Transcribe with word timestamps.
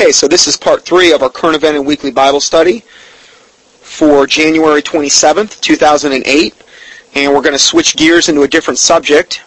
Okay, 0.00 0.12
so 0.12 0.26
this 0.26 0.46
is 0.46 0.56
part 0.56 0.82
three 0.82 1.12
of 1.12 1.22
our 1.22 1.28
current 1.28 1.56
event 1.56 1.76
and 1.76 1.86
weekly 1.86 2.10
Bible 2.10 2.40
study 2.40 2.80
for 3.82 4.26
January 4.26 4.80
27th, 4.80 5.60
2008. 5.60 6.54
And 7.16 7.34
we're 7.34 7.42
going 7.42 7.52
to 7.52 7.58
switch 7.58 7.96
gears 7.96 8.30
into 8.30 8.40
a 8.40 8.48
different 8.48 8.78
subject 8.78 9.42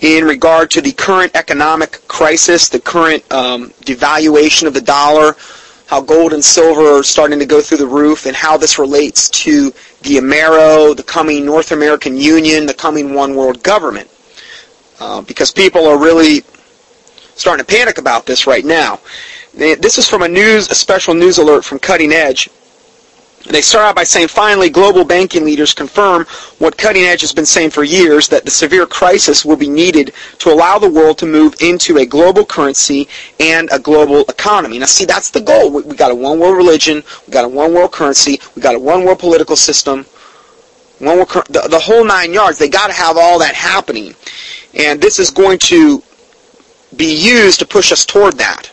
in 0.00 0.24
regard 0.24 0.70
to 0.70 0.80
the 0.80 0.92
current 0.92 1.32
economic 1.36 2.00
crisis, 2.08 2.70
the 2.70 2.80
current 2.80 3.22
um, 3.30 3.68
devaluation 3.82 4.66
of 4.66 4.72
the 4.72 4.80
dollar, 4.80 5.36
how 5.88 6.00
gold 6.00 6.32
and 6.32 6.42
silver 6.42 6.98
are 6.98 7.02
starting 7.02 7.38
to 7.38 7.44
go 7.44 7.60
through 7.60 7.76
the 7.76 7.86
roof, 7.86 8.24
and 8.24 8.34
how 8.34 8.56
this 8.56 8.78
relates 8.78 9.28
to 9.28 9.72
the 10.00 10.16
Amero, 10.16 10.96
the 10.96 11.02
coming 11.02 11.44
North 11.44 11.72
American 11.72 12.16
Union, 12.16 12.64
the 12.64 12.72
coming 12.72 13.12
one 13.12 13.36
world 13.36 13.62
government. 13.62 14.08
Uh, 15.00 15.20
because 15.20 15.52
people 15.52 15.86
are 15.86 15.98
really 15.98 16.40
starting 17.34 17.62
to 17.62 17.70
panic 17.70 17.98
about 17.98 18.24
this 18.24 18.46
right 18.46 18.64
now. 18.64 18.98
This 19.56 19.96
is 19.96 20.06
from 20.06 20.20
a 20.20 20.28
news, 20.28 20.68
a 20.68 20.74
special 20.74 21.14
news 21.14 21.38
alert 21.38 21.64
from 21.64 21.78
Cutting 21.78 22.12
Edge. 22.12 22.50
They 23.48 23.62
start 23.62 23.86
out 23.86 23.96
by 23.96 24.04
saying, 24.04 24.28
finally, 24.28 24.68
global 24.68 25.02
banking 25.02 25.46
leaders 25.46 25.72
confirm 25.72 26.26
what 26.58 26.76
Cutting 26.76 27.04
Edge 27.04 27.22
has 27.22 27.32
been 27.32 27.46
saying 27.46 27.70
for 27.70 27.82
years, 27.82 28.28
that 28.28 28.44
the 28.44 28.50
severe 28.50 28.86
crisis 28.86 29.46
will 29.46 29.56
be 29.56 29.70
needed 29.70 30.12
to 30.40 30.52
allow 30.52 30.78
the 30.78 30.90
world 30.90 31.16
to 31.18 31.26
move 31.26 31.54
into 31.62 31.96
a 31.96 32.04
global 32.04 32.44
currency 32.44 33.08
and 33.40 33.70
a 33.72 33.78
global 33.78 34.26
economy. 34.28 34.78
Now, 34.78 34.86
see, 34.86 35.06
that's 35.06 35.30
the 35.30 35.40
goal. 35.40 35.70
We, 35.70 35.82
we 35.82 35.96
got 35.96 36.10
a 36.10 36.14
one 36.14 36.38
world 36.38 36.58
religion, 36.58 37.02
we 37.26 37.32
got 37.32 37.46
a 37.46 37.48
one 37.48 37.72
world 37.72 37.92
currency, 37.92 38.38
we 38.56 38.60
got 38.60 38.74
a 38.74 38.78
one 38.78 39.04
world 39.06 39.20
political 39.20 39.56
system, 39.56 40.04
one 40.98 41.16
world, 41.16 41.30
the, 41.48 41.66
the 41.70 41.78
whole 41.78 42.04
nine 42.04 42.34
yards. 42.34 42.58
They 42.58 42.68
got 42.68 42.88
to 42.88 42.92
have 42.92 43.16
all 43.16 43.38
that 43.38 43.54
happening. 43.54 44.14
And 44.74 45.00
this 45.00 45.18
is 45.18 45.30
going 45.30 45.60
to 45.60 46.02
be 46.94 47.14
used 47.14 47.60
to 47.60 47.66
push 47.66 47.90
us 47.90 48.04
toward 48.04 48.34
that. 48.36 48.70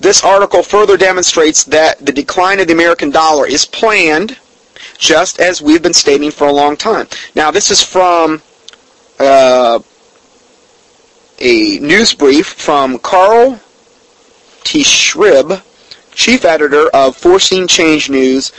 This 0.00 0.22
article 0.22 0.62
further 0.62 0.96
demonstrates 0.96 1.64
that 1.64 2.04
the 2.04 2.12
decline 2.12 2.60
of 2.60 2.66
the 2.68 2.72
American 2.72 3.10
dollar 3.10 3.46
is 3.46 3.64
planned, 3.64 4.38
just 4.98 5.40
as 5.40 5.60
we've 5.60 5.82
been 5.82 5.94
stating 5.94 6.30
for 6.30 6.46
a 6.46 6.52
long 6.52 6.76
time. 6.76 7.08
Now, 7.34 7.50
this 7.50 7.70
is 7.70 7.82
from 7.82 8.42
uh, 9.18 9.80
a 11.40 11.78
news 11.78 12.14
brief 12.14 12.46
from 12.46 12.98
Carl 12.98 13.60
T. 14.64 14.82
Schribb, 14.82 15.62
chief 16.12 16.44
editor 16.44 16.88
of 16.94 17.16
Foreseeing 17.16 17.66
Change 17.66 18.10
News, 18.10 18.52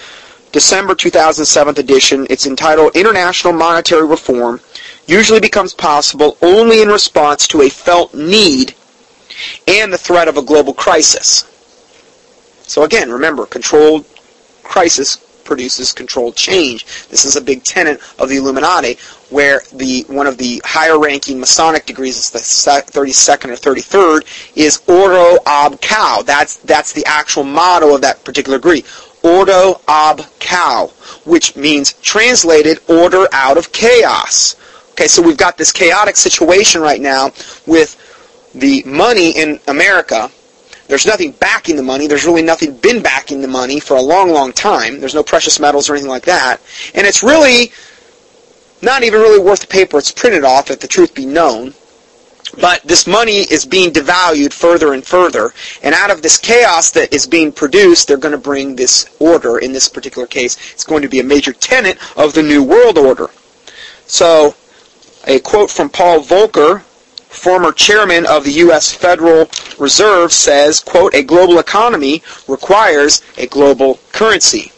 December 0.52 0.96
2007 0.96 1.80
edition. 1.80 2.28
It's 2.30 2.48
entitled 2.48 2.96
International 2.96 3.53
Monetary 3.53 4.06
Reform 4.06 4.59
usually 5.09 5.40
becomes 5.40 5.74
possible 5.74 6.38
only 6.42 6.81
in 6.81 6.88
response 6.88 7.48
to 7.48 7.64
a 7.64 7.70
felt 7.70 8.14
need 8.14 8.76
and 9.68 9.92
the 9.92 9.98
threat 9.98 10.28
of 10.28 10.38
a 10.38 10.42
global 10.42 10.73
crisis. 10.73 11.45
So 12.64 12.84
again, 12.84 13.12
remember, 13.12 13.46
controlled 13.46 14.06
crisis 14.64 15.18
produces 15.44 15.92
controlled 15.92 16.36
change. 16.36 16.86
This 17.08 17.26
is 17.26 17.36
a 17.36 17.42
big 17.42 17.64
tenet 17.64 18.00
of 18.20 18.30
the 18.30 18.38
Illuminati, 18.38 19.00
where 19.31 19.62
the 19.73 20.06
one 20.08 20.28
of 20.28 20.38
the 20.38 20.62
higher-ranking 20.64 21.40
Masonic 21.40 21.88
degrees, 21.88 22.18
is 22.18 22.30
the 22.30 22.38
32nd 22.38 23.50
or 23.50 23.56
33rd, 23.56 24.56
is 24.56 24.81
Ordo 24.88 25.40
ab 25.48 25.81
Chao. 25.81 26.22
That's 26.22 26.58
that's 26.58 26.94
the 26.94 27.03
actual 27.08 27.44
motto 27.44 27.96
of 27.96 28.02
that 28.02 28.24
particular 28.24 28.59
degree. 28.59 28.86
Ordo 29.24 29.81
ab 29.88 30.22
Chao, 30.40 30.88
which 31.26 31.56
means 31.56 31.94
translated 31.94 32.80
order 32.88 33.28
out 33.31 33.58
of 33.58 33.72
chaos. 33.72 34.56
Okay, 34.92 35.08
so 35.08 35.22
we've 35.22 35.38
got 35.38 35.58
this 35.58 35.72
chaotic 35.72 36.16
situation 36.16 36.80
right 36.81 37.02
now 37.02 37.31
with 37.66 37.96
the 38.53 38.83
money 38.83 39.31
in 39.31 39.59
America. 39.67 40.30
There's 40.88 41.05
nothing 41.05 41.31
backing 41.33 41.75
the 41.75 41.83
money. 41.83 42.08
There's 42.08 42.25
really 42.25 42.42
nothing 42.42 42.75
been 42.75 43.02
backing 43.02 43.41
the 43.41 43.47
money 43.47 43.80
for 43.80 43.95
a 43.95 44.02
long, 44.02 44.31
long 44.31 44.52
time. 44.52 45.00
There's 45.00 45.14
no 45.14 45.23
precious 45.23 45.59
metals 45.59 45.89
or 45.89 45.94
anything 45.94 46.09
like 46.09 46.25
that. 46.25 46.59
And 46.95 47.06
it's 47.06 47.22
really 47.22 47.72
not 48.81 49.03
even 49.03 49.19
really 49.19 49.40
worth 49.40 49.62
the 49.62 49.68
paper 49.68 49.97
it's 49.97 50.12
printed 50.12 50.44
off, 50.44 50.72
if 50.72 50.79
the 50.79 50.88
truth 50.88 51.13
be 51.13 51.25
known. 51.25 51.74
But 52.59 52.81
this 52.84 53.06
money 53.06 53.40
is 53.51 53.66
being 53.66 53.91
devalued 53.91 54.53
further 54.53 54.94
and 54.94 55.06
further. 55.06 55.53
And 55.84 55.94
out 55.94 56.09
of 56.09 56.22
this 56.22 56.38
chaos 56.38 56.90
that 56.91 57.13
is 57.13 57.28
being 57.28 57.51
produced, 57.51 58.07
they're 58.07 58.18
going 58.18 58.31
to 58.31 58.40
bring 58.40 58.75
this 58.75 59.06
order. 59.19 59.59
In 59.59 59.72
this 59.72 59.88
particular 59.88 60.25
case, 60.25 60.57
it's 60.72 60.84
going 60.84 61.03
to 61.03 61.09
be 61.09 61.19
a 61.19 61.24
major 61.24 61.53
tenet 61.53 62.00
of 62.18 62.34
the 62.34 62.41
New 62.41 62.63
World 62.63 62.97
Order. 62.97 63.29
So, 64.07 64.56
a 65.28 65.40
quote 65.40 65.69
from 65.69 65.90
Paul 65.90 66.22
Volcker, 66.22 66.84
former 67.29 67.72
chairman 67.72 68.25
of 68.25 68.44
the 68.44 68.51
U.S. 68.63 68.94
Federal 68.94 69.50
Reserve, 69.78 70.34
says, 70.34 70.79
quote, 70.79 71.13
a 71.13 71.23
global 71.23 71.59
economy 71.59 72.22
requires 72.47 73.22
a 73.38 73.47
global 73.47 74.00
currency. 74.12 74.72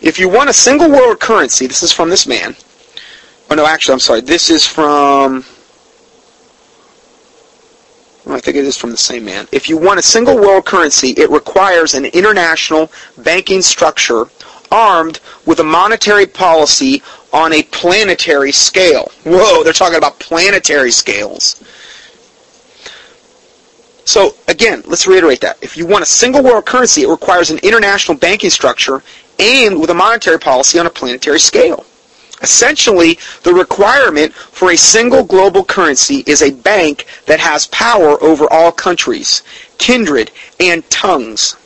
If 0.00 0.18
you 0.18 0.28
want 0.28 0.50
a 0.50 0.52
single 0.52 0.90
world 0.90 1.18
currency, 1.18 1.66
this 1.66 1.82
is 1.82 1.90
from 1.90 2.10
this 2.10 2.26
man. 2.26 2.54
Oh 3.50 3.54
no, 3.54 3.66
actually, 3.66 3.94
I'm 3.94 4.00
sorry. 4.00 4.20
This 4.20 4.50
is 4.50 4.66
from 4.66 5.44
I 8.26 8.40
think 8.40 8.56
it 8.56 8.64
is 8.64 8.76
from 8.76 8.90
the 8.90 8.96
same 8.96 9.26
man. 9.26 9.46
If 9.52 9.68
you 9.68 9.76
want 9.76 9.98
a 9.98 10.02
single 10.02 10.36
world 10.36 10.64
currency, 10.64 11.10
it 11.10 11.30
requires 11.30 11.94
an 11.94 12.06
international 12.06 12.90
banking 13.18 13.60
structure 13.60 14.26
armed 14.72 15.20
with 15.44 15.60
a 15.60 15.64
monetary 15.64 16.26
policy 16.26 17.02
on 17.34 17.52
a 17.52 17.62
planetary 17.64 18.52
scale. 18.52 19.10
Whoa, 19.24 19.64
they're 19.64 19.72
talking 19.72 19.98
about 19.98 20.20
planetary 20.20 20.92
scales. 20.92 21.62
So 24.04 24.36
again, 24.46 24.84
let's 24.86 25.06
reiterate 25.06 25.40
that. 25.40 25.58
If 25.60 25.76
you 25.76 25.84
want 25.84 26.04
a 26.04 26.06
single 26.06 26.44
world 26.44 26.64
currency, 26.64 27.02
it 27.02 27.08
requires 27.08 27.50
an 27.50 27.58
international 27.58 28.16
banking 28.16 28.50
structure 28.50 29.02
aimed 29.40 29.80
with 29.80 29.90
a 29.90 29.94
monetary 29.94 30.38
policy 30.38 30.78
on 30.78 30.86
a 30.86 30.90
planetary 30.90 31.40
scale. 31.40 31.84
Essentially, 32.40 33.18
the 33.42 33.52
requirement 33.52 34.32
for 34.32 34.70
a 34.70 34.76
single 34.76 35.24
global 35.24 35.64
currency 35.64 36.22
is 36.26 36.40
a 36.40 36.52
bank 36.52 37.06
that 37.26 37.40
has 37.40 37.66
power 37.68 38.22
over 38.22 38.46
all 38.52 38.70
countries, 38.70 39.42
kindred, 39.78 40.30
and 40.60 40.88
tongues. 40.88 41.56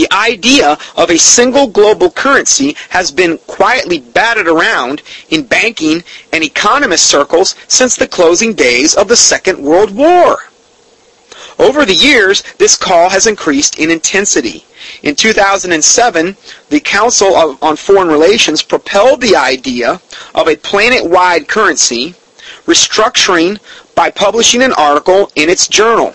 The 0.00 0.10
idea 0.12 0.78
of 0.96 1.10
a 1.10 1.18
single 1.18 1.66
global 1.66 2.10
currency 2.10 2.74
has 2.88 3.10
been 3.10 3.36
quietly 3.36 4.00
batted 4.00 4.48
around 4.48 5.02
in 5.28 5.42
banking 5.42 6.02
and 6.32 6.42
economist 6.42 7.04
circles 7.04 7.54
since 7.68 7.96
the 7.96 8.08
closing 8.08 8.54
days 8.54 8.94
of 8.94 9.08
the 9.08 9.16
Second 9.16 9.62
World 9.62 9.94
War. 9.94 10.38
Over 11.58 11.84
the 11.84 11.94
years, 11.94 12.42
this 12.56 12.76
call 12.76 13.10
has 13.10 13.26
increased 13.26 13.78
in 13.78 13.90
intensity. 13.90 14.64
In 15.02 15.16
2007, 15.16 16.34
the 16.70 16.80
Council 16.80 17.36
of, 17.36 17.62
on 17.62 17.76
Foreign 17.76 18.08
Relations 18.08 18.62
propelled 18.62 19.20
the 19.20 19.36
idea 19.36 20.00
of 20.34 20.48
a 20.48 20.56
planet-wide 20.56 21.46
currency, 21.46 22.14
restructuring 22.64 23.58
by 23.94 24.10
publishing 24.10 24.62
an 24.62 24.72
article 24.72 25.30
in 25.36 25.50
its 25.50 25.68
journal. 25.68 26.14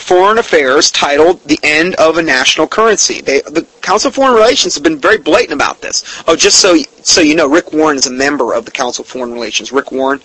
Foreign 0.00 0.38
Affairs 0.38 0.90
titled 0.90 1.42
"The 1.44 1.58
End 1.62 1.94
of 1.96 2.18
a 2.18 2.22
National 2.22 2.66
Currency." 2.66 3.20
They, 3.20 3.40
the 3.40 3.66
Council 3.82 4.08
of 4.08 4.14
Foreign 4.14 4.34
Relations 4.34 4.74
have 4.74 4.82
been 4.82 4.98
very 4.98 5.18
blatant 5.18 5.52
about 5.52 5.80
this. 5.80 6.22
Oh, 6.26 6.36
just 6.36 6.58
so 6.58 6.76
so 7.02 7.20
you 7.20 7.34
know, 7.34 7.48
Rick 7.48 7.72
Warren 7.72 7.96
is 7.96 8.06
a 8.06 8.12
member 8.12 8.54
of 8.54 8.64
the 8.64 8.70
Council 8.70 9.02
of 9.02 9.08
Foreign 9.08 9.32
Relations. 9.32 9.72
Rick 9.72 9.92
Warren, 9.92 10.20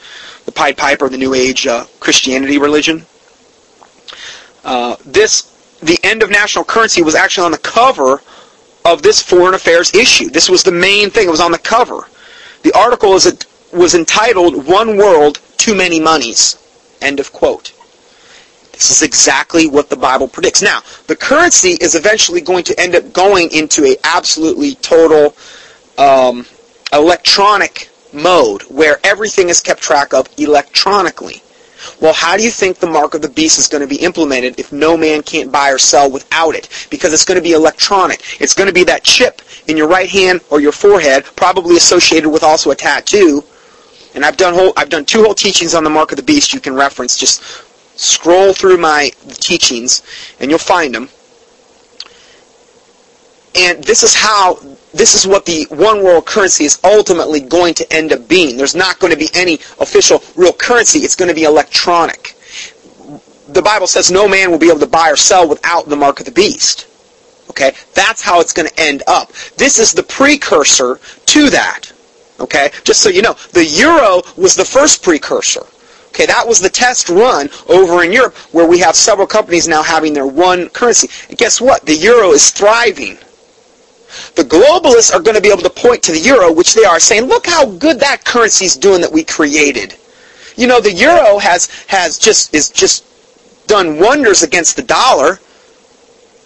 the 0.46 0.52
Pied 0.52 0.78
Piper 0.78 1.06
of 1.06 1.12
the 1.12 1.18
New 1.18 1.34
Age 1.34 1.68
uh, 1.68 1.86
Christianity 2.00 2.58
religion. 2.58 3.06
Uh, 4.64 4.96
this 5.06 5.52
the 5.82 6.00
end 6.04 6.24
of 6.24 6.30
national 6.32 6.64
currency 6.64 7.04
was 7.04 7.16
actually 7.16 7.46
on 7.46 7.52
the 7.52 7.58
cover 7.58 8.22
of 8.86 9.02
this 9.02 9.22
foreign 9.22 9.54
affairs 9.54 9.94
issue. 9.94 10.30
This 10.30 10.50
was 10.50 10.64
the 10.64 10.72
main 10.72 11.10
thing. 11.10 11.28
It 11.28 11.32
was 11.32 11.42
on 11.42 11.52
the 11.52 11.60
cover. 11.60 12.08
The 12.64 12.72
article 12.74 13.14
is 13.16 13.32
was 13.74 13.94
entitled 13.94 14.66
"One 14.66 14.98
World, 14.98 15.42
Too 15.58 15.76
Many 15.76 16.00
Monies." 16.00 16.58
End 17.02 17.20
of 17.20 17.34
quote. 17.34 17.74
This 18.76 18.92
is 18.92 19.02
exactly 19.02 19.68
what 19.68 19.90
the 19.90 19.96
Bible 19.96 20.28
predicts. 20.28 20.62
Now, 20.62 20.82
the 21.08 21.16
currency 21.16 21.78
is 21.82 21.96
eventually 21.96 22.42
going 22.42 22.66
to 22.66 22.80
end 22.80 22.94
up 22.94 23.14
going 23.14 23.50
into 23.52 23.86
a 23.86 23.96
absolutely 24.04 24.76
total 24.76 25.36
um, 25.98 26.46
electronic 26.92 27.90
mode 28.12 28.64
where 28.64 29.00
everything 29.04 29.50
is 29.50 29.62
kept 29.62 29.82
track 29.82 30.14
of 30.14 30.28
electronically. 30.38 31.42
Well, 32.02 32.14
how 32.14 32.36
do 32.36 32.44
you 32.44 32.50
think 32.50 32.78
the 32.78 32.88
mark 32.88 33.14
of 33.14 33.22
the 33.22 33.30
beast 33.30 33.60
is 33.60 33.68
going 33.68 33.82
to 33.82 33.88
be 33.88 33.98
implemented 33.98 34.60
if 34.60 34.74
no 34.74 34.98
man 34.98 35.22
can't 35.22 35.52
buy 35.52 35.72
or 35.72 35.78
sell 35.78 36.12
without 36.12 36.56
it? 36.56 36.88
Because 36.90 37.14
it's 37.14 37.26
going 37.26 37.38
to 37.38 37.42
be 37.42 37.54
electronic. 37.54 38.42
It's 38.42 38.54
going 38.54 38.68
to 38.68 38.74
be 38.74 38.84
that 38.86 39.04
chip 39.04 39.42
in 39.68 39.78
your 39.78 39.88
right 39.88 40.10
hand 40.10 40.42
or 40.50 40.60
your 40.60 40.72
forehead, 40.72 41.26
probably 41.36 41.78
associated 41.78 42.30
with 42.30 42.44
also 42.44 42.72
a 42.72 42.76
tattoo. 42.76 43.44
And 44.16 44.26
I've 44.26 44.38
done 44.38 44.54
whole, 44.54 44.74
I've 44.78 44.90
done 44.90 45.06
two 45.06 45.24
whole 45.24 45.34
teachings 45.34 45.76
on 45.76 45.84
the 45.84 45.90
mark 45.90 46.12
of 46.12 46.18
the 46.18 46.24
beast 46.24 46.54
you 46.54 46.60
can 46.60 46.74
reference. 46.74 47.18
Just 47.18 47.44
scroll 47.96 48.54
through 48.54 48.78
my 48.78 49.12
teachings 49.30 50.04
and 50.40 50.50
you'll 50.50 50.60
find 50.60 50.94
them. 50.94 51.10
And 53.56 53.82
this 53.84 54.04
is 54.04 54.14
how, 54.14 54.60
this 54.94 55.16
is 55.16 55.26
what 55.26 55.46
the 55.46 55.66
one 55.70 56.04
world 56.04 56.26
currency 56.26 56.66
is 56.66 56.78
ultimately 56.84 57.40
going 57.40 57.74
to 57.76 57.94
end 57.94 58.12
up 58.12 58.28
being. 58.28 58.58
There's 58.58 58.76
not 58.76 59.00
going 59.00 59.14
to 59.14 59.20
be 59.20 59.30
any 59.34 59.56
official 59.80 60.22
real 60.36 60.52
currency. 60.52 61.00
It's 61.00 61.16
going 61.16 61.30
to 61.30 61.36
be 61.36 61.44
electronic. 61.44 62.36
the 63.48 63.62
Bible 63.62 63.88
says 63.88 64.12
no 64.12 64.28
man 64.28 64.52
will 64.52 64.60
be 64.60 64.70
able 64.70 64.80
to 64.80 64.88
buy 64.88 65.10
or 65.10 65.16
sell 65.16 65.48
without 65.48 65.88
the 65.88 65.96
mark 65.96 66.20
of 66.20 66.26
the 66.26 66.32
beast. 66.32 66.88
Okay? 67.50 67.72
That's 67.94 68.22
how 68.22 68.42
it's 68.42 68.52
going 68.52 68.68
to 68.68 68.80
end 68.80 69.04
up. 69.08 69.32
This 69.56 69.80
is 69.80 69.94
the 69.94 70.04
precursor 70.04 71.00
to 71.28 71.50
that. 71.52 71.94
Okay? 72.42 72.72
Just 72.84 73.02
so 73.02 73.08
you 73.08 73.22
know, 73.22 73.36
the 73.54 73.64
euro 73.64 74.22
was 74.36 74.56
the 74.56 74.66
first 74.66 75.02
precursor. 75.02 75.66
Okay, 76.16 76.28
that 76.28 76.48
was 76.48 76.62
the 76.62 76.70
test 76.70 77.10
run 77.10 77.50
over 77.68 78.02
in 78.02 78.14
Europe 78.14 78.38
where 78.54 78.66
we 78.66 78.80
have 78.80 78.96
several 78.96 79.28
companies 79.28 79.68
now 79.68 79.84
having 79.84 80.14
their 80.14 80.26
one 80.26 80.70
currency. 80.70 81.10
And 81.28 81.38
guess 81.38 81.60
what? 81.60 81.86
The 81.86 81.94
euro 81.94 82.32
is 82.32 82.52
thriving. 82.52 83.18
The 84.36 84.44
globalists 84.44 85.14
are 85.14 85.20
going 85.20 85.36
to 85.36 85.42
be 85.42 85.52
able 85.52 85.64
to 85.64 85.70
point 85.70 86.02
to 86.04 86.14
the 86.14 86.20
euro, 86.20 86.54
which 86.54 86.74
they 86.74 86.86
are, 86.86 87.02
saying, 87.02 87.26
look 87.26 87.46
how 87.46 87.66
good 87.66 88.00
that 88.00 88.24
currency 88.24 88.64
is 88.64 88.78
doing 88.78 89.02
that 89.02 89.12
we 89.12 89.26
created. 89.26 89.98
You 90.56 90.68
know, 90.68 90.80
the 90.80 90.94
euro 90.94 91.38
has, 91.38 91.68
has 91.88 92.18
just, 92.18 92.56
is 92.56 92.70
just 92.70 93.04
done 93.68 94.00
wonders 94.00 94.42
against 94.42 94.78
the 94.78 94.84
dollar 94.84 95.42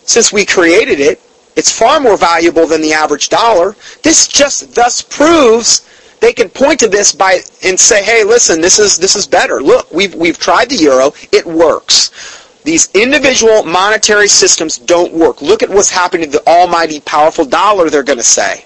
since 0.06 0.34
we 0.34 0.48
created 0.48 1.00
it. 1.00 1.22
It's 1.56 1.72
far 1.72 2.00
more 2.00 2.18
valuable 2.18 2.66
than 2.66 2.82
the 2.82 2.94
average 2.94 3.30
dollar. 3.30 3.76
This 4.02 4.28
just 4.28 4.74
thus 4.74 5.04
proves 5.04 5.88
they 6.20 6.34
can 6.34 6.50
point 6.50 6.80
to 6.82 6.88
this 6.88 7.12
by 7.12 7.40
and 7.64 7.80
say, 7.80 8.04
"Hey, 8.04 8.24
listen, 8.24 8.62
this 8.62 8.80
is 8.80 8.98
this 8.98 9.16
is 9.16 9.28
better. 9.28 9.62
Look, 9.62 9.92
we've 9.92 10.16
we've 10.16 10.38
tried 10.38 10.70
the 10.70 10.76
euro. 10.76 11.14
It 11.32 11.46
works." 11.46 12.12
These 12.64 12.90
individual 12.94 13.64
monetary 13.64 14.28
systems 14.28 14.78
don't 14.78 15.14
work. 15.14 15.42
Look 15.42 15.64
at 15.64 15.70
what's 15.70 15.90
happening 15.90 16.30
to 16.30 16.38
the 16.38 16.48
almighty 16.48 17.00
powerful 17.00 17.46
dollar, 17.46 17.90
they're 17.90 18.04
going 18.04 18.20
to 18.20 18.24
say. 18.24 18.66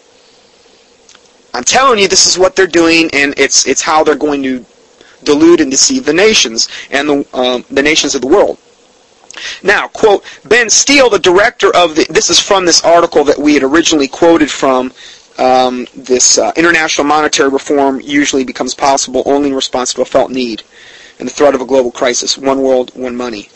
I'm 1.53 1.63
telling 1.63 1.99
you, 1.99 2.07
this 2.07 2.25
is 2.25 2.37
what 2.37 2.55
they're 2.55 2.65
doing, 2.65 3.09
and 3.13 3.35
it's, 3.37 3.67
it's 3.67 3.81
how 3.81 4.03
they're 4.03 4.15
going 4.15 4.41
to 4.43 4.65
delude 5.23 5.61
and 5.61 5.69
deceive 5.69 6.05
the 6.05 6.13
nations 6.13 6.67
and 6.89 7.07
the, 7.07 7.37
um, 7.37 7.63
the 7.69 7.83
nations 7.83 8.15
of 8.15 8.21
the 8.21 8.27
world. 8.27 8.57
Now, 9.61 9.87
quote, 9.87 10.23
Benn 10.45 10.69
Steil, 10.69 11.09
the 11.09 11.19
director 11.19 11.73
of 11.75 11.95
the, 11.95 12.05
this 12.09 12.29
is 12.29 12.39
from 12.39 12.65
this 12.65 12.83
article 12.83 13.23
that 13.25 13.37
we 13.37 13.53
had 13.53 13.63
originally 13.63 14.07
quoted 14.07 14.49
from, 14.49 14.91
um, 15.37 15.87
this 15.95 16.37
uh, 16.37 16.51
international 16.55 17.05
monetary 17.05 17.49
reform 17.49 17.99
usually 18.01 18.43
becomes 18.43 18.73
possible 18.73 19.23
only 19.25 19.49
in 19.49 19.55
response 19.55 19.93
to 19.93 20.01
a 20.01 20.05
felt 20.05 20.31
need 20.31 20.63
and 21.19 21.27
the 21.27 21.33
threat 21.33 21.55
of 21.55 21.61
a 21.61 21.65
global 21.65 21.91
crisis. 21.91 22.37
One 22.37 22.61
world, 22.61 22.91
one 22.95 23.15
money. 23.15 23.49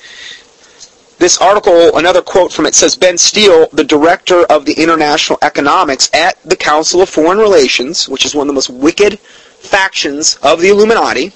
This 1.19 1.39
article, 1.39 1.97
another 1.97 2.21
quote 2.21 2.53
from 2.53 2.67
it 2.67 2.75
says 2.75 2.95
Benn 2.95 3.17
Steil, 3.17 3.67
the 3.73 3.83
director 3.83 4.43
of 4.51 4.65
the 4.65 4.73
international 4.73 5.39
economics 5.41 6.11
at 6.13 6.37
the 6.43 6.55
Council 6.55 7.01
of 7.01 7.09
Foreign 7.09 7.39
Relations, 7.39 8.07
which 8.07 8.23
is 8.23 8.35
one 8.35 8.43
of 8.43 8.49
the 8.49 8.53
most 8.53 8.69
wicked 8.69 9.19
factions 9.19 10.37
of 10.43 10.61
the 10.61 10.69
Illuminati, 10.69 11.31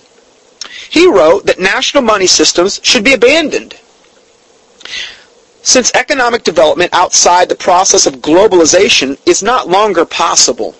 he 0.89 1.07
wrote 1.07 1.47
that 1.47 1.59
national 1.59 2.03
money 2.03 2.27
systems 2.27 2.79
should 2.83 3.03
be 3.03 3.13
abandoned. 3.13 3.75
Since 5.63 5.91
economic 5.93 6.43
development 6.43 6.93
outside 6.93 7.47
the 7.47 7.55
process 7.55 8.05
of 8.05 8.15
globalization 8.15 9.19
is 9.27 9.43
not 9.43 9.69
longer 9.69 10.05
possible. 10.05 10.73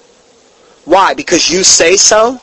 Why? 0.85 1.13
Because 1.13 1.49
you 1.49 1.63
say 1.63 1.97
so? 1.97 2.41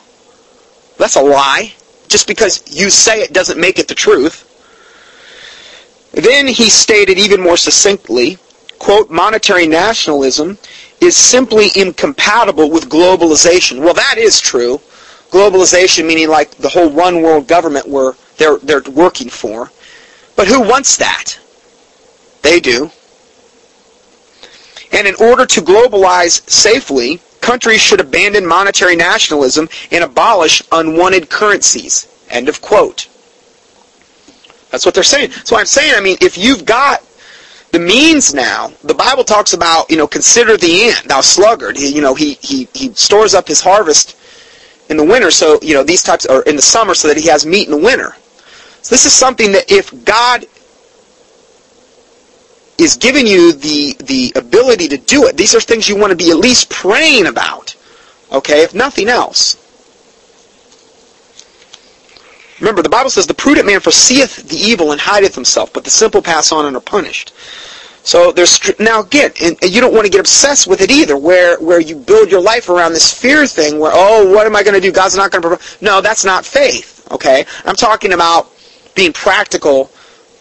That's 0.97 1.17
a 1.17 1.21
lie. 1.21 1.73
Just 2.07 2.27
because 2.27 2.63
you 2.69 2.89
say 2.89 3.21
it 3.21 3.33
doesn't 3.33 3.59
make 3.59 3.77
it 3.77 3.87
the 3.87 3.95
truth. 3.95 4.45
Then 6.13 6.47
he 6.47 6.69
stated 6.69 7.17
even 7.17 7.41
more 7.41 7.57
succinctly, 7.57 8.37
quote, 8.79 9.11
monetary 9.11 9.67
nationalism 9.67 10.57
is 11.01 11.15
simply 11.15 11.69
incompatible 11.75 12.69
with 12.69 12.89
globalization. 12.89 13.79
Well, 13.81 13.93
that 13.93 14.17
is 14.17 14.39
true. 14.39 14.81
Globalization 15.29 16.07
meaning 16.07 16.29
like 16.29 16.51
the 16.51 16.69
whole 16.69 16.89
one 16.89 17.21
world 17.21 17.47
government 17.47 17.87
where 17.87 18.13
they're, 18.37 18.57
they're 18.57 18.81
working 18.91 19.29
for. 19.29 19.71
But 20.35 20.47
who 20.47 20.61
wants 20.61 20.97
that? 20.97 21.37
They 22.41 22.59
do. 22.59 22.91
And 24.91 25.07
in 25.07 25.15
order 25.15 25.45
to 25.45 25.61
globalize 25.61 26.47
safely, 26.49 27.19
countries 27.41 27.81
should 27.81 27.99
abandon 27.99 28.45
monetary 28.45 28.95
nationalism 28.95 29.69
and 29.91 30.03
abolish 30.03 30.63
unwanted 30.71 31.29
currencies. 31.29 32.07
End 32.29 32.49
of 32.49 32.61
quote. 32.61 33.07
That's 34.71 34.85
what 34.85 34.93
they're 34.93 35.03
saying. 35.03 35.31
So 35.31 35.57
I'm 35.57 35.65
saying, 35.65 35.93
I 35.95 36.01
mean, 36.01 36.17
if 36.21 36.37
you've 36.37 36.65
got 36.65 37.03
the 37.71 37.79
means 37.79 38.33
now, 38.33 38.71
the 38.83 38.93
Bible 38.93 39.23
talks 39.23 39.53
about, 39.53 39.89
you 39.89 39.97
know, 39.97 40.07
consider 40.07 40.57
the 40.57 40.89
ant, 40.89 41.03
thou 41.05 41.21
sluggard. 41.21 41.77
He, 41.77 41.93
you 41.93 42.01
know, 42.01 42.15
he, 42.15 42.33
he, 42.41 42.67
he 42.73 42.93
stores 42.93 43.33
up 43.33 43.47
his 43.47 43.61
harvest 43.61 44.15
in 44.89 44.97
the 44.97 45.03
winter, 45.05 45.29
so, 45.29 45.59
you 45.61 45.75
know, 45.75 45.83
these 45.83 46.01
types, 46.01 46.25
or 46.25 46.41
in 46.43 46.55
the 46.55 46.61
summer 46.61 46.95
so 46.95 47.07
that 47.07 47.17
he 47.17 47.27
has 47.27 47.45
meat 47.45 47.67
in 47.67 47.71
the 47.71 47.77
winter. 47.77 48.15
So 48.81 48.95
this 48.95 49.05
is 49.05 49.13
something 49.13 49.51
that 49.51 49.71
if 49.71 50.03
God 50.03 50.45
is 52.79 52.95
giving 52.95 53.27
you 53.27 53.53
the, 53.53 53.95
the 53.99 54.31
ability 54.35 54.87
to 54.89 54.97
do 54.97 55.25
it, 55.27 55.37
these 55.37 55.55
are 55.55 55.59
things 55.59 55.89
you 55.89 55.97
want 55.97 56.11
to 56.11 56.17
be 56.17 56.31
at 56.31 56.37
least 56.37 56.69
praying 56.69 57.27
about. 57.27 57.75
Okay, 58.31 58.63
if 58.63 58.73
nothing 58.73 59.09
else. 59.09 59.57
Remember, 62.59 62.81
the 62.81 62.89
Bible 62.89 63.09
says, 63.09 63.25
The 63.25 63.33
prudent 63.33 63.65
man 63.65 63.79
foreseeth 63.79 64.49
the 64.49 64.57
evil 64.57 64.91
and 64.91 64.99
hideth 64.99 65.33
himself, 65.35 65.71
but 65.73 65.83
the 65.83 65.89
simple 65.89 66.21
pass 66.21 66.51
on 66.51 66.65
and 66.65 66.75
are 66.75 66.81
punished. 66.81 67.33
So 68.03 68.31
there's 68.31 68.59
now 68.79 69.01
again, 69.01 69.31
and 69.41 69.57
you 69.61 69.81
don't 69.81 69.93
want 69.93 70.05
to 70.05 70.11
get 70.11 70.19
obsessed 70.19 70.67
with 70.67 70.81
it 70.81 70.89
either, 70.89 71.17
where 71.17 71.59
where 71.59 71.79
you 71.79 71.95
build 71.95 72.31
your 72.31 72.41
life 72.41 72.69
around 72.69 72.93
this 72.93 73.13
fear 73.13 73.45
thing, 73.45 73.77
where 73.77 73.91
oh, 73.93 74.31
what 74.33 74.45
am 74.45 74.55
I 74.55 74.63
going 74.63 74.73
to 74.73 74.81
do? 74.81 74.91
God's 74.91 75.15
not 75.15 75.31
going 75.31 75.41
to 75.41 75.47
provide. 75.49 75.81
No, 75.81 76.01
that's 76.01 76.25
not 76.25 76.45
faith. 76.45 77.07
Okay, 77.11 77.45
I'm 77.65 77.75
talking 77.75 78.13
about 78.13 78.51
being 78.95 79.13
practical 79.13 79.91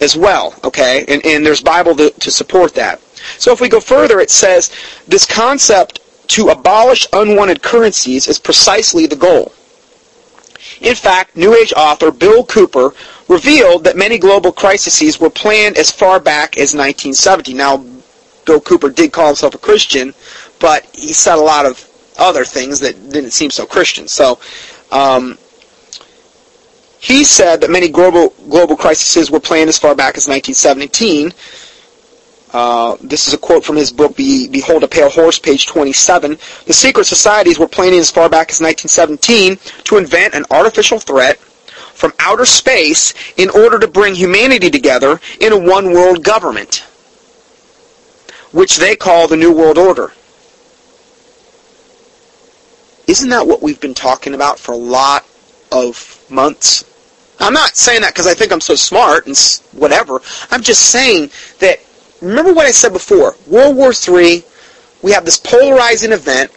as 0.00 0.16
well. 0.16 0.54
Okay, 0.64 1.04
and 1.08 1.24
and 1.24 1.44
there's 1.44 1.62
Bible 1.62 1.94
to, 1.96 2.10
to 2.10 2.30
support 2.30 2.74
that. 2.74 3.00
So 3.38 3.52
if 3.52 3.60
we 3.60 3.68
go 3.68 3.80
further, 3.80 4.20
it 4.20 4.30
says 4.30 4.70
this 5.06 5.26
concept 5.26 6.00
to 6.28 6.48
abolish 6.48 7.06
unwanted 7.12 7.62
currencies 7.62 8.28
is 8.28 8.38
precisely 8.38 9.06
the 9.06 9.16
goal. 9.16 9.52
In 10.80 10.94
fact, 10.94 11.36
New 11.36 11.56
Age 11.56 11.72
author 11.76 12.10
Bill 12.10 12.44
Cooper 12.44 12.94
revealed 13.28 13.84
that 13.84 13.96
many 13.96 14.18
global 14.18 14.52
crises 14.52 15.18
were 15.18 15.30
planned 15.30 15.76
as 15.76 15.90
far 15.90 16.20
back 16.20 16.56
as 16.56 16.74
1970. 16.74 17.54
Now, 17.54 17.84
Bill 18.44 18.60
Cooper 18.60 18.90
did 18.90 19.12
call 19.12 19.26
himself 19.26 19.54
a 19.54 19.58
Christian, 19.58 20.14
but 20.60 20.84
he 20.94 21.12
said 21.12 21.36
a 21.36 21.40
lot 21.40 21.66
of 21.66 21.84
other 22.18 22.44
things 22.44 22.80
that 22.80 23.10
didn't 23.10 23.32
seem 23.32 23.50
so 23.50 23.66
Christian. 23.66 24.08
So, 24.08 24.38
um, 24.90 25.38
he 27.00 27.24
said 27.24 27.60
that 27.60 27.70
many 27.70 27.88
global 27.88 28.30
global 28.48 28.76
crises 28.76 29.30
were 29.30 29.40
planned 29.40 29.68
as 29.68 29.78
far 29.78 29.94
back 29.94 30.16
as 30.16 30.26
1917. 30.26 31.32
Uh, 32.50 32.96
this 33.02 33.28
is 33.28 33.34
a 33.34 33.38
quote 33.38 33.62
from 33.64 33.76
his 33.76 33.92
book, 33.92 34.16
Be, 34.16 34.48
Behold 34.48 34.82
a 34.82 34.88
Pale 34.88 35.10
Horse, 35.10 35.38
page 35.38 35.66
27. 35.66 36.38
The 36.64 36.72
secret 36.72 37.04
societies 37.04 37.58
were 37.58 37.68
planning 37.68 38.00
as 38.00 38.10
far 38.10 38.28
back 38.28 38.50
as 38.50 38.60
1917 38.60 39.58
to 39.84 39.98
invent 39.98 40.34
an 40.34 40.44
artificial 40.50 40.98
threat 40.98 41.38
from 41.38 42.12
outer 42.20 42.46
space 42.46 43.12
in 43.36 43.50
order 43.50 43.78
to 43.78 43.88
bring 43.88 44.14
humanity 44.14 44.70
together 44.70 45.20
in 45.40 45.52
a 45.52 45.58
one 45.58 45.92
world 45.92 46.24
government, 46.24 46.86
which 48.52 48.76
they 48.76 48.96
call 48.96 49.28
the 49.28 49.36
New 49.36 49.52
World 49.52 49.76
Order. 49.76 50.12
Isn't 53.06 53.30
that 53.30 53.46
what 53.46 53.62
we've 53.62 53.80
been 53.80 53.94
talking 53.94 54.34
about 54.34 54.58
for 54.58 54.72
a 54.72 54.76
lot 54.76 55.26
of 55.72 56.24
months? 56.30 56.84
I'm 57.40 57.52
not 57.52 57.76
saying 57.76 58.02
that 58.02 58.14
because 58.14 58.26
I 58.26 58.34
think 58.34 58.52
I'm 58.52 58.60
so 58.60 58.74
smart 58.74 59.26
and 59.26 59.36
whatever. 59.72 60.20
I'm 60.50 60.62
just 60.62 60.90
saying 60.90 61.30
that 61.60 61.78
remember 62.20 62.52
what 62.52 62.66
I 62.66 62.72
said 62.72 62.92
before. 62.92 63.36
World 63.46 63.76
War 63.76 63.92
III, 63.92 64.42
we 65.02 65.12
have 65.12 65.24
this 65.24 65.36
polarizing 65.36 66.12
event. 66.12 66.50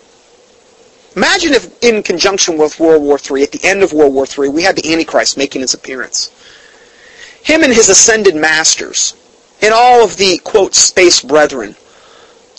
Imagine 1.16 1.54
if 1.54 1.84
in 1.84 2.02
conjunction 2.04 2.58
with 2.58 2.80
World 2.80 3.04
War 3.04 3.20
III, 3.20 3.44
at 3.44 3.52
the 3.52 3.64
end 3.64 3.84
of 3.84 3.94
World 3.94 4.14
War 4.14 4.26
III, 4.26 4.50
we 4.50 4.64
had 4.64 4.76
the 4.76 4.92
Antichrist 4.92 5.38
making 5.38 5.62
his 5.62 5.74
appearance. 5.74 6.32
Him 7.44 7.64
and 7.64 7.74
his 7.74 7.90
ascended 7.90 8.36
masters, 8.36 9.16
and 9.62 9.74
all 9.74 10.04
of 10.04 10.18
the, 10.18 10.38
quote, 10.40 10.74
space 10.74 11.22
brethren. 11.22 11.76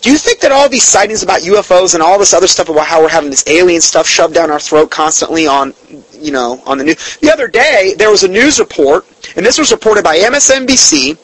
Do 0.03 0.11
you 0.11 0.17
think 0.17 0.41
that 0.41 0.51
all 0.51 0.67
these 0.67 0.83
sightings 0.83 1.23
about 1.23 1.43
UFOs 1.43 1.93
and 1.93 2.03
all 2.03 2.19
this 2.19 2.33
other 2.33 2.45
stuff 2.45 2.67
about 2.67 2.87
how 2.87 3.01
we're 3.01 3.07
having 3.07 3.29
this 3.29 3.47
alien 3.47 3.79
stuff 3.79 4.05
shoved 4.05 4.33
down 4.33 4.51
our 4.51 4.59
throat 4.59 4.91
constantly 4.91 5.47
on, 5.47 5.73
you 6.11 6.33
know, 6.33 6.61
on 6.65 6.77
the 6.77 6.83
news? 6.83 7.15
The 7.21 7.31
other 7.31 7.47
day, 7.47 7.93
there 7.97 8.11
was 8.11 8.23
a 8.23 8.27
news 8.27 8.59
report, 8.59 9.05
and 9.37 9.45
this 9.45 9.57
was 9.57 9.71
reported 9.71 10.03
by 10.03 10.17
MSNBC, 10.17 11.17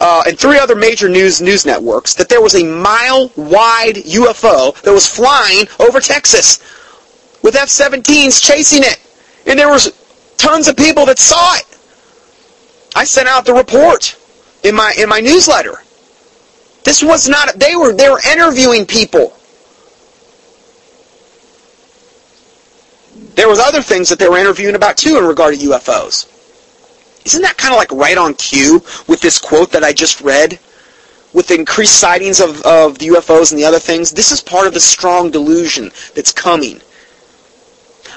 uh, 0.00 0.24
and 0.26 0.36
three 0.36 0.58
other 0.58 0.74
major 0.74 1.08
news 1.08 1.40
news 1.40 1.64
networks 1.64 2.14
that 2.14 2.28
there 2.28 2.42
was 2.42 2.56
a 2.56 2.64
mile-wide 2.64 3.94
UFO 3.94 4.82
that 4.82 4.92
was 4.92 5.06
flying 5.06 5.68
over 5.78 6.00
Texas 6.00 6.58
with 7.42 7.54
F-17s 7.54 8.42
chasing 8.42 8.82
it, 8.82 8.98
and 9.46 9.56
there 9.56 9.68
was 9.68 9.92
tons 10.38 10.66
of 10.66 10.76
people 10.76 11.06
that 11.06 11.20
saw 11.20 11.54
it. 11.54 11.66
I 12.96 13.04
sent 13.04 13.28
out 13.28 13.44
the 13.44 13.54
report 13.54 14.18
in 14.64 14.74
my 14.74 14.92
in 14.98 15.08
my 15.08 15.20
newsletter. 15.20 15.83
This 16.84 17.02
was 17.02 17.28
not 17.28 17.58
they 17.58 17.74
were 17.74 17.92
they 17.92 18.08
were 18.08 18.20
interviewing 18.30 18.86
people. 18.86 19.36
There 23.34 23.48
was 23.48 23.58
other 23.58 23.82
things 23.82 24.08
that 24.10 24.18
they 24.18 24.28
were 24.28 24.38
interviewing 24.38 24.76
about 24.76 24.96
too 24.96 25.16
in 25.16 25.24
regard 25.24 25.58
to 25.58 25.66
UFOs. 25.70 26.30
Isn't 27.24 27.42
that 27.42 27.56
kind 27.56 27.72
of 27.72 27.78
like 27.78 27.90
right 27.90 28.18
on 28.18 28.34
cue 28.34 28.82
with 29.08 29.20
this 29.20 29.38
quote 29.38 29.72
that 29.72 29.82
I 29.82 29.92
just 29.92 30.20
read? 30.20 30.58
With 31.32 31.50
increased 31.50 31.98
sightings 31.98 32.38
of, 32.38 32.62
of 32.62 32.98
the 32.98 33.08
UFOs 33.08 33.50
and 33.50 33.58
the 33.58 33.64
other 33.64 33.80
things, 33.80 34.12
this 34.12 34.30
is 34.30 34.40
part 34.40 34.68
of 34.68 34.74
the 34.74 34.80
strong 34.80 35.32
delusion 35.32 35.90
that's 36.14 36.30
coming. 36.32 36.80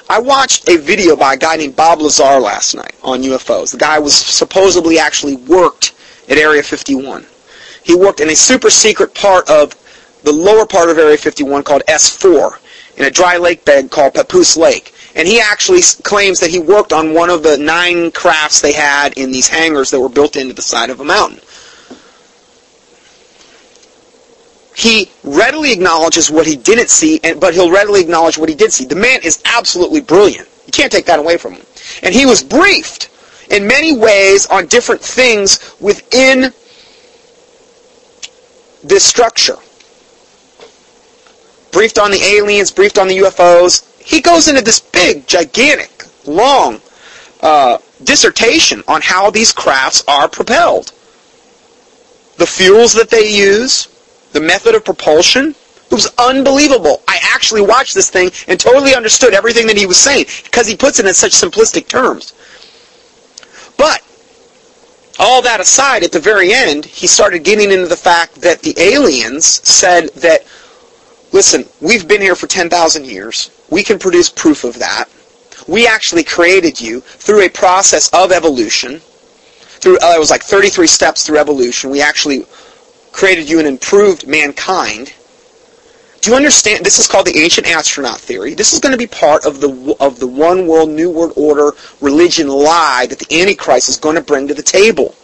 I 0.08 0.20
watched 0.20 0.68
a 0.68 0.76
video 0.76 1.16
by 1.16 1.34
a 1.34 1.36
guy 1.36 1.56
named 1.56 1.74
Bob 1.74 2.00
Lazar 2.00 2.38
last 2.38 2.74
night 2.74 2.94
on 3.02 3.22
UFOs. 3.22 3.72
The 3.72 3.78
guy 3.78 3.98
was 3.98 4.14
supposedly 4.14 4.98
actually 4.98 5.36
worked 5.36 5.94
at 6.28 6.38
Area 6.38 6.62
51. 6.62 7.26
He 7.82 7.94
worked 7.94 8.20
in 8.20 8.28
a 8.30 8.36
super 8.36 8.70
secret 8.70 9.14
part 9.14 9.48
of 9.48 9.74
the 10.22 10.32
lower 10.32 10.66
part 10.66 10.90
of 10.90 10.98
Area 10.98 11.16
51 11.16 11.62
called 11.62 11.82
S4 11.88 12.58
in 12.96 13.04
a 13.04 13.10
dry 13.10 13.36
lake 13.36 13.64
bed 13.64 13.90
called 13.90 14.14
Papoose 14.14 14.56
Lake. 14.56 14.94
And 15.14 15.26
he 15.26 15.40
actually 15.40 15.80
claims 16.02 16.40
that 16.40 16.50
he 16.50 16.58
worked 16.58 16.92
on 16.92 17.14
one 17.14 17.30
of 17.30 17.42
the 17.42 17.56
nine 17.56 18.10
crafts 18.10 18.60
they 18.60 18.72
had 18.72 19.16
in 19.16 19.32
these 19.32 19.48
hangars 19.48 19.90
that 19.90 20.00
were 20.00 20.08
built 20.08 20.36
into 20.36 20.54
the 20.54 20.62
side 20.62 20.90
of 20.90 21.00
a 21.00 21.04
mountain. 21.04 21.40
He 24.76 25.10
readily 25.24 25.72
acknowledges 25.72 26.30
what 26.30 26.46
he 26.46 26.54
didn't 26.54 26.88
see, 26.88 27.18
but 27.40 27.52
he'll 27.52 27.70
readily 27.70 28.00
acknowledge 28.00 28.38
what 28.38 28.48
he 28.48 28.54
did 28.54 28.72
see. 28.72 28.84
The 28.84 28.94
man 28.94 29.20
is 29.24 29.42
absolutely 29.44 30.00
brilliant. 30.00 30.46
You 30.66 30.72
can't 30.72 30.92
take 30.92 31.06
that 31.06 31.18
away 31.18 31.36
from 31.36 31.54
him. 31.54 31.66
And 32.04 32.14
he 32.14 32.26
was 32.26 32.44
briefed 32.44 33.10
in 33.50 33.66
many 33.66 33.96
ways 33.96 34.46
on 34.46 34.66
different 34.66 35.00
things 35.00 35.74
within 35.80 36.52
this 38.82 39.04
structure. 39.04 39.56
Briefed 41.72 41.98
on 41.98 42.10
the 42.10 42.22
aliens, 42.22 42.70
briefed 42.70 42.98
on 42.98 43.08
the 43.08 43.18
UFOs. 43.18 43.84
He 44.00 44.20
goes 44.20 44.48
into 44.48 44.62
this 44.62 44.80
big, 44.80 45.26
gigantic, 45.26 46.04
long 46.26 46.80
uh, 47.40 47.78
dissertation 48.02 48.82
on 48.88 49.00
how 49.02 49.30
these 49.30 49.52
crafts 49.52 50.02
are 50.08 50.28
propelled. 50.28 50.92
The 52.36 52.46
fuels 52.46 52.94
that 52.94 53.10
they 53.10 53.30
use, 53.30 53.88
the 54.32 54.40
method 54.40 54.74
of 54.74 54.84
propulsion. 54.84 55.54
It 55.90 55.94
was 55.94 56.12
unbelievable. 56.18 57.02
I 57.08 57.18
actually 57.22 57.62
watched 57.62 57.94
this 57.94 58.10
thing 58.10 58.30
and 58.46 58.60
totally 58.60 58.94
understood 58.94 59.32
everything 59.32 59.66
that 59.68 59.76
he 59.76 59.86
was 59.86 59.96
saying 59.96 60.26
because 60.44 60.66
he 60.66 60.76
puts 60.76 60.98
it 60.98 61.06
in 61.06 61.14
such 61.14 61.32
simplistic 61.32 61.88
terms. 61.88 62.34
But 63.76 64.02
all 65.18 65.42
that 65.42 65.60
aside, 65.60 66.04
at 66.04 66.12
the 66.12 66.20
very 66.20 66.52
end, 66.52 66.84
he 66.84 67.06
started 67.06 67.40
getting 67.42 67.70
into 67.70 67.88
the 67.88 67.96
fact 67.96 68.36
that 68.36 68.62
the 68.62 68.74
aliens 68.78 69.46
said 69.46 70.10
that, 70.16 70.46
listen, 71.32 71.64
we've 71.80 72.06
been 72.06 72.20
here 72.20 72.36
for 72.36 72.46
10,000 72.46 73.04
years. 73.04 73.50
We 73.70 73.82
can 73.82 73.98
produce 73.98 74.28
proof 74.28 74.64
of 74.64 74.78
that. 74.78 75.08
We 75.66 75.86
actually 75.86 76.24
created 76.24 76.80
you 76.80 77.00
through 77.00 77.42
a 77.42 77.48
process 77.48 78.08
of 78.14 78.32
evolution. 78.32 79.00
Through 79.80 79.98
uh, 79.98 80.14
it 80.16 80.18
was 80.18 80.30
like 80.30 80.42
33 80.42 80.86
steps 80.86 81.26
through 81.26 81.38
evolution. 81.38 81.90
We 81.90 82.00
actually 82.00 82.46
created 83.12 83.50
you 83.50 83.58
and 83.58 83.68
improved 83.68 84.26
mankind. 84.26 85.12
Do 86.20 86.30
you 86.30 86.36
understand? 86.36 86.84
This 86.84 86.98
is 86.98 87.06
called 87.06 87.26
the 87.26 87.38
ancient 87.38 87.66
astronaut 87.66 88.20
theory. 88.20 88.54
This 88.54 88.72
is 88.72 88.80
going 88.80 88.92
to 88.92 88.98
be 88.98 89.06
part 89.06 89.46
of 89.46 89.60
the 89.60 89.96
of 90.00 90.18
the 90.18 90.26
one 90.26 90.66
world, 90.66 90.90
new 90.90 91.10
world 91.10 91.32
order 91.36 91.72
religion 92.00 92.48
lie 92.48 93.06
that 93.08 93.18
the 93.18 93.40
Antichrist 93.40 93.88
is 93.88 93.96
going 93.96 94.16
to 94.16 94.22
bring 94.22 94.48
to 94.48 94.54
the 94.54 94.62
table. 94.62 95.14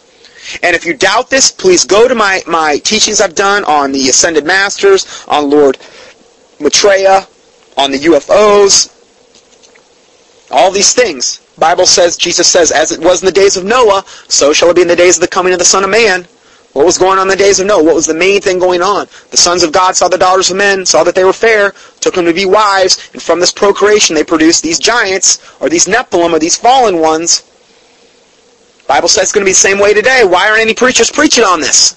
And 0.61 0.75
if 0.75 0.85
you 0.85 0.93
doubt 0.93 1.29
this, 1.29 1.51
please 1.51 1.85
go 1.85 2.07
to 2.07 2.15
my, 2.15 2.43
my 2.45 2.77
teachings 2.77 3.19
I've 3.19 3.35
done 3.35 3.63
on 3.65 3.91
the 3.91 4.09
Ascended 4.09 4.45
Masters, 4.45 5.25
on 5.27 5.49
Lord 5.49 5.77
Maitreya, 6.59 7.27
on 7.77 7.91
the 7.91 7.97
UFOs, 7.97 8.91
all 10.51 10.71
these 10.71 10.93
things. 10.93 11.41
Bible 11.57 11.85
says, 11.85 12.17
Jesus 12.17 12.47
says, 12.47 12.71
as 12.71 12.91
it 12.91 12.99
was 12.99 13.21
in 13.21 13.25
the 13.25 13.31
days 13.31 13.57
of 13.57 13.65
Noah, 13.65 14.03
so 14.27 14.53
shall 14.53 14.69
it 14.69 14.75
be 14.75 14.81
in 14.81 14.87
the 14.87 14.95
days 14.95 15.17
of 15.17 15.21
the 15.21 15.27
coming 15.27 15.53
of 15.53 15.59
the 15.59 15.65
Son 15.65 15.83
of 15.83 15.89
Man. 15.89 16.27
What 16.75 16.85
was 16.85 16.97
going 16.97 17.17
on 17.19 17.21
in 17.21 17.27
the 17.29 17.37
days 17.37 17.61
of 17.61 17.67
Noah? 17.67 17.85
What 17.85 17.95
was 17.95 18.05
the 18.05 18.13
main 18.13 18.41
thing 18.41 18.59
going 18.59 18.81
on? 18.81 19.07
The 19.31 19.37
sons 19.37 19.63
of 19.63 19.71
God 19.71 19.95
saw 19.95 20.09
the 20.09 20.17
daughters 20.17 20.51
of 20.51 20.57
men, 20.57 20.85
saw 20.85 21.05
that 21.05 21.15
they 21.15 21.23
were 21.23 21.31
fair, 21.31 21.73
took 22.01 22.15
them 22.15 22.25
to 22.25 22.33
be 22.33 22.45
wives, 22.45 23.11
and 23.13 23.21
from 23.21 23.39
this 23.39 23.49
procreation 23.49 24.13
they 24.13 24.25
produced 24.25 24.61
these 24.61 24.77
giants, 24.77 25.39
or 25.61 25.69
these 25.69 25.85
Nephilim, 25.85 26.33
or 26.33 26.39
these 26.39 26.57
fallen 26.57 26.99
ones. 26.99 27.49
Bible 28.89 29.07
says 29.07 29.23
it's 29.23 29.31
going 29.31 29.45
to 29.45 29.47
be 29.47 29.53
the 29.53 29.55
same 29.55 29.79
way 29.79 29.93
today. 29.93 30.25
Why 30.25 30.49
aren't 30.49 30.59
any 30.59 30.73
preachers 30.73 31.09
preaching 31.09 31.45
on 31.45 31.61
this? 31.61 31.95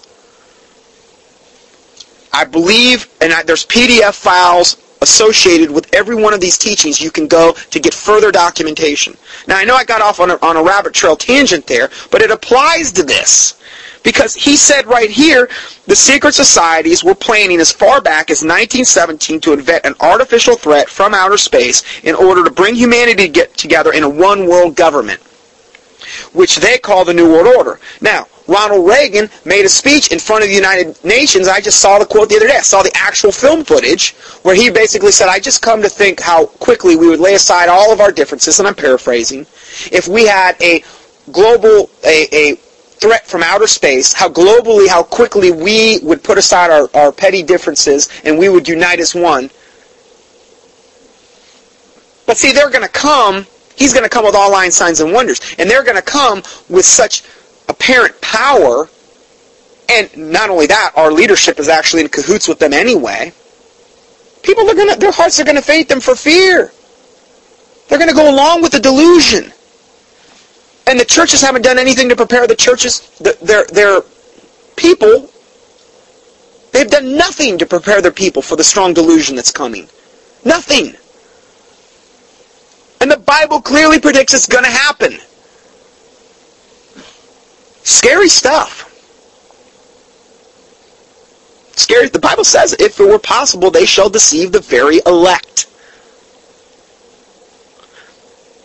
I 2.33 2.45
believe, 2.45 3.09
and 3.21 3.33
I, 3.33 3.43
there's 3.43 3.67
PDF 3.67 4.15
files 4.15 4.77
associated 5.03 5.73
with 5.73 5.93
every 5.93 6.15
one 6.15 6.35
of 6.35 6.41
these 6.41 6.57
teachings 6.57 7.01
you 7.01 7.11
can 7.11 7.27
go 7.27 7.53
to 7.71 7.81
get 7.81 7.95
further 7.95 8.31
documentation. 8.31 9.17
Now, 9.49 9.57
I 9.59 9.65
know 9.65 9.75
I 9.75 9.83
got 9.83 10.03
off 10.03 10.21
on 10.21 10.31
a, 10.31 10.39
on 10.41 10.57
a 10.57 10.63
rabbit 10.63 10.95
trail 10.95 11.17
tangent 11.17 11.67
there, 11.67 11.91
but 12.13 12.23
it 12.23 12.31
applies 12.31 12.93
to 12.93 13.03
this. 13.03 13.59
Because 14.03 14.35
he 14.35 14.57
said 14.57 14.87
right 14.87 15.11
here, 15.11 15.49
the 15.87 15.97
secret 15.97 16.35
societies 16.35 17.03
were 17.03 17.15
planning 17.15 17.61
as 17.61 17.73
far 17.73 18.01
back 18.01 18.31
as 18.31 18.43
1917 18.43 19.41
to 19.41 19.53
invent 19.53 19.85
an 19.85 19.95
artificial 20.01 20.57
threat 20.57 20.89
from 20.89 21.15
outer 21.15 21.39
space 21.39 21.83
in 22.03 22.15
order 22.15 22.45
to 22.45 22.51
bring 22.51 22.75
humanity 22.75 23.27
to 23.27 23.33
get 23.33 23.55
together 23.57 23.93
in 23.93 24.03
a 24.03 24.09
one 24.09 24.47
world 24.49 24.77
government, 24.77 25.21
which 26.33 26.57
they 26.57 26.79
call 26.79 27.05
the 27.05 27.15
New 27.15 27.31
World 27.31 27.55
Order. 27.57 27.81
Now, 28.01 28.27
Ronald 28.49 28.89
Reagan 28.89 29.29
made 29.45 29.67
a 29.67 29.69
speech 29.69 30.11
in 30.11 30.19
front 30.19 30.43
of 30.43 30.49
the 30.49 30.55
United 30.55 31.03
Nations. 31.05 31.49
I 31.49 31.61
just 31.61 31.81
saw 31.81 31.99
the 31.99 32.07
quote 32.07 32.31
the 32.31 32.37
other 32.37 32.49
day. 32.49 32.57
I 32.57 32.63
saw 32.63 32.83
the 32.83 32.97
actual 32.97 33.31
film 33.31 33.63
footage 33.63 34.15
where 34.43 34.55
he 34.55 34.71
basically 34.71 35.13
said, 35.13 35.29
I 35.29 35.39
just 35.39 35.61
come 35.61 35.83
to 35.83 35.89
think 35.89 36.19
how 36.19 36.47
quickly 36.47 36.97
we 36.97 37.09
would 37.09 37.21
lay 37.21 37.35
aside 37.35 37.69
all 37.69 37.93
of 37.93 38.01
our 38.01 38.11
differences, 38.11 38.59
and 38.59 38.67
I'm 38.67 38.75
paraphrasing, 38.75 39.47
if 39.93 40.09
we 40.09 40.27
had 40.27 40.61
a 40.63 40.83
global, 41.31 41.91
a, 42.05 42.27
a 42.33 42.59
threat 43.01 43.27
from 43.27 43.43
outer 43.43 43.67
space, 43.67 44.13
how 44.13 44.29
globally, 44.29 44.89
how 44.89 45.03
quickly 45.03 45.53
we 45.53 45.99
would 46.01 46.23
put 46.23 46.39
aside 46.39 46.71
our, 46.71 46.91
our 46.95 47.13
petty 47.13 47.43
differences 47.43 48.09
and 48.25 48.39
we 48.39 48.49
would 48.49 48.69
unite 48.69 49.01
as 49.01 49.15
one. 49.15 49.51
But 52.27 52.37
see, 52.37 52.53
they're 52.53 52.71
going 52.71 52.85
to 52.85 52.91
come, 52.91 53.47
he's 53.77 53.93
going 53.93 54.05
to 54.05 54.11
come 54.11 54.25
with 54.25 54.35
all 54.35 54.53
line 54.53 54.71
signs 54.71 55.01
and 55.01 55.13
wonders, 55.13 55.41
and 55.59 55.71
they're 55.71 55.85
going 55.85 55.97
to 55.97 56.03
come 56.03 56.43
with 56.69 56.85
such 56.85 57.23
apparent 57.69 58.21
power, 58.21 58.89
and 59.89 60.15
not 60.17 60.51
only 60.51 60.67
that, 60.67 60.93
our 60.95 61.11
leadership 61.11 61.59
is 61.59 61.69
actually 61.69 62.03
in 62.03 62.09
cahoots 62.09 62.47
with 62.47 62.59
them 62.59 62.75
anyway. 62.75 63.33
People 64.43 64.69
are 64.71 64.75
going 64.75 64.93
to, 64.93 64.99
their 64.99 65.13
hearts 65.13 65.41
are 65.41 65.45
going 65.45 65.57
to 65.57 65.63
faint 65.63 65.89
them 65.89 66.01
for 66.01 66.15
fear. 66.15 66.71
They're 67.89 67.99
going 67.99 68.11
to 68.11 68.15
go 68.15 68.31
along 68.31 68.61
with 68.63 68.73
the 68.73 68.81
delusion. 68.81 69.53
And 70.89 70.99
the 70.99 71.05
churches 71.05 71.43
haven't 71.43 71.63
done 71.63 71.79
anything 71.79 72.09
to 72.09 72.17
prepare 72.17 72.47
the 72.47 72.57
churches, 72.57 73.11
their, 73.43 73.65
their 73.67 74.01
people. 74.75 75.29
They've 76.73 76.89
done 76.89 77.15
nothing 77.15 77.59
to 77.59 77.67
prepare 77.67 78.01
their 78.01 78.11
people 78.11 78.41
for 78.41 78.57
the 78.57 78.65
strong 78.65 78.95
delusion 78.95 79.37
that's 79.37 79.53
coming. 79.53 79.87
Nothing. 80.47 80.95
And 83.03 83.11
the 83.11 83.19
Bible 83.19 83.61
clearly 83.61 84.01
predicts 84.01 84.33
it's 84.33 84.47
going 84.47 84.65
to 84.65 84.71
happen. 84.71 85.19
Scary 87.83 88.31
stuff. 88.31 88.87
Scary. 91.77 92.09
The 92.09 92.19
Bible 92.19 92.45
says, 92.45 92.75
if 92.79 92.99
it 92.99 93.07
were 93.07 93.19
possible, 93.19 93.71
they 93.71 93.85
shall 93.85 94.09
deceive 94.09 94.53
the 94.53 94.61
very 94.61 95.01
elect. 95.05 95.67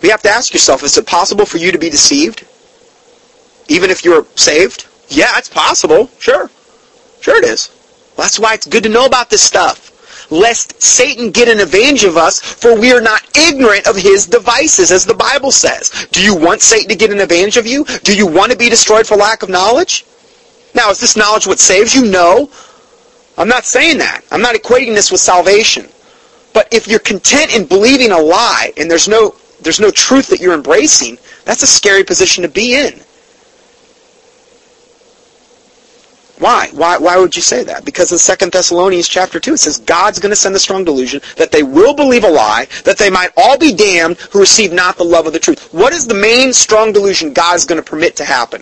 You 0.04 0.12
have 0.12 0.22
to 0.24 0.30
ask 0.30 0.54
yourself, 0.54 0.84
is 0.84 0.98
it 0.98 1.08
possible 1.08 1.46
for 1.46 1.58
you 1.58 1.72
to 1.72 1.78
be 1.78 1.90
deceived? 1.90 2.46
Even 3.70 3.90
if 3.90 4.04
you're 4.04 4.28
saved? 4.36 4.88
Yeah, 5.08 5.32
it's 5.38 5.48
possible. 5.48 6.10
Sure. 6.20 6.52
Sure 7.22 7.38
it 7.38 7.46
is. 7.46 7.72
Well, 8.18 8.26
that's 8.26 8.38
why 8.38 8.54
it's 8.54 8.68
good 8.68 8.84
to 8.84 8.90
know 8.90 9.06
about 9.06 9.30
this 9.30 9.42
stuff. 9.42 9.92
Lest 10.30 10.82
Satan 10.82 11.32
get 11.32 11.48
an 11.48 11.60
advantage 11.60 12.04
of 12.04 12.18
us, 12.18 12.40
for 12.42 12.78
we 12.78 12.92
are 12.92 13.02
not 13.02 13.22
ignorant 13.38 13.88
of 13.88 13.96
his 13.96 14.28
devices, 14.28 14.92
as 14.92 15.06
the 15.06 15.14
Bible 15.14 15.52
says. 15.52 16.08
Do 16.12 16.22
you 16.22 16.36
want 16.36 16.62
Satan 16.62 16.90
to 16.90 16.96
get 16.96 17.12
an 17.12 17.20
advantage 17.20 17.56
of 17.56 17.66
you? 17.66 17.86
Do 18.04 18.16
you 18.16 18.28
want 18.28 18.52
to 18.52 18.58
be 18.58 18.70
destroyed 18.70 19.08
for 19.08 19.16
lack 19.16 19.42
of 19.42 19.50
knowledge? 19.50 20.06
Now, 20.76 20.90
is 20.90 21.00
this 21.00 21.16
knowledge 21.16 21.48
what 21.48 21.60
saves 21.60 21.96
you? 21.96 22.10
No. 22.10 22.50
I'm 23.38 23.48
not 23.48 23.64
saying 23.64 24.00
that. 24.00 24.22
I'm 24.32 24.42
not 24.42 24.56
equating 24.56 24.96
this 24.96 25.12
with 25.12 25.22
salvation. 25.22 25.88
But 26.54 26.68
if 26.72 26.88
you're 26.88 27.00
content 27.00 27.56
in 27.56 27.66
believing 27.66 28.12
a 28.12 28.20
lie, 28.20 28.74
and 28.76 28.92
there's 28.92 29.08
no 29.08 29.36
there's 29.64 29.80
no 29.80 29.92
truth 29.92 30.28
that 30.28 30.40
you're 30.40 30.54
embracing, 30.54 31.18
that's 31.46 31.64
a 31.64 31.68
scary 31.68 32.04
position 32.04 32.44
to 32.44 32.50
be 32.50 32.76
in. 32.76 33.02
Why? 36.40 36.68
Why, 36.74 36.98
why 36.98 37.18
would 37.18 37.36
you 37.36 37.42
say 37.42 37.64
that? 37.64 37.86
Because 37.86 38.12
in 38.12 38.38
2 38.38 38.50
Thessalonians 38.50 39.08
chapter 39.08 39.40
2 39.40 39.54
it 39.54 39.60
says 39.60 39.78
God's 39.78 40.20
going 40.20 40.32
to 40.32 40.36
send 40.36 40.56
a 40.56 40.60
strong 40.60 40.84
delusion 40.84 41.22
that 41.38 41.52
they 41.52 41.64
will 41.64 41.94
believe 41.94 42.24
a 42.24 42.30
lie, 42.30 42.68
that 42.84 42.98
they 42.98 43.10
might 43.10 43.32
all 43.38 43.58
be 43.58 43.74
damned 43.74 44.18
who 44.18 44.40
receive 44.40 44.74
not 44.74 44.98
the 44.98 45.06
love 45.06 45.26
of 45.26 45.34
the 45.34 45.40
truth. 45.40 45.74
What 45.74 45.94
is 45.94 46.06
the 46.06 46.14
main 46.14 46.52
strong 46.52 46.92
delusion 46.92 47.34
God's 47.34 47.66
going 47.66 47.82
to 47.82 47.90
permit 47.90 48.18
to 48.18 48.26
happen? 48.26 48.62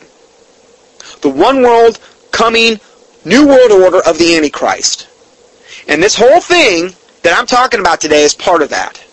The 1.21 1.29
one 1.29 1.63
world 1.63 1.99
coming 2.31 2.79
new 3.25 3.47
world 3.47 3.71
order 3.71 4.01
of 4.05 4.17
the 4.17 4.35
Antichrist. 4.35 5.07
And 5.87 6.03
this 6.03 6.15
whole 6.15 6.41
thing 6.41 6.93
that 7.23 7.37
I'm 7.37 7.47
talking 7.47 7.79
about 7.79 8.01
today 8.01 8.23
is 8.23 8.35
part 8.35 8.61
of 8.61 8.69
that. 8.69 9.03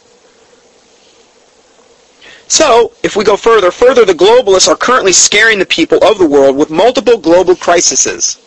So, 2.49 2.93
if 3.03 3.15
we 3.15 3.25
go 3.25 3.37
further, 3.37 3.71
further, 3.71 4.07
the 4.07 4.15
globalists 4.15 4.69
are 4.69 4.77
currently 4.77 5.13
scaring 5.13 5.59
the 5.59 5.67
people 5.67 6.03
of 6.03 6.19
the 6.19 6.27
world 6.27 6.57
with 6.57 6.71
multiple 6.71 7.19
global 7.19 7.55
crises. 7.55 8.39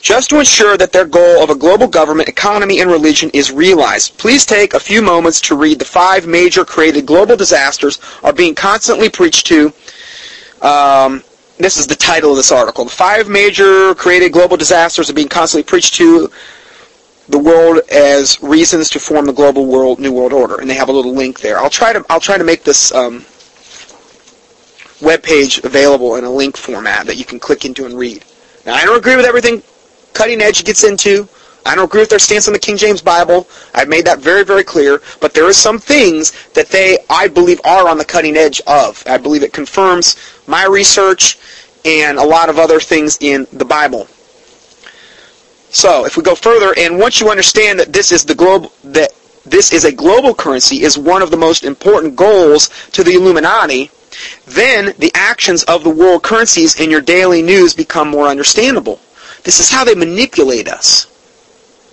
Just 0.00 0.30
to 0.30 0.38
ensure 0.38 0.78
that 0.78 0.90
their 0.90 1.04
goal 1.04 1.42
of 1.42 1.50
a 1.50 1.54
global 1.54 1.86
government, 1.86 2.30
economy, 2.30 2.80
and 2.80 2.90
religion 2.90 3.30
is 3.34 3.52
realized, 3.52 4.16
please 4.18 4.46
take 4.46 4.72
a 4.72 4.80
few 4.80 5.02
moments 5.02 5.40
to 5.42 5.54
read 5.54 5.78
the 5.78 5.84
five 5.84 6.26
major 6.26 6.64
created 6.64 7.06
global 7.06 7.36
disasters 7.36 8.00
are 8.24 8.32
being 8.32 8.54
constantly 8.54 9.10
preached 9.10 9.46
to. 9.46 9.72
Um, 10.62 11.22
this 11.58 11.76
is 11.76 11.86
the 11.86 11.94
title 11.94 12.30
of 12.30 12.36
this 12.36 12.50
article. 12.50 12.86
The 12.86 12.90
five 12.90 13.28
major 13.28 13.94
created 13.94 14.32
global 14.32 14.56
disasters 14.56 15.10
are 15.10 15.14
being 15.14 15.28
constantly 15.28 15.62
preached 15.62 15.94
to 15.94 16.30
the 17.28 17.38
world 17.38 17.80
as 17.90 18.42
reasons 18.42 18.90
to 18.90 19.00
form 19.00 19.26
the 19.26 19.32
global 19.32 19.66
world 19.66 19.98
new 19.98 20.12
world 20.12 20.32
order, 20.32 20.60
and 20.60 20.68
they 20.68 20.74
have 20.74 20.88
a 20.88 20.92
little 20.92 21.14
link 21.14 21.40
there. 21.40 21.58
I'll 21.58 21.70
try 21.70 21.92
to 21.92 22.04
I'll 22.10 22.20
try 22.20 22.38
to 22.38 22.44
make 22.44 22.64
this 22.64 22.92
um, 22.92 23.24
web 25.00 25.22
page 25.22 25.58
available 25.58 26.16
in 26.16 26.24
a 26.24 26.30
link 26.30 26.56
format 26.56 27.06
that 27.06 27.16
you 27.16 27.24
can 27.24 27.38
click 27.38 27.64
into 27.64 27.84
and 27.86 27.98
read. 27.98 28.24
Now, 28.64 28.74
I 28.74 28.84
don't 28.84 28.96
agree 28.96 29.16
with 29.16 29.26
everything 29.26 29.62
Cutting 30.12 30.40
Edge 30.40 30.64
gets 30.64 30.84
into. 30.84 31.28
I 31.64 31.74
don't 31.74 31.84
agree 31.84 32.00
with 32.00 32.10
their 32.10 32.18
stance 32.18 32.48
on 32.48 32.52
the 32.52 32.58
King 32.58 32.76
James 32.76 33.00
Bible. 33.00 33.48
I've 33.74 33.88
made 33.88 34.04
that 34.06 34.18
very, 34.18 34.44
very 34.44 34.64
clear. 34.64 35.00
But 35.20 35.32
there 35.32 35.46
are 35.46 35.52
some 35.52 35.78
things 35.78 36.32
that 36.54 36.68
they, 36.68 36.98
I 37.08 37.28
believe, 37.28 37.60
are 37.64 37.88
on 37.88 37.98
the 37.98 38.04
cutting 38.04 38.36
edge 38.36 38.60
of. 38.66 39.02
I 39.06 39.16
believe 39.16 39.42
it 39.42 39.52
confirms 39.52 40.16
my 40.46 40.66
research 40.66 41.38
and 41.84 42.18
a 42.18 42.24
lot 42.24 42.48
of 42.48 42.58
other 42.58 42.80
things 42.80 43.16
in 43.20 43.46
the 43.52 43.64
Bible. 43.64 44.08
So, 45.72 46.04
if 46.04 46.18
we 46.18 46.22
go 46.22 46.34
further, 46.34 46.74
and 46.76 46.98
once 46.98 47.18
you 47.18 47.30
understand 47.30 47.80
that 47.80 47.94
this 47.94 48.12
is 48.12 48.26
the 48.26 48.34
globe 48.34 48.70
that 48.84 49.10
this 49.46 49.72
is 49.72 49.84
a 49.86 49.90
global 49.90 50.34
currency 50.34 50.82
is 50.82 50.98
one 50.98 51.22
of 51.22 51.30
the 51.30 51.36
most 51.38 51.64
important 51.64 52.14
goals 52.14 52.68
to 52.92 53.02
the 53.02 53.14
Illuminati, 53.14 53.90
then 54.46 54.94
the 54.98 55.10
actions 55.14 55.64
of 55.64 55.82
the 55.82 55.90
world 55.90 56.22
currencies 56.22 56.78
in 56.78 56.90
your 56.90 57.00
daily 57.00 57.40
news 57.40 57.72
become 57.72 58.08
more 58.08 58.28
understandable. 58.28 59.00
This 59.44 59.60
is 59.60 59.70
how 59.70 59.82
they 59.82 59.94
manipulate 59.94 60.68
us, 60.68 61.06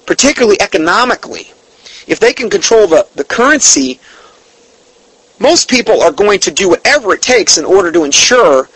particularly 0.06 0.60
economically. 0.60 1.48
If 2.06 2.20
they 2.20 2.34
can 2.34 2.50
control 2.50 2.86
the, 2.86 3.08
the 3.16 3.24
currency, 3.24 4.02
most 5.40 5.70
people 5.70 6.02
are 6.02 6.12
going 6.12 6.42
to 6.42 6.52
do 6.52 6.68
whatever 6.68 7.14
it 7.14 7.22
takes 7.22 7.58
in 7.58 7.64
order 7.64 7.94
to 7.94 8.04
ensure 8.04 8.68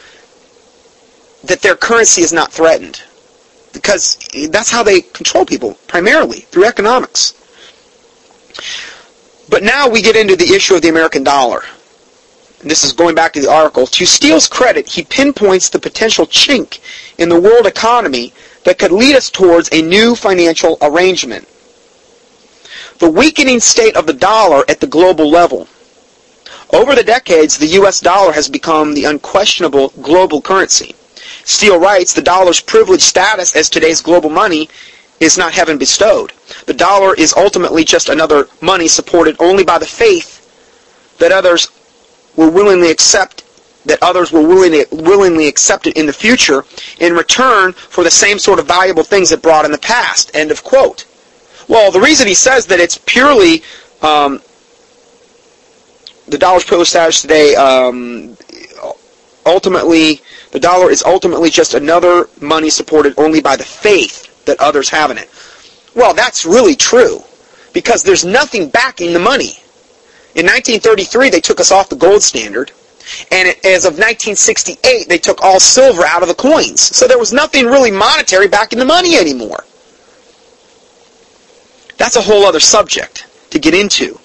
that 1.43 1.61
their 1.61 1.75
currency 1.75 2.21
is 2.21 2.31
not 2.31 2.53
threatened 2.53 3.03
because 3.73 4.17
that's 4.49 4.71
how 4.71 4.83
they 4.83 5.01
control 5.01 5.45
people, 5.45 5.73
primarily, 5.87 6.41
through 6.41 6.65
economics. 6.65 7.33
But 9.49 9.63
now 9.63 9.89
we 9.89 10.01
get 10.01 10.15
into 10.15 10.35
the 10.35 10.53
issue 10.53 10.75
of 10.75 10.81
the 10.81 10.89
American 10.89 11.23
dollar. 11.23 11.63
And 12.61 12.71
this 12.71 12.85
is 12.85 12.93
going 12.93 13.13
back 13.13 13.33
to 13.33 13.41
the 13.41 13.51
article. 13.51 13.85
To 13.85 14.05
Steil's 14.05 14.47
credit, 14.47 14.87
he 14.87 15.03
pinpoints 15.03 15.69
the 15.69 15.79
potential 15.79 16.25
chink 16.25 16.79
in 17.17 17.27
the 17.27 17.39
world 17.39 17.65
economy 17.65 18.33
that 18.63 18.79
could 18.79 18.91
lead 18.91 19.15
us 19.15 19.29
towards 19.29 19.69
a 19.73 19.81
new 19.81 20.15
financial 20.15 20.77
arrangement. 20.81 21.47
The 22.99 23.11
weakening 23.11 23.59
state 23.59 23.97
of 23.97 24.07
the 24.07 24.13
dollar 24.13 24.63
at 24.69 24.79
the 24.79 24.87
global 24.87 25.29
level. 25.29 25.67
Over 26.71 26.95
the 26.95 27.03
decades, 27.03 27.57
the 27.57 27.67
U.S. 27.67 27.99
dollar 27.99 28.31
has 28.31 28.47
become 28.47 28.93
the 28.93 29.05
unquestionable 29.05 29.89
global 30.01 30.41
currency. 30.41 30.95
Steil 31.45 31.79
writes, 31.79 32.13
the 32.13 32.21
dollar's 32.21 32.61
privileged 32.61 33.03
status 33.03 33.55
as 33.55 33.69
today's 33.69 34.01
global 34.01 34.29
money 34.29 34.69
is 35.19 35.37
not 35.37 35.53
heaven 35.53 35.77
bestowed. 35.77 36.31
The 36.65 36.73
dollar 36.73 37.13
is 37.15 37.33
ultimately 37.35 37.83
just 37.83 38.09
another 38.09 38.47
money 38.61 38.87
supported 38.87 39.35
only 39.39 39.63
by 39.63 39.77
the 39.77 39.85
faith 39.85 40.39
that 41.19 41.31
others 41.31 41.69
will 42.35 42.51
willingly 42.51 42.91
accept 42.91 43.43
that 43.85 44.01
others 44.01 44.31
will 44.31 44.47
willingly, 44.47 44.85
willingly 44.91 45.47
accept 45.47 45.87
it 45.87 45.97
in 45.97 46.05
the 46.05 46.13
future 46.13 46.63
in 46.99 47.13
return 47.13 47.73
for 47.73 48.03
the 48.03 48.11
same 48.11 48.39
sort 48.39 48.59
of 48.59 48.65
valuable 48.65 49.03
things 49.03 49.31
it 49.33 49.41
brought 49.41 49.65
in 49.65 49.71
the 49.73 49.77
past. 49.77 50.31
End 50.33 50.51
of 50.51 50.63
quote. 50.63 51.05
Well, 51.67 51.91
the 51.91 51.99
reason 51.99 52.27
he 52.27 52.33
says 52.33 52.65
that 52.67 52.79
it's 52.79 52.97
purely 52.97 53.61
um, 54.01 54.41
the 56.27 56.37
dollar's 56.37 56.63
privileged 56.63 56.91
status 56.91 57.21
today 57.21 57.55
um, 57.55 58.37
ultimately 59.45 60.21
the 60.53 60.59
dollar 60.59 60.91
is 60.91 61.01
ultimately 61.03 61.49
just 61.49 61.73
another 61.73 62.29
money 62.39 62.69
supported 62.69 63.15
only 63.17 63.41
by 63.41 63.55
the 63.55 63.63
faith 63.63 64.45
that 64.45 64.59
others 64.59 64.87
have 64.87 65.09
in 65.09 65.17
it. 65.17 65.27
Well, 65.95 66.13
that's 66.13 66.45
really 66.45 66.75
true 66.75 67.23
because 67.73 68.03
there's 68.03 68.23
nothing 68.23 68.69
backing 68.69 69.13
the 69.13 69.19
money. 69.19 69.57
In 70.35 70.45
1933, 70.45 71.31
they 71.31 71.41
took 71.41 71.59
us 71.59 71.71
off 71.71 71.89
the 71.89 71.95
gold 71.95 72.21
standard. 72.21 72.71
And 73.31 73.49
as 73.65 73.85
of 73.85 73.93
1968, 73.93 75.09
they 75.09 75.17
took 75.17 75.41
all 75.41 75.59
silver 75.59 76.05
out 76.05 76.21
of 76.21 76.27
the 76.27 76.35
coins. 76.35 76.81
So 76.81 77.07
there 77.07 77.17
was 77.17 77.33
nothing 77.33 77.65
really 77.65 77.91
monetary 77.91 78.47
backing 78.47 78.77
the 78.77 78.85
money 78.85 79.15
anymore. 79.15 79.63
That's 81.97 82.15
a 82.15 82.21
whole 82.21 82.45
other 82.45 82.59
subject 82.59 83.25
to 83.49 83.57
get 83.57 83.73
into. 83.73 84.19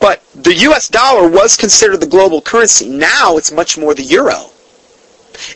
But 0.00 0.20
the 0.34 0.54
US 0.68 0.88
dollar 0.88 1.28
was 1.28 1.56
considered 1.56 2.00
the 2.00 2.06
global 2.06 2.40
currency. 2.40 2.88
Now 2.88 3.36
it's 3.36 3.52
much 3.52 3.78
more 3.78 3.94
the 3.94 4.02
euro. 4.02 4.50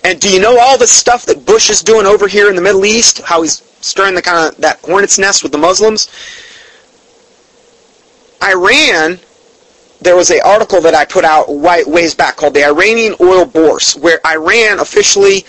And 0.04 0.20
do 0.20 0.32
you 0.32 0.40
know 0.40 0.58
all 0.58 0.78
the 0.78 0.86
stuff 0.86 1.26
that 1.26 1.44
Bush 1.44 1.70
is 1.70 1.82
doing 1.82 2.06
over 2.06 2.28
here 2.28 2.48
in 2.48 2.56
the 2.56 2.62
Middle 2.62 2.84
East? 2.84 3.20
How 3.22 3.42
he's 3.42 3.62
stirring 3.80 4.14
the 4.14 4.22
kind 4.22 4.48
of 4.48 4.60
that 4.60 4.80
hornet's 4.80 5.18
nest 5.18 5.42
with 5.42 5.52
the 5.52 5.58
Muslims? 5.58 6.08
Iran, 8.42 9.18
there 10.00 10.16
was 10.16 10.30
an 10.30 10.40
article 10.44 10.80
that 10.82 10.94
I 10.94 11.04
put 11.04 11.24
out 11.24 11.46
ways 11.48 12.14
back 12.14 12.36
called 12.36 12.54
the 12.54 12.64
Iranian 12.64 13.14
Oil 13.20 13.44
Bourse, 13.44 13.96
where 13.96 14.20
Iran 14.26 14.78
officially 14.78 15.44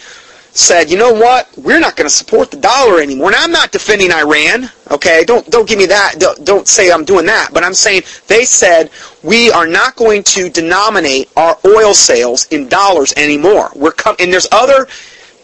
said, 0.51 0.89
you 0.89 0.97
know 0.97 1.13
what, 1.13 1.47
we're 1.57 1.79
not 1.79 1.95
going 1.95 2.07
to 2.07 2.13
support 2.13 2.51
the 2.51 2.57
dollar 2.57 3.01
anymore. 3.01 3.27
And 3.27 3.35
I'm 3.35 3.51
not 3.51 3.71
defending 3.71 4.11
Iran, 4.11 4.69
okay? 4.91 5.23
Don't 5.23 5.49
don't 5.49 5.67
give 5.67 5.77
me 5.77 5.85
that. 5.85 6.15
Don't, 6.17 6.43
don't 6.45 6.67
say 6.67 6.91
I'm 6.91 7.05
doing 7.05 7.25
that. 7.27 7.49
But 7.53 7.63
I'm 7.63 7.73
saying 7.73 8.03
they 8.27 8.45
said 8.45 8.89
we 9.23 9.51
are 9.51 9.67
not 9.67 9.95
going 9.95 10.23
to 10.23 10.49
denominate 10.49 11.29
our 11.37 11.57
oil 11.65 11.93
sales 11.93 12.47
in 12.47 12.67
dollars 12.67 13.13
anymore. 13.15 13.69
We're 13.75 13.91
com- 13.91 14.15
and 14.19 14.33
there's 14.33 14.47
other 14.51 14.87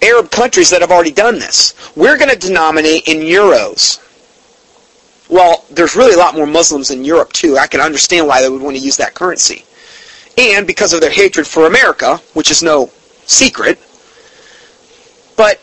Arab 0.01 0.31
countries 0.31 0.69
that 0.69 0.81
have 0.81 0.91
already 0.91 1.11
done 1.11 1.35
this. 1.35 1.73
We're 1.95 2.17
going 2.17 2.31
to 2.31 2.37
denominate 2.37 3.07
in 3.07 3.17
euros. 3.17 4.01
Well, 5.29 5.65
there's 5.71 5.95
really 5.95 6.13
a 6.13 6.17
lot 6.17 6.35
more 6.35 6.45
Muslims 6.45 6.91
in 6.91 7.03
Europe 7.03 7.33
too. 7.33 7.57
I 7.57 7.67
can 7.67 7.81
understand 7.81 8.27
why 8.27 8.41
they 8.41 8.49
would 8.49 8.61
want 8.61 8.75
to 8.75 8.81
use 8.81 8.97
that 8.97 9.13
currency. 9.13 9.65
And 10.37 10.67
because 10.67 10.93
of 10.93 11.01
their 11.01 11.09
hatred 11.09 11.47
for 11.47 11.65
America, 11.65 12.17
which 12.33 12.51
is 12.51 12.61
no 12.61 12.91
secret, 13.25 13.79
but 15.35 15.61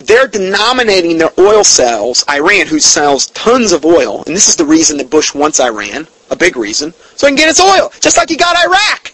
they're 0.00 0.28
denominating 0.28 1.18
their 1.18 1.32
oil 1.38 1.64
sales, 1.64 2.24
Iran, 2.28 2.66
who 2.66 2.78
sells 2.78 3.26
tons 3.28 3.72
of 3.72 3.84
oil, 3.84 4.22
and 4.26 4.34
this 4.34 4.48
is 4.48 4.56
the 4.56 4.64
reason 4.64 4.96
that 4.98 5.10
Bush 5.10 5.34
wants 5.34 5.60
Iran, 5.60 6.06
a 6.30 6.36
big 6.36 6.56
reason, 6.56 6.92
so 7.16 7.26
he 7.26 7.30
can 7.30 7.36
get 7.36 7.48
its 7.48 7.60
oil, 7.60 7.92
just 8.00 8.16
like 8.16 8.28
he 8.28 8.36
got 8.36 8.56
Iraq 8.64 9.12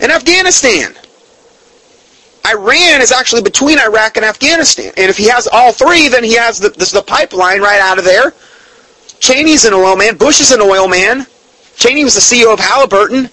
and 0.00 0.10
Afghanistan. 0.10 0.94
Iran 2.46 3.02
is 3.02 3.12
actually 3.12 3.42
between 3.42 3.78
Iraq 3.78 4.16
and 4.16 4.24
Afghanistan. 4.24 4.92
And 4.96 5.10
if 5.10 5.16
he 5.16 5.28
has 5.28 5.46
all 5.52 5.72
three, 5.72 6.08
then 6.08 6.24
he 6.24 6.34
has 6.34 6.58
the, 6.58 6.70
the 6.70 7.04
pipeline 7.06 7.60
right 7.60 7.80
out 7.80 7.98
of 7.98 8.04
there. 8.04 8.32
Cheney's 9.20 9.66
an 9.66 9.74
oil 9.74 9.96
man. 9.96 10.16
Bush 10.16 10.40
is 10.40 10.50
an 10.50 10.60
oil 10.62 10.88
man. 10.88 11.26
Cheney 11.76 12.04
was 12.04 12.14
the 12.14 12.20
CEO 12.20 12.52
of 12.52 12.58
Halliburton. 12.58 13.28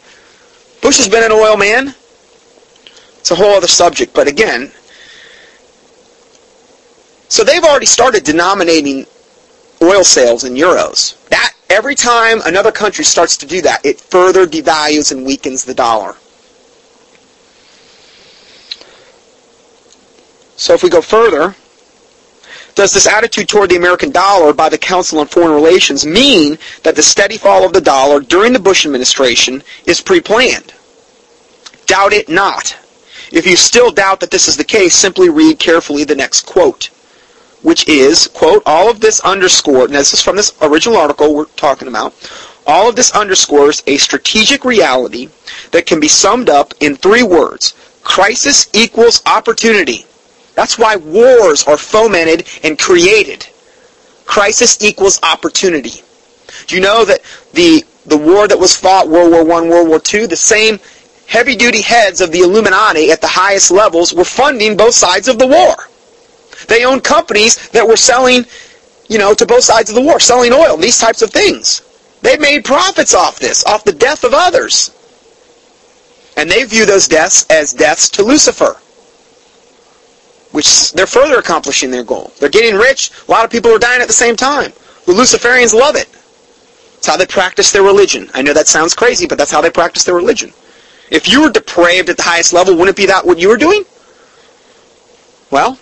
Bush 0.81 0.97
has 0.97 1.07
been 1.07 1.23
an 1.23 1.31
oil 1.31 1.55
man. 1.55 1.95
It's 3.27 3.37
a 3.37 3.43
whole 3.43 3.55
other 3.55 3.67
subject, 3.67 4.13
but 4.13 4.29
again, 4.29 4.71
so 7.27 7.43
they've 7.43 7.61
already 7.61 7.85
started 7.85 8.23
denominating 8.23 9.05
oil 9.81 10.05
sales 10.05 10.45
in 10.45 10.53
euros. 10.53 11.21
That 11.27 11.51
every 11.69 11.93
time 11.93 12.39
another 12.45 12.71
country 12.71 13.03
starts 13.03 13.35
to 13.35 13.45
do 13.45 13.61
that, 13.63 13.85
it 13.85 13.99
further 13.99 14.47
devalues 14.47 15.11
and 15.11 15.25
weakens 15.25 15.65
the 15.65 15.73
dollar. 15.73 16.15
So 20.55 20.73
if 20.73 20.81
we 20.81 20.89
go 20.89 21.01
further, 21.01 21.53
does 22.75 22.93
this 22.93 23.07
attitude 23.07 23.49
toward 23.49 23.71
the 23.71 23.75
American 23.75 24.11
dollar 24.11 24.53
by 24.53 24.69
the 24.69 24.77
Council 24.77 25.19
on 25.19 25.27
Foreign 25.27 25.51
Relations 25.51 26.05
mean 26.05 26.57
that 26.83 26.95
the 26.95 27.03
steady 27.03 27.37
fall 27.37 27.65
of 27.65 27.73
the 27.73 27.81
dollar 27.81 28.21
during 28.21 28.53
the 28.53 28.59
Bush 28.59 28.85
administration 28.85 29.63
is 29.85 29.99
pre-planned? 29.99 30.73
Doubt 31.87 32.13
it 32.13 32.29
not. 32.29 32.77
If 33.31 33.45
you 33.45 33.57
still 33.57 33.91
doubt 33.91 34.19
that 34.21 34.31
this 34.31 34.47
is 34.47 34.57
the 34.57 34.63
case, 34.63 34.95
simply 34.95 35.29
read 35.29 35.59
carefully 35.59 36.03
the 36.03 36.15
next 36.15 36.45
quote, 36.45 36.89
which 37.61 37.87
is, 37.87 38.27
quote, 38.27 38.63
all 38.65 38.89
of 38.89 38.99
this 38.99 39.19
underscored, 39.21 39.89
and 39.89 39.95
this 39.95 40.13
is 40.13 40.21
from 40.21 40.35
this 40.35 40.53
original 40.61 40.97
article 40.97 41.33
we're 41.33 41.45
talking 41.45 41.87
about, 41.87 42.13
all 42.65 42.89
of 42.89 42.95
this 42.95 43.11
underscores 43.11 43.83
a 43.87 43.97
strategic 43.97 44.65
reality 44.65 45.29
that 45.71 45.85
can 45.85 45.99
be 45.99 46.07
summed 46.07 46.49
up 46.49 46.73
in 46.79 46.95
three 46.95 47.23
words. 47.23 47.73
Crisis 48.03 48.69
equals 48.73 49.21
opportunity. 49.25 50.05
That's 50.55 50.77
why 50.77 50.95
wars 50.95 51.63
are 51.65 51.77
fomented 51.77 52.47
and 52.63 52.79
created. 52.79 53.47
Crisis 54.25 54.81
equals 54.81 55.19
opportunity. 55.23 56.01
Do 56.67 56.75
you 56.75 56.81
know 56.81 57.05
that 57.05 57.21
the 57.53 57.83
the 58.05 58.17
war 58.17 58.47
that 58.47 58.57
was 58.57 58.73
fought, 58.73 59.09
World 59.09 59.31
War 59.31 59.41
I, 59.41 59.67
World 59.67 59.89
War 59.89 60.01
II, 60.13 60.27
the 60.27 60.35
same 60.37 60.79
heavy-duty 61.27 61.81
heads 61.81 62.21
of 62.21 62.31
the 62.31 62.39
Illuminati 62.39 63.11
at 63.11 63.21
the 63.21 63.27
highest 63.27 63.71
levels 63.71 64.13
were 64.13 64.25
funding 64.25 64.75
both 64.75 64.95
sides 64.95 65.27
of 65.27 65.37
the 65.37 65.47
war. 65.47 65.75
They 66.67 66.85
owned 66.85 67.03
companies 67.03 67.69
that 67.69 67.87
were 67.87 67.97
selling, 67.97 68.45
you 69.07 69.17
know, 69.17 69.33
to 69.33 69.45
both 69.45 69.63
sides 69.63 69.89
of 69.89 69.95
the 69.95 70.01
war, 70.01 70.19
selling 70.19 70.53
oil, 70.53 70.77
these 70.77 70.97
types 70.97 71.21
of 71.21 71.31
things. 71.31 71.81
They 72.21 72.37
made 72.37 72.65
profits 72.65 73.13
off 73.13 73.39
this, 73.39 73.63
off 73.65 73.83
the 73.83 73.93
death 73.93 74.23
of 74.23 74.33
others. 74.33 74.91
And 76.35 76.49
they 76.49 76.63
view 76.63 76.85
those 76.85 77.07
deaths 77.07 77.45
as 77.49 77.73
deaths 77.73 78.09
to 78.11 78.23
Lucifer 78.23 78.77
which 80.51 80.91
they're 80.93 81.05
further 81.05 81.37
accomplishing 81.37 81.91
their 81.91 82.03
goal. 82.03 82.31
They're 82.39 82.49
getting 82.49 82.75
rich. 82.75 83.11
A 83.27 83.31
lot 83.31 83.45
of 83.45 83.51
people 83.51 83.71
are 83.71 83.77
dying 83.77 84.01
at 84.01 84.07
the 84.07 84.13
same 84.13 84.35
time. 84.35 84.73
The 85.05 85.13
Luciferians 85.13 85.73
love 85.73 85.95
it. 85.95 86.09
It's 86.97 87.05
how 87.05 87.17
they 87.17 87.25
practice 87.25 87.71
their 87.71 87.83
religion. 87.83 88.29
I 88.33 88.41
know 88.41 88.53
that 88.53 88.67
sounds 88.67 88.93
crazy, 88.93 89.27
but 89.27 89.37
that's 89.37 89.51
how 89.51 89.61
they 89.61 89.69
practice 89.69 90.03
their 90.03 90.15
religion. 90.15 90.51
If 91.09 91.29
you 91.29 91.41
were 91.41 91.49
depraved 91.49 92.09
at 92.09 92.17
the 92.17 92.23
highest 92.23 92.53
level, 92.53 92.73
wouldn't 92.75 92.97
it 92.97 93.01
be 93.01 93.05
that 93.07 93.25
what 93.25 93.39
you 93.39 93.49
were 93.49 93.57
doing? 93.57 93.83
Well, 95.49 95.79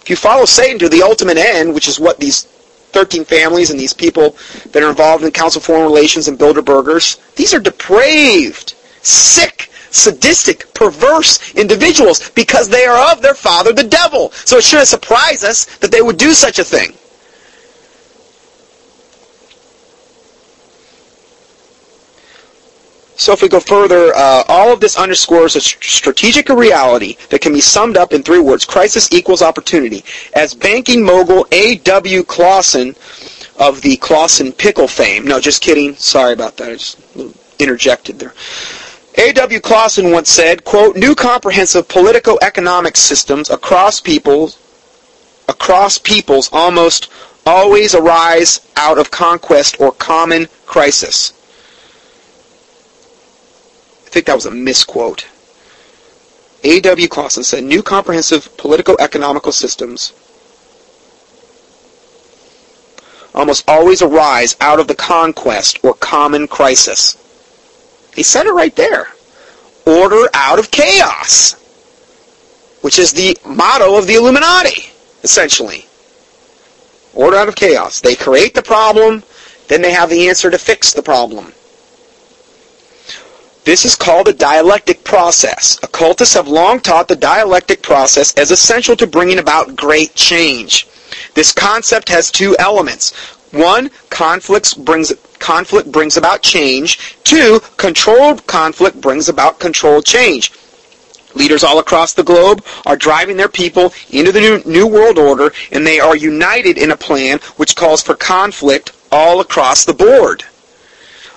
if 0.00 0.10
you 0.10 0.16
follow 0.16 0.44
Satan 0.44 0.78
to 0.80 0.88
the 0.88 1.02
ultimate 1.02 1.38
end, 1.38 1.74
which 1.74 1.88
is 1.88 1.98
what 1.98 2.18
these 2.18 2.44
13 2.92 3.24
families 3.24 3.70
and 3.70 3.78
these 3.78 3.92
people 3.92 4.36
that 4.72 4.82
are 4.82 4.90
involved 4.90 5.24
in 5.24 5.30
Council 5.30 5.60
Foreign 5.60 5.84
Relations 5.84 6.28
and 6.28 6.38
Bilderbergers, 6.38 7.18
these 7.36 7.54
are 7.54 7.60
depraved, 7.60 8.74
sick, 9.02 9.70
sadistic, 9.90 10.72
perverse 10.74 11.54
individuals 11.54 12.30
because 12.30 12.68
they 12.68 12.84
are 12.84 13.12
of 13.12 13.22
their 13.22 13.34
father, 13.34 13.72
the 13.72 13.84
devil. 13.84 14.30
So 14.32 14.58
it 14.58 14.64
shouldn't 14.64 14.88
surprise 14.88 15.44
us 15.44 15.64
that 15.78 15.90
they 15.90 16.02
would 16.02 16.18
do 16.18 16.32
such 16.32 16.58
a 16.58 16.64
thing. 16.64 16.94
So 23.20 23.34
if 23.34 23.42
we 23.42 23.50
go 23.50 23.60
further, 23.60 24.16
uh, 24.16 24.44
all 24.48 24.72
of 24.72 24.80
this 24.80 24.96
underscores 24.96 25.54
a 25.54 25.60
strategic 25.60 26.48
reality 26.48 27.18
that 27.28 27.42
can 27.42 27.52
be 27.52 27.60
summed 27.60 27.98
up 27.98 28.14
in 28.14 28.22
three 28.22 28.38
words. 28.38 28.64
Crisis 28.64 29.12
equals 29.12 29.42
opportunity. 29.42 30.02
As 30.32 30.54
banking 30.54 31.04
mogul 31.04 31.46
A.W. 31.52 32.22
Clausen 32.22 32.96
of 33.58 33.82
the 33.82 33.98
Clausen 33.98 34.52
pickle 34.52 34.88
fame, 34.88 35.26
no, 35.26 35.38
just 35.38 35.60
kidding. 35.60 35.94
Sorry 35.96 36.32
about 36.32 36.56
that. 36.56 36.70
I 36.70 36.72
just 36.76 36.98
interjected 37.58 38.18
there. 38.18 38.32
A.W. 39.18 39.60
Clausen 39.60 40.12
once 40.12 40.30
said, 40.30 40.64
quote, 40.64 40.96
new 40.96 41.14
comprehensive 41.14 41.88
politico-economic 41.88 42.96
systems 42.96 43.50
across 43.50 44.00
peoples, 44.00 44.58
across 45.46 45.98
peoples 45.98 46.48
almost 46.54 47.12
always 47.44 47.94
arise 47.94 48.66
out 48.76 48.96
of 48.96 49.10
conquest 49.10 49.78
or 49.78 49.92
common 49.92 50.48
crisis. 50.64 51.34
I 54.10 54.12
think 54.12 54.26
that 54.26 54.34
was 54.34 54.46
a 54.46 54.50
misquote. 54.50 55.28
A.W. 56.64 57.06
Clausen 57.06 57.44
said, 57.44 57.62
new 57.62 57.80
comprehensive 57.80 58.56
politico-economical 58.56 59.52
systems 59.52 60.12
almost 63.36 63.62
always 63.68 64.02
arise 64.02 64.56
out 64.60 64.80
of 64.80 64.88
the 64.88 64.96
conquest 64.96 65.78
or 65.84 65.94
common 65.94 66.48
crisis. 66.48 67.16
He 68.12 68.24
said 68.24 68.46
it 68.46 68.52
right 68.52 68.74
there. 68.74 69.06
Order 69.86 70.28
out 70.34 70.58
of 70.58 70.72
chaos, 70.72 71.52
which 72.80 72.98
is 72.98 73.12
the 73.12 73.38
motto 73.46 73.96
of 73.96 74.08
the 74.08 74.16
Illuminati, 74.16 74.90
essentially. 75.22 75.86
Order 77.14 77.36
out 77.36 77.48
of 77.48 77.54
chaos. 77.54 78.00
They 78.00 78.16
create 78.16 78.54
the 78.54 78.62
problem, 78.62 79.22
then 79.68 79.82
they 79.82 79.92
have 79.92 80.10
the 80.10 80.28
answer 80.28 80.50
to 80.50 80.58
fix 80.58 80.92
the 80.92 81.02
problem. 81.02 81.52
This 83.64 83.84
is 83.84 83.94
called 83.94 84.26
the 84.26 84.32
dialectic 84.32 85.04
process. 85.04 85.78
Occultists 85.82 86.34
have 86.34 86.48
long 86.48 86.80
taught 86.80 87.08
the 87.08 87.16
dialectic 87.16 87.82
process 87.82 88.34
as 88.36 88.50
essential 88.50 88.96
to 88.96 89.06
bringing 89.06 89.38
about 89.38 89.76
great 89.76 90.14
change. 90.14 90.86
This 91.34 91.52
concept 91.52 92.08
has 92.08 92.30
two 92.30 92.56
elements. 92.58 93.12
One, 93.52 93.90
conflicts 94.08 94.72
brings 94.74 95.12
conflict 95.38 95.92
brings 95.92 96.16
about 96.16 96.42
change. 96.42 97.16
Two, 97.24 97.60
controlled 97.76 98.46
conflict 98.46 99.00
brings 99.00 99.28
about 99.28 99.58
controlled 99.58 100.06
change. 100.06 100.52
Leaders 101.34 101.62
all 101.62 101.78
across 101.78 102.14
the 102.14 102.22
globe 102.22 102.64
are 102.86 102.96
driving 102.96 103.36
their 103.36 103.48
people 103.48 103.92
into 104.10 104.32
the 104.32 104.40
new, 104.40 104.62
new 104.64 104.86
world 104.86 105.18
order, 105.18 105.52
and 105.70 105.86
they 105.86 106.00
are 106.00 106.16
united 106.16 106.78
in 106.78 106.90
a 106.90 106.96
plan 106.96 107.38
which 107.56 107.76
calls 107.76 108.02
for 108.02 108.14
conflict 108.14 108.92
all 109.12 109.40
across 109.40 109.84
the 109.84 109.94
board. 109.94 110.44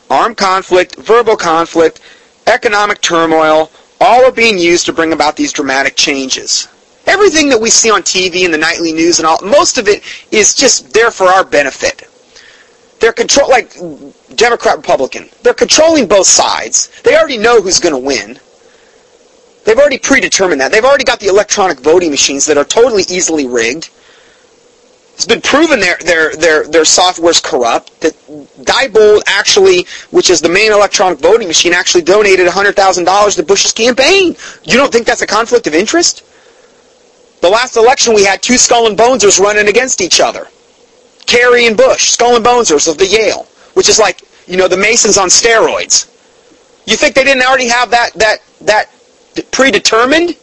Armed 0.10 0.38
conflict, 0.38 0.96
verbal 0.98 1.36
conflict, 1.36 2.00
economic 2.47 3.01
turmoil, 3.01 3.71
all 3.99 4.25
are 4.25 4.32
being 4.32 4.58
used 4.58 4.86
to 4.86 4.93
bring 4.93 5.13
about 5.13 5.36
these 5.36 5.53
dramatic 5.53 5.95
changes. 5.95 6.67
Everything 7.06 7.49
that 7.49 7.60
we 7.60 7.69
see 7.69 7.91
on 7.91 8.01
TV 8.01 8.45
and 8.45 8.53
the 8.53 8.58
nightly 8.58 8.93
news 8.93 9.19
and 9.19 9.27
all, 9.27 9.39
most 9.43 9.77
of 9.77 9.88
it 9.88 10.03
is 10.32 10.56
just 10.56 10.93
there 10.93 11.12
for 11.12 11.25
our 11.25 11.43
benefit. 11.43 12.03
They're 12.99 13.12
control 13.12 13.49
like 13.49 13.73
Democrat 14.36 14.77
Republican. 14.77 15.29
They're 15.41 15.53
controlling 15.53 16.08
both 16.08 16.27
sides. 16.27 16.89
They 17.01 17.17
already 17.17 17.38
know 17.38 17.62
who's 17.62 17.79
going 17.79 17.93
to 17.93 17.99
win. 17.99 18.39
They've 19.65 19.77
already 19.77 19.97
predetermined 19.97 20.62
that. 20.62 20.71
They've 20.71 20.84
already 20.84 21.03
got 21.03 21.19
the 21.19 21.27
electronic 21.27 21.79
voting 21.79 22.12
machines 22.12 22.45
that 22.45 22.58
are 22.58 22.65
totally 22.65 23.03
easily 23.10 23.47
rigged. 23.47 23.89
It's 25.13 25.26
been 25.26 25.41
proven 25.41 25.80
their 25.80 25.97
their 25.99 26.36
their 26.36 26.67
their 26.67 26.86
software's 26.86 27.39
corrupt. 27.39 28.02
That 28.02 28.13
Diebold 28.63 29.21
actually, 29.28 29.86
which 30.10 30.30
is 30.30 30.41
the 30.41 30.49
main 30.49 30.71
electronic 30.71 31.19
voting 31.19 31.47
machine, 31.47 31.73
actually 31.73 32.02
donated 32.02 32.47
hundred 32.47 32.76
thousand 32.76 33.06
dollars 33.06 33.36
to 33.36 33.43
Bush's 33.43 33.71
campaign. 33.71 34.36
You 34.63 34.78
don't 34.78 34.91
think 34.91 35.06
that's 35.06 35.21
a 35.21 35.28
conflict 35.28 35.67
of 35.67 35.76
interest? 35.76 36.23
The 37.41 37.49
last 37.49 37.76
election 37.78 38.13
we 38.13 38.23
had 38.23 38.41
two 38.41 38.58
skull 38.58 38.88
and 38.88 38.97
bonesers 38.97 39.39
running 39.39 39.67
against 39.67 40.02
each 40.02 40.19
other. 40.19 40.47
Kerry 41.26 41.67
and 41.67 41.76
Bush, 41.78 42.12
skull 42.12 42.36
and 42.36 42.45
bonesers 42.45 42.88
of 42.88 42.97
the 42.97 43.06
Yale, 43.06 43.47
which 43.73 43.89
is 43.89 43.99
like, 43.99 44.21
you 44.47 44.58
know, 44.58 44.67
the 44.67 44.78
Masons 44.78 45.17
on 45.17 45.28
steroids. 45.30 46.10
You 46.86 46.95
think 46.95 47.15
they 47.15 47.23
didn't 47.23 47.43
already 47.43 47.67
have 47.67 47.91
that, 47.91 48.13
that, 48.13 48.38
that 48.62 48.89
predetermined? 49.52 50.38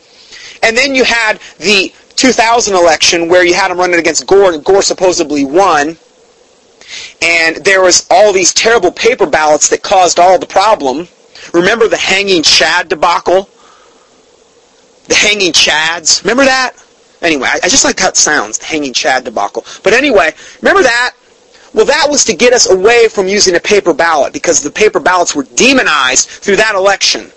And 0.62 0.76
then 0.76 0.94
you 0.94 1.04
had 1.04 1.38
the 1.59 1.92
2000 2.20 2.74
election 2.74 3.30
where 3.30 3.46
you 3.46 3.54
had 3.54 3.70
him 3.70 3.78
running 3.78 3.98
against 3.98 4.26
Gore, 4.26 4.52
and 4.52 4.62
Gore 4.62 4.83
supposedly 4.83 5.46
won. 5.46 5.96
And 7.22 7.56
there 7.64 7.80
was 7.80 8.06
all 8.11 8.30
these 8.30 8.52
terrible 8.52 8.92
paper 8.92 9.24
ballots 9.24 9.70
that 9.70 9.83
caused 9.83 10.18
all 10.18 10.38
the 10.38 10.46
problem. 10.46 11.09
Remember 11.54 11.88
the 11.88 11.96
hanging 11.96 12.42
Chad 12.42 12.90
debacle? 12.90 13.48
The 15.06 15.14
hanging 15.14 15.52
Chads? 15.52 16.22
Remember 16.22 16.44
that? 16.44 16.74
Anyway, 17.22 17.48
I, 17.48 17.61
I 17.62 17.68
just 17.68 17.87
like 17.87 17.98
how 17.98 18.09
it 18.09 18.18
sounds, 18.18 18.59
the 18.59 18.66
hanging 18.66 18.92
Chad 18.92 19.24
debacle. 19.24 19.64
But 19.83 19.94
anyway, 19.94 20.35
remember 20.61 20.83
that? 20.83 21.14
Well, 21.72 21.87
that 21.87 22.06
was 22.11 22.26
to 22.26 22.37
get 22.37 22.52
us 22.52 22.68
away 22.68 23.09
from 23.09 23.28
using 23.28 23.54
a 23.54 23.61
paper 23.61 23.94
ballot 23.94 24.35
because 24.35 24.62
the 24.62 24.70
paper 24.70 25.00
ballots 25.00 25.35
were 25.35 25.44
demonized 25.54 26.28
through 26.28 26.56
that 26.56 26.74
election. 26.74 27.30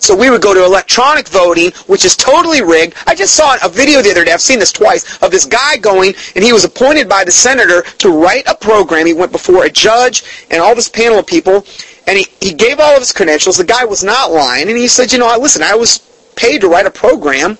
So 0.00 0.16
we 0.16 0.30
would 0.30 0.42
go 0.42 0.54
to 0.54 0.64
electronic 0.64 1.28
voting, 1.28 1.72
which 1.86 2.04
is 2.04 2.16
totally 2.16 2.62
rigged. 2.62 2.94
I 3.06 3.14
just 3.14 3.34
saw 3.34 3.56
a 3.62 3.68
video 3.68 4.02
the 4.02 4.10
other 4.10 4.24
day, 4.24 4.32
I've 4.32 4.40
seen 4.40 4.58
this 4.58 4.72
twice, 4.72 5.20
of 5.22 5.30
this 5.30 5.44
guy 5.44 5.76
going, 5.76 6.14
and 6.34 6.44
he 6.44 6.52
was 6.52 6.64
appointed 6.64 7.08
by 7.08 7.24
the 7.24 7.32
senator 7.32 7.82
to 7.82 8.10
write 8.10 8.46
a 8.46 8.54
program. 8.54 9.06
He 9.06 9.14
went 9.14 9.32
before 9.32 9.64
a 9.64 9.70
judge 9.70 10.22
and 10.50 10.60
all 10.60 10.74
this 10.74 10.88
panel 10.88 11.18
of 11.18 11.26
people, 11.26 11.64
and 12.06 12.18
he, 12.18 12.26
he 12.40 12.52
gave 12.52 12.80
all 12.80 12.94
of 12.94 13.00
his 13.00 13.12
credentials. 13.12 13.56
The 13.56 13.64
guy 13.64 13.84
was 13.84 14.04
not 14.04 14.30
lying, 14.30 14.68
and 14.68 14.76
he 14.78 14.88
said, 14.88 15.12
you 15.12 15.18
know, 15.18 15.36
listen, 15.38 15.62
I 15.62 15.74
was 15.74 15.98
paid 16.36 16.60
to 16.60 16.68
write 16.68 16.86
a 16.86 16.90
program 16.90 17.58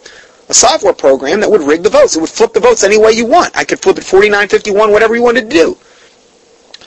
a 0.49 0.55
software 0.55 0.95
program 0.95 1.41
that 1.41 1.51
would 1.51 1.63
rig 1.63 1.83
the 1.83 1.91
votes. 1.91 2.17
It 2.17 2.21
would 2.21 2.31
flip 2.31 2.53
the 2.55 2.61
votes 2.61 2.83
any 2.83 2.99
way 2.99 3.13
you 3.13 3.27
want. 3.27 3.57
I 3.57 3.65
could 3.65 3.81
flip 3.81 3.99
it 3.99 4.05
49, 4.05 4.49
51, 4.49 4.91
whatever 4.91 5.15
you 5.15 5.23
wanted 5.23 5.51
to 5.51 5.57
do. 5.57 5.79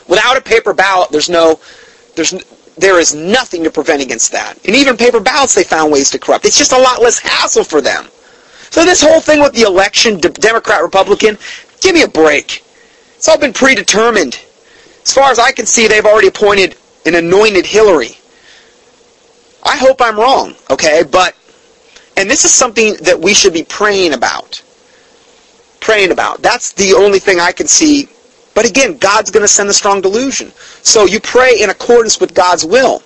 Without 0.08 0.36
a 0.36 0.42
paper 0.42 0.74
ballot, 0.74 1.12
there's 1.12 1.30
no, 1.30 1.60
there's, 2.16 2.34
there 2.78 3.00
is 3.00 3.14
nothing 3.14 3.64
to 3.64 3.72
prevent 3.72 4.02
against 4.02 4.32
that. 4.32 4.58
And 4.66 4.76
even 4.76 4.98
paper 4.98 5.20
ballots, 5.20 5.54
they 5.56 5.64
found 5.64 5.92
ways 5.92 6.10
to 6.12 6.20
corrupt. 6.20 6.46
It's 6.46 6.58
just 6.58 6.72
a 6.72 6.80
lot 6.80 7.02
less 7.02 7.20
hassle 7.20 7.64
for 7.64 7.82
them. 7.82 8.08
So 8.70 8.86
this 8.86 9.02
whole 9.02 9.20
thing 9.20 9.42
with 9.42 9.54
the 9.54 9.64
election, 9.64 10.20
Democrat, 10.20 10.82
Republican, 10.82 11.38
give 11.82 11.94
me 11.94 12.04
a 12.04 12.08
break. 12.08 12.64
It's 13.16 13.28
all 13.28 13.38
been 13.38 13.54
predetermined. 13.54 14.40
As 15.04 15.14
far 15.14 15.30
as 15.30 15.40
I 15.40 15.52
can 15.52 15.66
see, 15.66 15.88
they've 15.88 16.06
already 16.06 16.28
appointed 16.28 16.78
an 17.06 17.16
anointed 17.16 17.66
Hillary. 17.66 18.18
I 19.64 19.78
hope 19.78 20.02
I'm 20.02 20.18
wrong, 20.18 20.56
okay? 20.70 21.04
But 21.04 21.36
and 22.18 22.30
this 22.30 22.46
is 22.46 22.54
something 22.54 22.96
that 23.02 23.20
we 23.20 23.34
should 23.34 23.54
be 23.54 23.64
praying 23.64 24.14
about. 24.14 24.62
Praying 25.80 26.12
about. 26.12 26.42
That's 26.42 26.74
the 26.74 26.94
only 26.94 27.20
thing 27.20 27.40
I 27.40 27.52
can 27.52 27.68
see. 27.68 28.10
But 28.54 28.70
again, 28.70 28.98
God's 28.98 29.32
going 29.32 29.44
to 29.44 29.48
send 29.48 29.70
a 29.70 29.74
strong 29.74 30.02
delusion. 30.02 30.52
So 30.84 31.06
you 31.06 31.20
pray 31.20 31.60
in 31.62 31.70
accordance 31.70 32.20
with 32.20 32.34
God's 32.34 32.66
will. 32.66 33.02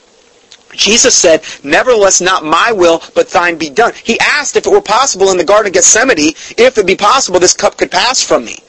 Jesus 0.73 1.15
said, 1.15 1.43
Nevertheless, 1.63 2.19
not 2.21 2.43
my 2.43 2.71
will, 2.71 3.01
but 3.13 3.29
thine 3.29 3.57
be 3.57 3.69
done. 3.69 3.93
He 4.03 4.19
asked 4.19 4.55
if 4.55 4.65
it 4.65 4.71
were 4.71 4.81
possible 4.81 5.29
in 5.31 5.37
the 5.37 5.43
Garden 5.43 5.67
of 5.67 5.73
Gethsemane, 5.73 6.33
if 6.57 6.77
it 6.77 6.85
be 6.85 6.95
possible, 6.95 7.39
this 7.39 7.53
cup 7.53 7.77
could 7.77 7.91
pass 7.91 8.21
from 8.21 8.43
me. 8.45 8.59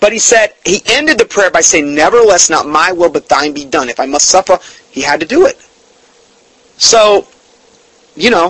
But 0.00 0.12
he 0.12 0.18
said, 0.18 0.54
he 0.64 0.82
ended 0.86 1.18
the 1.18 1.24
prayer 1.24 1.50
by 1.50 1.62
saying, 1.62 1.94
Nevertheless, 1.94 2.50
not 2.50 2.68
my 2.68 2.92
will, 2.92 3.10
but 3.10 3.28
thine 3.28 3.52
be 3.52 3.64
done. 3.64 3.88
If 3.88 3.98
I 3.98 4.06
must 4.06 4.28
suffer, 4.28 4.58
He 4.90 5.00
had 5.00 5.20
to 5.20 5.26
do 5.26 5.46
it. 5.46 5.56
So, 6.76 7.26
you 8.14 8.30
know, 8.30 8.48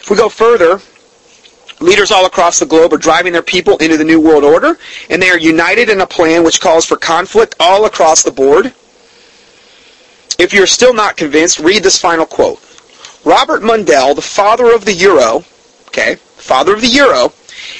if 0.00 0.06
we 0.08 0.16
go 0.16 0.28
further, 0.28 0.80
leaders 1.80 2.10
all 2.10 2.26
across 2.26 2.58
the 2.58 2.66
globe 2.66 2.92
are 2.92 2.98
driving 2.98 3.32
their 3.32 3.42
people 3.42 3.76
into 3.78 3.96
the 3.96 4.04
New 4.04 4.20
World 4.20 4.44
Order, 4.44 4.78
and 5.08 5.20
they 5.20 5.30
are 5.30 5.38
united 5.38 5.88
in 5.88 6.00
a 6.00 6.06
plan 6.06 6.44
which 6.44 6.60
calls 6.60 6.84
for 6.84 6.96
conflict 6.96 7.56
all 7.58 7.86
across 7.86 8.22
the 8.22 8.30
board. 8.30 8.72
If 10.38 10.52
you're 10.52 10.66
still 10.66 10.94
not 10.94 11.16
convinced, 11.16 11.58
read 11.58 11.82
this 11.82 12.00
final 12.00 12.26
quote. 12.26 12.60
Robert 13.24 13.62
Mundell, 13.62 14.14
the 14.14 14.22
father 14.22 14.74
of 14.74 14.84
the 14.84 14.94
euro, 14.94 15.44
okay, 15.88 16.14
father 16.14 16.74
of 16.74 16.80
the 16.80 16.86
euro, 16.86 17.32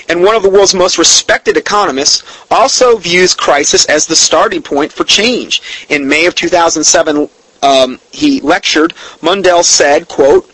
and 0.08 0.22
one 0.22 0.36
of 0.36 0.42
the 0.42 0.50
world's 0.50 0.74
most 0.74 0.98
respected 0.98 1.56
economists, 1.56 2.22
also 2.50 2.96
views 2.96 3.34
crisis 3.34 3.86
as 3.86 4.06
the 4.06 4.16
starting 4.16 4.60
point 4.60 4.92
for 4.92 5.04
change. 5.04 5.86
In 5.88 6.06
May 6.06 6.26
of 6.26 6.34
2007, 6.34 7.28
um, 7.62 8.00
he 8.10 8.40
lectured. 8.40 8.94
Mundell 9.22 9.64
said, 9.64 10.08
quote, 10.08 10.50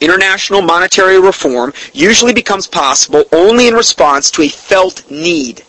International 0.00 0.62
monetary 0.62 1.20
reform 1.20 1.72
usually 1.92 2.32
becomes 2.32 2.66
possible 2.66 3.24
only 3.32 3.68
in 3.68 3.74
response 3.74 4.30
to 4.30 4.42
a 4.42 4.48
felt 4.48 5.10
need 5.10 5.64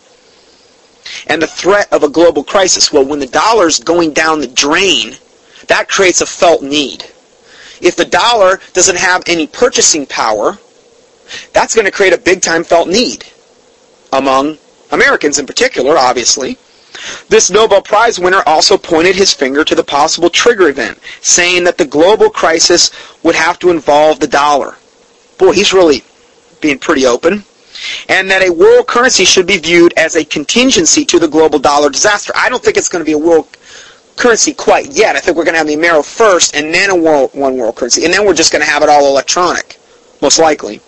and 1.27 1.41
the 1.41 1.47
threat 1.47 1.91
of 1.91 2.03
a 2.03 2.09
global 2.09 2.43
crisis. 2.43 2.93
Well, 2.93 3.05
when 3.05 3.19
the 3.19 3.27
dollar's 3.27 3.79
going 3.79 4.13
down 4.13 4.39
the 4.39 4.47
drain, 4.47 5.15
that 5.67 5.89
creates 5.89 6.21
a 6.21 6.25
felt 6.25 6.61
need. 6.61 7.03
If 7.81 7.95
the 7.95 8.05
dollar 8.05 8.59
doesn't 8.73 8.97
have 8.97 9.23
any 9.25 9.47
purchasing 9.47 10.05
power, 10.05 10.57
that's 11.53 11.75
going 11.75 11.85
to 11.85 11.91
create 11.91 12.13
a 12.13 12.17
big 12.17 12.41
time 12.41 12.63
felt 12.63 12.87
need 12.87 13.25
among 14.11 14.57
Americans 14.91 15.39
in 15.39 15.45
particular, 15.45 15.97
obviously. 15.97 16.57
This 17.29 17.49
Nobel 17.49 17.81
Prize 17.81 18.19
winner 18.19 18.41
also 18.45 18.77
pointed 18.77 19.15
his 19.15 19.33
finger 19.33 19.63
to 19.63 19.75
the 19.75 19.83
possible 19.83 20.29
trigger 20.29 20.69
event, 20.69 20.99
saying 21.21 21.63
that 21.63 21.77
the 21.77 21.85
global 21.85 22.29
crisis 22.29 22.91
would 23.23 23.35
have 23.35 23.59
to 23.59 23.69
involve 23.69 24.19
the 24.19 24.27
dollar. 24.27 24.77
Boy, 25.38 25.53
he's 25.53 25.73
really 25.73 26.03
being 26.62 26.79
pretty 26.79 27.05
open. 27.05 27.43
And 28.09 28.29
that 28.29 28.45
a 28.45 28.51
world 28.51 28.88
currency 28.88 29.23
should 29.23 29.47
be 29.47 29.57
viewed 29.57 29.93
as 29.95 30.15
a 30.15 30.25
contingency 30.25 31.05
to 31.05 31.19
the 31.19 31.27
global 31.27 31.59
dollar 31.59 31.89
disaster. 31.89 32.33
I 32.35 32.49
don't 32.49 32.62
think 32.62 32.75
it's 32.75 32.89
going 32.89 32.99
to 32.99 33.05
be 33.05 33.13
a 33.13 33.17
world 33.17 33.47
currency 34.17 34.53
quite 34.53 34.91
yet. 34.91 35.15
I 35.15 35.19
think 35.19 35.38
we're 35.38 35.45
going 35.45 35.53
to 35.53 35.59
have 35.59 35.67
the 35.67 35.77
Amero 35.77 36.03
first 36.03 36.55
and 36.55 36.73
then 36.73 36.89
a 36.89 36.95
world, 36.95 37.31
one 37.33 37.57
world 37.57 37.77
currency. 37.77 38.03
And 38.03 38.13
then 38.13 38.25
we're 38.25 38.33
just 38.33 38.51
going 38.51 38.63
to 38.63 38.69
have 38.69 38.83
it 38.83 38.89
all 38.89 39.07
electronic, 39.07 39.79
most 40.21 40.39
likely. 40.39 40.81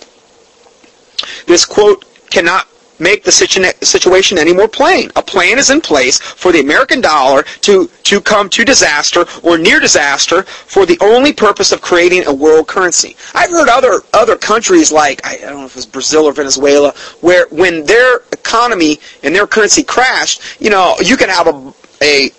This 1.47 1.65
quote 1.65 2.03
cannot 2.29 2.67
make 3.01 3.23
the 3.23 3.31
situation 3.31 4.37
any 4.37 4.53
more 4.53 4.67
plain. 4.67 5.11
A 5.15 5.21
plan 5.21 5.57
is 5.57 5.69
in 5.69 5.81
place 5.81 6.19
for 6.19 6.51
the 6.51 6.61
American 6.61 7.01
dollar 7.01 7.43
to, 7.61 7.89
to 8.03 8.21
come 8.21 8.47
to 8.49 8.63
disaster 8.63 9.25
or 9.43 9.57
near 9.57 9.79
disaster 9.79 10.43
for 10.43 10.85
the 10.85 10.97
only 11.01 11.33
purpose 11.33 11.71
of 11.71 11.81
creating 11.81 12.25
a 12.27 12.33
world 12.33 12.67
currency. 12.67 13.17
I've 13.33 13.49
heard 13.49 13.67
other, 13.67 14.01
other 14.13 14.37
countries 14.37 14.91
like, 14.91 15.25
I 15.25 15.37
don't 15.37 15.59
know 15.59 15.65
if 15.65 15.71
it 15.71 15.75
was 15.77 15.85
Brazil 15.85 16.25
or 16.25 16.33
Venezuela, 16.33 16.93
where 17.21 17.47
when 17.49 17.85
their 17.85 18.17
economy 18.31 18.99
and 19.23 19.35
their 19.35 19.47
currency 19.47 19.83
crashed, 19.83 20.61
you 20.61 20.69
know, 20.69 20.95
you 21.03 21.17
can 21.17 21.29
have 21.29 21.47
a, 21.47 21.73
a 22.01 22.29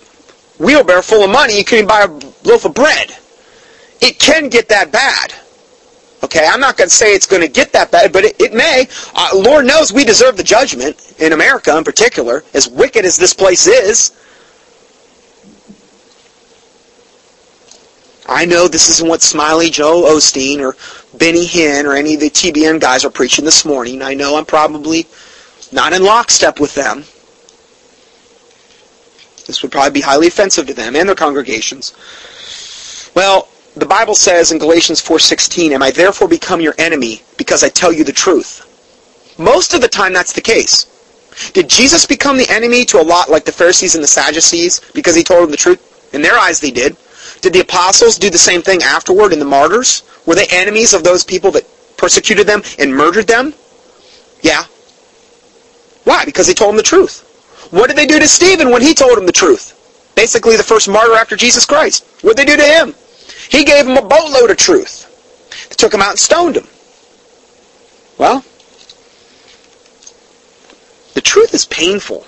wheelbarrow 0.59 1.01
full 1.01 1.23
of 1.23 1.29
money, 1.29 1.57
you 1.57 1.65
can 1.65 1.85
buy 1.85 2.03
a 2.03 2.47
loaf 2.47 2.65
of 2.65 2.73
bread. 2.73 3.15
It 4.01 4.19
can 4.19 4.49
get 4.49 4.69
that 4.69 4.91
bad. 4.91 5.33
Okay, 6.23 6.47
I'm 6.49 6.61
not 6.61 6.77
going 6.77 6.89
to 6.89 6.95
say 6.95 7.13
it's 7.13 7.25
going 7.25 7.41
to 7.41 7.49
get 7.49 7.73
that 7.73 7.91
bad, 7.91 8.13
but 8.13 8.23
it, 8.23 8.39
it 8.39 8.53
may. 8.53 8.87
Uh, 9.13 9.29
Lord 9.35 9.65
knows 9.65 9.91
we 9.91 10.05
deserve 10.05 10.37
the 10.37 10.43
judgment, 10.43 11.13
in 11.19 11.33
America 11.33 11.77
in 11.77 11.83
particular, 11.83 12.43
as 12.53 12.67
wicked 12.67 13.03
as 13.03 13.17
this 13.17 13.33
place 13.33 13.67
is. 13.67 14.11
I 18.25 18.45
know 18.45 18.69
this 18.69 18.87
isn't 18.89 19.07
what 19.07 19.21
Smiley 19.21 19.69
Joe 19.69 20.03
Osteen 20.03 20.59
or 20.59 20.77
Benny 21.17 21.45
Hinn 21.45 21.83
or 21.83 21.93
any 21.93 22.13
of 22.13 22.21
the 22.21 22.29
TBN 22.29 22.79
guys 22.79 23.03
are 23.03 23.09
preaching 23.09 23.43
this 23.43 23.65
morning. 23.65 24.01
I 24.01 24.13
know 24.13 24.37
I'm 24.37 24.45
probably 24.45 25.05
not 25.73 25.91
in 25.91 26.03
lockstep 26.03 26.59
with 26.59 26.73
them. 26.73 26.99
This 29.45 29.61
would 29.61 29.73
probably 29.73 29.91
be 29.91 30.01
highly 30.01 30.27
offensive 30.27 30.67
to 30.67 30.73
them 30.73 30.95
and 30.95 31.07
their 31.07 31.15
congregations. 31.15 31.93
Well, 33.13 33.49
the 33.75 33.85
Bible 33.85 34.15
says 34.15 34.51
in 34.51 34.59
Galatians 34.59 35.01
4:16, 35.01 35.73
"Am 35.73 35.81
I 35.81 35.91
therefore 35.91 36.27
become 36.27 36.61
your 36.61 36.75
enemy 36.77 37.23
because 37.37 37.63
I 37.63 37.69
tell 37.69 37.91
you 37.91 38.03
the 38.03 38.11
truth?" 38.11 38.61
Most 39.37 39.73
of 39.73 39.81
the 39.81 39.87
time 39.87 40.13
that's 40.13 40.33
the 40.33 40.41
case. 40.41 40.85
Did 41.53 41.69
Jesus 41.69 42.05
become 42.05 42.37
the 42.37 42.49
enemy 42.49 42.85
to 42.85 43.01
a 43.01 43.09
lot 43.13 43.31
like 43.31 43.45
the 43.45 43.51
Pharisees 43.51 43.95
and 43.95 44.03
the 44.03 44.07
Sadducees 44.07 44.79
because 44.93 45.15
he 45.15 45.23
told 45.23 45.43
them 45.43 45.51
the 45.51 45.57
truth? 45.57 45.79
In 46.11 46.21
their 46.21 46.37
eyes 46.37 46.59
they 46.59 46.69
did. 46.69 46.95
Did 47.41 47.53
the 47.53 47.61
apostles 47.61 48.17
do 48.17 48.29
the 48.29 48.37
same 48.37 48.61
thing 48.61 48.83
afterward 48.83 49.33
in 49.33 49.39
the 49.39 49.45
martyrs? 49.45 50.03
Were 50.25 50.35
they 50.35 50.45
enemies 50.47 50.93
of 50.93 51.03
those 51.03 51.23
people 51.23 51.51
that 51.51 51.65
persecuted 51.97 52.45
them 52.45 52.63
and 52.77 52.95
murdered 52.95 53.27
them? 53.27 53.55
Yeah. 54.41 54.65
Why? 56.03 56.25
Because 56.25 56.47
they 56.47 56.53
told 56.53 56.69
them 56.69 56.77
the 56.77 56.83
truth. 56.83 57.23
What 57.71 57.87
did 57.87 57.95
they 57.95 58.05
do 58.05 58.19
to 58.19 58.27
Stephen 58.27 58.69
when 58.69 58.83
he 58.83 58.93
told 58.93 59.17
them 59.17 59.25
the 59.25 59.31
truth? 59.31 59.73
Basically 60.15 60.55
the 60.57 60.63
first 60.63 60.87
martyr 60.87 61.15
after 61.15 61.35
Jesus 61.35 61.65
Christ. 61.65 62.05
What 62.21 62.37
did 62.37 62.47
they 62.47 62.51
do 62.51 62.57
to 62.57 62.63
him? 62.63 62.95
He 63.53 63.63
gave 63.63 63.87
him 63.87 63.97
a 63.97 64.01
boatload 64.01 64.49
of 64.49 64.57
truth. 64.57 65.05
They 65.69 65.75
took 65.75 65.93
him 65.93 66.01
out 66.01 66.09
and 66.09 66.19
stoned 66.19 66.57
him. 66.57 66.67
Well, 68.17 68.43
the 71.13 71.21
truth 71.21 71.53
is 71.53 71.63
painful. 71.65 72.25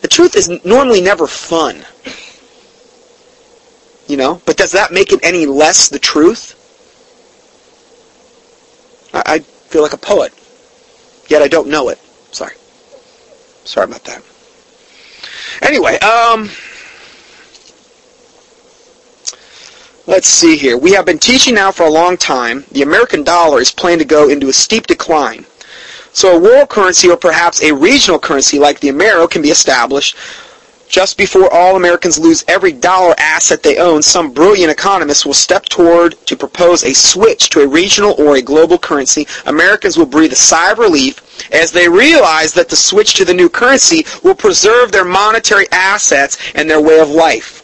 The 0.00 0.06
truth 0.06 0.36
is 0.36 0.64
normally 0.64 1.00
never 1.00 1.26
fun. 1.26 1.84
You 4.06 4.16
know, 4.16 4.40
but 4.46 4.56
does 4.56 4.70
that 4.72 4.92
make 4.92 5.12
it 5.12 5.18
any 5.24 5.44
less 5.44 5.88
the 5.88 5.98
truth? 5.98 6.54
I, 9.12 9.22
I 9.26 9.38
feel 9.40 9.82
like 9.82 9.92
a 9.92 9.98
poet, 9.98 10.32
yet 11.26 11.42
I 11.42 11.48
don't 11.48 11.68
know 11.68 11.88
it. 11.88 11.98
Sorry. 12.30 12.54
Sorry 13.64 13.86
about 13.86 14.04
that. 14.04 14.22
Anyway, 15.62 15.98
um, 15.98 16.48
Let's 20.06 20.28
see 20.28 20.56
here. 20.56 20.76
We 20.76 20.92
have 20.92 21.06
been 21.06 21.18
teaching 21.18 21.54
now 21.54 21.72
for 21.72 21.84
a 21.84 21.90
long 21.90 22.18
time. 22.18 22.64
The 22.72 22.82
American 22.82 23.24
dollar 23.24 23.60
is 23.60 23.70
planned 23.70 24.00
to 24.00 24.06
go 24.06 24.28
into 24.28 24.48
a 24.48 24.52
steep 24.52 24.86
decline. 24.86 25.46
So 26.12 26.36
a 26.36 26.40
world 26.40 26.68
currency 26.68 27.08
or 27.08 27.16
perhaps 27.16 27.62
a 27.62 27.74
regional 27.74 28.18
currency 28.18 28.58
like 28.58 28.80
the 28.80 28.88
Amero 28.88 29.28
can 29.28 29.40
be 29.40 29.50
established 29.50 30.16
just 30.88 31.16
before 31.16 31.52
all 31.52 31.74
Americans 31.74 32.18
lose 32.18 32.44
every 32.46 32.70
dollar 32.70 33.14
asset 33.18 33.64
they 33.64 33.78
own, 33.78 34.02
some 34.02 34.30
brilliant 34.30 34.70
economists 34.70 35.26
will 35.26 35.34
step 35.34 35.64
toward 35.64 36.14
to 36.26 36.36
propose 36.36 36.84
a 36.84 36.94
switch 36.94 37.48
to 37.50 37.62
a 37.62 37.66
regional 37.66 38.14
or 38.16 38.36
a 38.36 38.42
global 38.42 38.78
currency. 38.78 39.26
Americans 39.46 39.96
will 39.96 40.06
breathe 40.06 40.32
a 40.32 40.36
sigh 40.36 40.70
of 40.70 40.78
relief 40.78 41.20
as 41.52 41.72
they 41.72 41.88
realize 41.88 42.52
that 42.52 42.68
the 42.68 42.76
switch 42.76 43.14
to 43.14 43.24
the 43.24 43.34
new 43.34 43.48
currency 43.48 44.06
will 44.22 44.36
preserve 44.36 44.92
their 44.92 45.04
monetary 45.04 45.66
assets 45.72 46.36
and 46.54 46.70
their 46.70 46.80
way 46.80 47.00
of 47.00 47.08
life. 47.08 47.62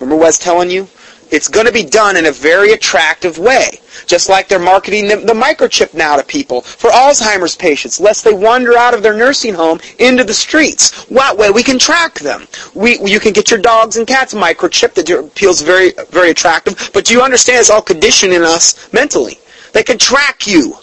Remember 0.00 0.16
what 0.16 0.24
I 0.24 0.28
was 0.28 0.38
telling 0.38 0.70
you? 0.70 0.88
It's 1.30 1.48
going 1.48 1.66
to 1.66 1.72
be 1.72 1.84
done 1.84 2.16
in 2.16 2.26
a 2.26 2.32
very 2.32 2.72
attractive 2.72 3.38
way. 3.38 3.80
Just 4.06 4.28
like 4.28 4.48
they're 4.48 4.58
marketing 4.58 5.08
the, 5.08 5.16
the, 5.16 5.32
microchip 5.32 5.94
now 5.94 6.16
to 6.16 6.24
people 6.24 6.62
for 6.62 6.90
Alzheimer's 6.90 7.56
patients, 7.56 8.00
lest 8.00 8.24
they 8.24 8.32
wander 8.32 8.76
out 8.76 8.94
of 8.94 9.02
their 9.02 9.16
nursing 9.16 9.54
home 9.54 9.80
into 9.98 10.24
the 10.24 10.34
streets. 10.34 11.04
That 11.06 11.36
way 11.36 11.50
we 11.50 11.62
can 11.62 11.78
track 11.78 12.14
them. 12.18 12.46
We, 12.74 12.98
you 13.00 13.20
can 13.20 13.32
get 13.32 13.50
your 13.50 13.60
dogs 13.60 13.96
and 13.96 14.06
cats 14.06 14.34
microchip 14.34 14.94
that 14.94 15.30
feels 15.34 15.62
very, 15.62 15.92
very 16.10 16.30
attractive. 16.30 16.90
But 16.92 17.04
do 17.04 17.14
you 17.14 17.22
understand 17.22 17.60
it's 17.60 17.70
all 17.70 17.82
conditioning 17.82 18.42
us 18.42 18.92
mentally? 18.92 19.38
They 19.72 19.82
can 19.82 19.98
track 19.98 20.46
you. 20.46 20.76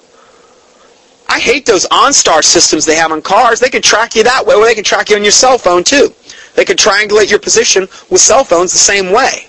I 1.30 1.40
hate 1.40 1.66
those 1.66 1.86
OnStar 1.88 2.42
systems 2.42 2.86
they 2.86 2.96
have 2.96 3.12
on 3.12 3.22
cars. 3.22 3.60
They 3.60 3.70
can 3.70 3.82
track 3.82 4.16
you 4.16 4.24
that 4.24 4.46
way, 4.46 4.56
or 4.56 4.66
they 4.66 4.76
can 4.76 4.86
track 4.86 5.10
you 5.10 5.18
on 5.18 5.24
your 5.24 5.32
cell 5.32 5.58
phone 5.58 5.84
too. 5.84 6.14
They 6.56 6.64
can 6.64 6.78
triangulate 6.78 7.30
your 7.30 7.40
position 7.40 7.88
with 8.10 8.22
cell 8.22 8.46
phones 8.46 8.72
the 8.72 8.78
same 8.78 9.12
way 9.12 9.48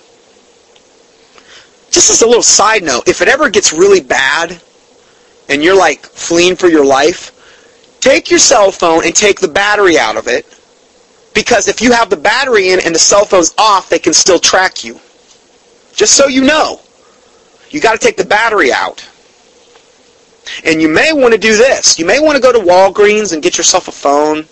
just 1.91 2.09
as 2.09 2.21
a 2.21 2.27
little 2.27 2.43
side 2.43 2.83
note, 2.83 3.07
if 3.07 3.21
it 3.21 3.27
ever 3.27 3.49
gets 3.49 3.73
really 3.73 3.99
bad 4.01 4.61
and 5.49 5.63
you're 5.63 5.77
like 5.77 6.05
fleeing 6.05 6.55
for 6.55 6.67
your 6.67 6.85
life, 6.85 7.35
take 7.99 8.29
your 8.29 8.39
cell 8.39 8.71
phone 8.71 9.05
and 9.05 9.15
take 9.15 9.39
the 9.39 9.47
battery 9.47 9.97
out 9.97 10.17
of 10.17 10.27
it. 10.27 10.45
Because 11.33 11.67
if 11.67 11.81
you 11.81 11.91
have 11.91 12.09
the 12.09 12.17
battery 12.17 12.69
in 12.69 12.79
and 12.79 12.93
the 12.93 12.99
cell 12.99 13.25
phone's 13.25 13.53
off, 13.57 13.89
they 13.89 13.99
can 13.99 14.13
still 14.13 14.39
track 14.39 14.83
you. 14.83 14.99
Just 15.93 16.15
so 16.15 16.27
you 16.27 16.43
know. 16.43 16.79
You 17.69 17.79
got 17.79 17.93
to 17.93 17.99
take 17.99 18.17
the 18.17 18.25
battery 18.25 18.73
out. 18.73 19.07
And 20.65 20.81
you 20.81 20.89
may 20.89 21.13
want 21.13 21.33
to 21.33 21.39
do 21.39 21.55
this. 21.55 21.99
You 21.99 22.05
may 22.05 22.19
want 22.19 22.35
to 22.35 22.41
go 22.41 22.51
to 22.51 22.59
Walgreens 22.59 23.33
and 23.33 23.43
get 23.43 23.57
yourself 23.57 23.87
a 23.87 23.91
phone 23.91 24.47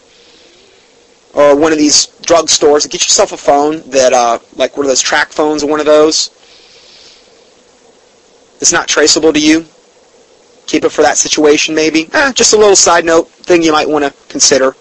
or 1.33 1.55
one 1.55 1.71
of 1.71 1.77
these 1.77 2.07
drug 2.21 2.49
stores 2.49 2.85
and 2.85 2.91
get 2.91 3.01
yourself 3.01 3.31
a 3.31 3.37
phone 3.37 3.81
that, 3.89 4.13
uh, 4.13 4.39
like 4.55 4.77
one 4.77 4.85
of 4.85 4.89
those 4.89 5.03
TracFones 5.03 5.63
or 5.63 5.67
one 5.67 5.79
of 5.79 5.85
those 5.85 6.29
it's 8.59 8.71
not 8.71 8.87
traceable 8.87 9.33
to 9.33 9.39
you. 9.39 9.65
Keep 10.65 10.83
it 10.83 10.89
for 10.89 11.01
that 11.01 11.17
situation 11.17 11.73
maybe. 11.73 12.09
Eh, 12.13 12.33
just 12.33 12.53
a 12.53 12.57
little 12.57 12.75
side 12.75 13.05
note 13.05 13.29
thing 13.29 13.63
you 13.63 13.71
might 13.71 13.87
want 13.87 14.03
to 14.05 14.13
consider. 14.27 14.75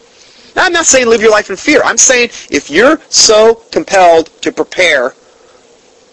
Now, 0.57 0.65
I'm 0.65 0.73
not 0.73 0.87
saying 0.87 1.07
live 1.07 1.21
your 1.21 1.31
life 1.31 1.51
in 1.51 1.57
fear. 1.57 1.83
I'm 1.85 1.99
saying 1.99 2.31
if 2.51 2.71
you're 2.71 2.99
so 3.11 3.57
compelled 3.71 4.29
to 4.41 4.51
prepare, 4.51 5.15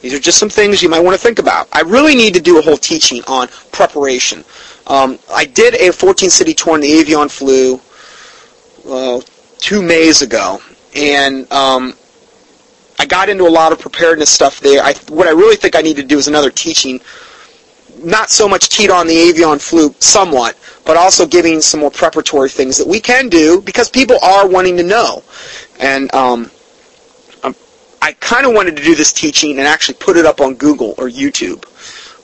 these 0.01 0.13
are 0.13 0.19
just 0.19 0.37
some 0.37 0.49
things 0.49 0.83
you 0.83 0.89
might 0.89 0.99
want 0.99 1.15
to 1.15 1.21
think 1.21 1.39
about. 1.39 1.69
I 1.71 1.79
really 1.81 2.13
need 2.13 2.33
to 2.33 2.41
do 2.41 2.59
a 2.59 2.61
whole 2.61 2.75
teaching 2.75 3.23
on 3.25 3.47
preparation. 3.71 4.43
Um, 4.85 5.17
I 5.33 5.45
did 5.45 5.75
a 5.75 5.89
14-city 5.93 6.55
tour 6.55 6.75
in 6.75 6.81
the 6.81 6.91
Avian 6.91 7.29
flu 7.29 7.79
uh, 8.85 9.21
two 9.59 9.81
Mays 9.81 10.21
ago, 10.21 10.61
and 10.93 11.49
um, 11.53 11.93
I 12.99 13.05
got 13.05 13.29
into 13.29 13.47
a 13.47 13.49
lot 13.49 13.71
of 13.71 13.79
preparedness 13.79 14.29
stuff 14.29 14.59
there. 14.59 14.83
I, 14.83 14.93
what 15.07 15.27
I 15.27 15.31
really 15.31 15.55
think 15.55 15.73
I 15.77 15.81
need 15.81 15.95
to 15.95 16.03
do 16.03 16.17
is 16.17 16.27
another 16.27 16.51
teaching, 16.51 16.99
not 18.03 18.29
so 18.29 18.47
much 18.47 18.69
teed 18.69 18.89
on 18.89 19.07
the 19.07 19.15
Avian 19.15 19.59
flu 19.59 19.93
somewhat, 19.99 20.57
but 20.85 20.97
also 20.97 21.25
giving 21.25 21.61
some 21.61 21.79
more 21.79 21.91
preparatory 21.91 22.49
things 22.49 22.77
that 22.77 22.87
we 22.87 22.99
can 22.99 23.29
do 23.29 23.61
because 23.61 23.89
people 23.89 24.17
are 24.21 24.47
wanting 24.47 24.77
to 24.77 24.83
know. 24.83 25.23
And 25.79 26.13
um, 26.13 26.51
I 28.01 28.11
kind 28.19 28.45
of 28.45 28.53
wanted 28.53 28.75
to 28.75 28.83
do 28.83 28.95
this 28.95 29.13
teaching 29.13 29.59
and 29.59 29.67
actually 29.67 29.95
put 29.95 30.17
it 30.17 30.25
up 30.25 30.41
on 30.41 30.55
Google 30.55 30.93
or 30.97 31.07
YouTube 31.07 31.63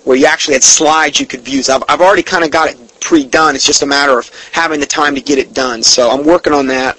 where 0.03 0.17
you 0.17 0.25
actually 0.25 0.55
had 0.55 0.63
slides 0.63 1.19
you 1.19 1.25
could 1.25 1.41
view. 1.41 1.61
I've, 1.69 1.83
I've 1.87 2.01
already 2.01 2.23
kind 2.23 2.43
of 2.43 2.51
got 2.51 2.69
it 2.69 2.99
pre-done. 2.99 3.55
It's 3.55 3.65
just 3.65 3.81
a 3.81 3.85
matter 3.85 4.17
of 4.17 4.29
having 4.51 4.79
the 4.79 4.85
time 4.85 5.15
to 5.15 5.21
get 5.21 5.37
it 5.37 5.53
done. 5.53 5.83
So 5.83 6.09
I'm 6.09 6.25
working 6.25 6.51
on 6.51 6.67
that. 6.67 6.97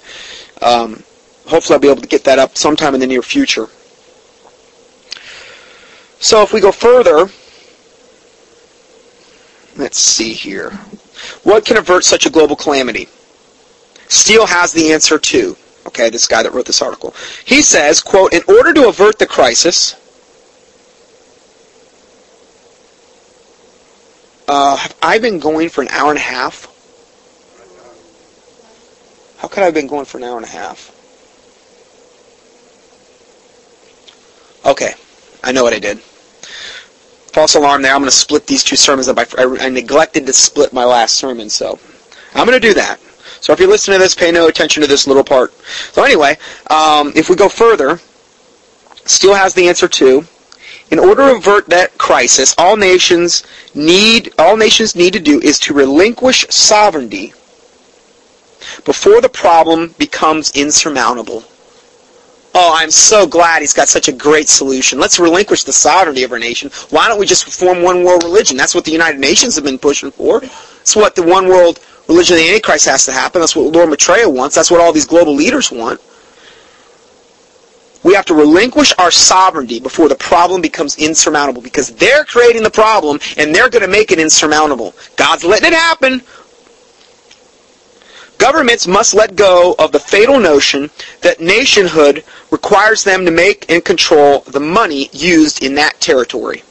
Um, 0.61 1.03
hopefully 1.45 1.75
I'll 1.75 1.79
be 1.79 1.89
able 1.89 2.01
to 2.01 2.07
get 2.07 2.23
that 2.23 2.39
up 2.39 2.57
sometime 2.57 2.93
in 2.93 2.99
the 2.99 3.07
near 3.07 3.21
future. 3.21 3.67
So 6.19 6.41
if 6.43 6.53
we 6.53 6.61
go 6.61 6.71
further, 6.71 7.29
let's 9.77 9.97
see 9.97 10.33
here. 10.33 10.71
What 11.43 11.65
can 11.65 11.77
avert 11.77 12.03
such 12.03 12.25
a 12.25 12.29
global 12.29 12.55
calamity? 12.55 13.07
Steil 14.07 14.45
has 14.45 14.73
the 14.73 14.91
answer 14.91 15.17
too. 15.17 15.55
Okay, 15.87 16.09
this 16.09 16.27
guy 16.27 16.43
that 16.43 16.53
wrote 16.53 16.65
this 16.65 16.81
article. 16.81 17.15
He 17.45 17.61
says, 17.61 18.01
quote, 18.01 18.33
in 18.33 18.43
order 18.47 18.73
to 18.73 18.87
avert 18.87 19.17
the 19.19 19.25
crisis, 19.25 19.95
uh, 24.47 24.75
have 24.75 24.95
I 25.01 25.17
been 25.17 25.39
going 25.39 25.69
for 25.69 25.81
an 25.81 25.87
hour 25.89 26.09
and 26.09 26.19
a 26.19 26.21
half? 26.21 26.67
How 29.37 29.47
could 29.47 29.63
I 29.63 29.65
have 29.65 29.73
been 29.73 29.87
going 29.87 30.05
for 30.05 30.17
an 30.19 30.23
hour 30.23 30.37
and 30.37 30.45
a 30.45 30.49
half? 30.49 30.95
Okay, 34.63 34.93
I 35.43 35.51
know 35.51 35.63
what 35.63 35.73
I 35.73 35.79
did. 35.79 35.99
False 37.33 37.55
alarm 37.55 37.81
there. 37.81 37.93
I'm 37.93 38.01
going 38.01 38.09
to 38.09 38.15
split 38.15 38.45
these 38.45 38.63
two 38.63 38.75
sermons 38.75 39.07
up. 39.07 39.17
I, 39.17 39.25
I, 39.37 39.57
I 39.61 39.69
neglected 39.69 40.25
to 40.25 40.33
split 40.33 40.73
my 40.73 40.83
last 40.83 41.15
sermon, 41.15 41.49
so 41.49 41.79
I'm 42.35 42.45
going 42.45 42.59
to 42.59 42.67
do 42.67 42.73
that. 42.73 42.99
So 43.39 43.53
if 43.53 43.59
you're 43.59 43.69
listening 43.69 43.97
to 43.97 44.03
this, 44.03 44.13
pay 44.13 44.31
no 44.31 44.47
attention 44.47 44.81
to 44.81 44.87
this 44.87 45.07
little 45.07 45.23
part. 45.23 45.53
So 45.93 46.03
anyway, 46.03 46.37
um, 46.69 47.11
if 47.15 47.29
we 47.29 47.35
go 47.35 47.49
further, 47.49 47.99
Steil 49.05 49.33
has 49.33 49.53
the 49.53 49.67
answer 49.67 49.87
too. 49.87 50.25
In 50.91 50.99
order 50.99 51.29
to 51.29 51.35
avert 51.37 51.67
that 51.67 51.97
crisis, 51.97 52.53
all 52.57 52.75
nations 52.75 53.43
need 53.73 54.33
all 54.37 54.57
nations 54.57 54.95
need 54.95 55.13
to 55.13 55.19
do 55.19 55.39
is 55.39 55.57
to 55.59 55.73
relinquish 55.73 56.45
sovereignty 56.49 57.33
before 58.83 59.21
the 59.21 59.29
problem 59.29 59.95
becomes 59.97 60.51
insurmountable. 60.51 61.45
Oh, 62.53 62.73
I'm 62.75 62.91
so 62.91 63.25
glad 63.25 63.61
he's 63.61 63.73
got 63.73 63.87
such 63.87 64.09
a 64.09 64.11
great 64.11 64.49
solution. 64.49 64.99
Let's 64.99 65.19
relinquish 65.19 65.63
the 65.63 65.71
sovereignty 65.71 66.23
of 66.23 66.31
our 66.33 66.39
nation. 66.39 66.69
Why 66.89 67.07
don't 67.07 67.19
we 67.19 67.25
just 67.25 67.45
form 67.45 67.81
one 67.81 68.03
world 68.03 68.23
religion? 68.23 68.57
That's 68.57 68.75
what 68.75 68.83
the 68.83 68.91
United 68.91 69.21
Nations 69.21 69.55
have 69.55 69.63
been 69.63 69.77
pushing 69.77 70.11
for. 70.11 70.41
It's 70.43 70.95
what 70.95 71.15
the 71.15 71.23
one 71.23 71.47
world 71.47 71.79
religion 72.09 72.35
of 72.35 72.41
the 72.41 72.49
Antichrist 72.49 72.87
has 72.87 73.05
to 73.05 73.13
happen. 73.13 73.39
That's 73.39 73.55
what 73.55 73.71
Lord 73.73 73.89
Maitreya 73.89 74.29
wants. 74.29 74.55
That's 74.55 74.69
what 74.69 74.81
all 74.81 74.91
these 74.91 75.05
global 75.05 75.33
leaders 75.33 75.71
want. 75.71 76.01
We 78.03 78.15
have 78.15 78.25
to 78.25 78.33
relinquish 78.33 78.91
our 78.97 79.11
sovereignty 79.11 79.79
before 79.79 80.09
the 80.09 80.15
problem 80.15 80.61
becomes 80.61 80.97
insurmountable 80.97 81.61
because 81.61 81.93
they're 81.93 82.25
creating 82.25 82.63
the 82.63 82.71
problem 82.71 83.19
and 83.37 83.53
they're 83.53 83.69
going 83.69 83.83
to 83.83 83.87
make 83.87 84.11
it 84.11 84.19
insurmountable. 84.19 84.95
God's 85.15 85.43
letting 85.43 85.67
it 85.67 85.75
happen. 85.75 86.21
Governments 88.41 88.87
must 88.87 89.13
let 89.13 89.35
go 89.35 89.75
of 89.77 89.91
the 89.91 89.99
fatal 89.99 90.39
notion 90.39 90.89
that 91.21 91.39
nationhood 91.39 92.23
requires 92.49 93.03
them 93.03 93.23
to 93.23 93.29
make 93.29 93.69
and 93.69 93.85
control 93.85 94.39
the 94.39 94.59
money 94.59 95.11
used 95.13 95.63
in 95.63 95.75
that 95.75 95.99
territory. 95.99 96.63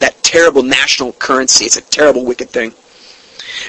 That 0.00 0.20
terrible 0.24 0.64
national 0.64 1.12
currency. 1.12 1.66
It's 1.66 1.76
a 1.76 1.82
terrible, 1.82 2.24
wicked 2.24 2.50
thing. 2.50 2.74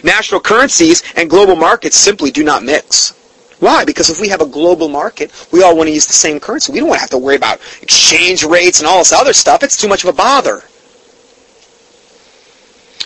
National 0.04 0.42
currencies 0.42 1.04
and 1.15 1.30
global 1.30 1.56
markets 1.56 1.98
simply 1.98 2.32
do 2.32 2.44
not 2.44 2.63
mix. 2.63 3.12
Why? 3.60 3.86
Because 3.86 4.10
if 4.10 4.20
we 4.20 4.30
have 4.30 4.42
a 4.42 4.48
global 4.48 4.89
market, 4.89 5.32
we 5.52 5.62
all 5.62 5.78
want 5.78 5.88
to 5.88 5.94
use 5.94 6.08
the 6.08 6.13
same 6.13 6.39
currency. 6.39 6.74
We 6.74 6.80
don't 6.80 6.89
want 6.89 6.98
to 6.98 7.02
have 7.02 7.12
to 7.12 7.20
worry 7.20 7.36
about 7.36 7.60
exchange 7.84 8.44
rates 8.44 8.80
and 8.80 8.88
all 8.88 8.98
this 8.98 9.13
other 9.13 9.34
stuff. 9.34 9.62
It's 9.62 9.80
too 9.80 9.88
much 9.88 10.04
of 10.04 10.10
a 10.10 10.13
bother. 10.13 10.63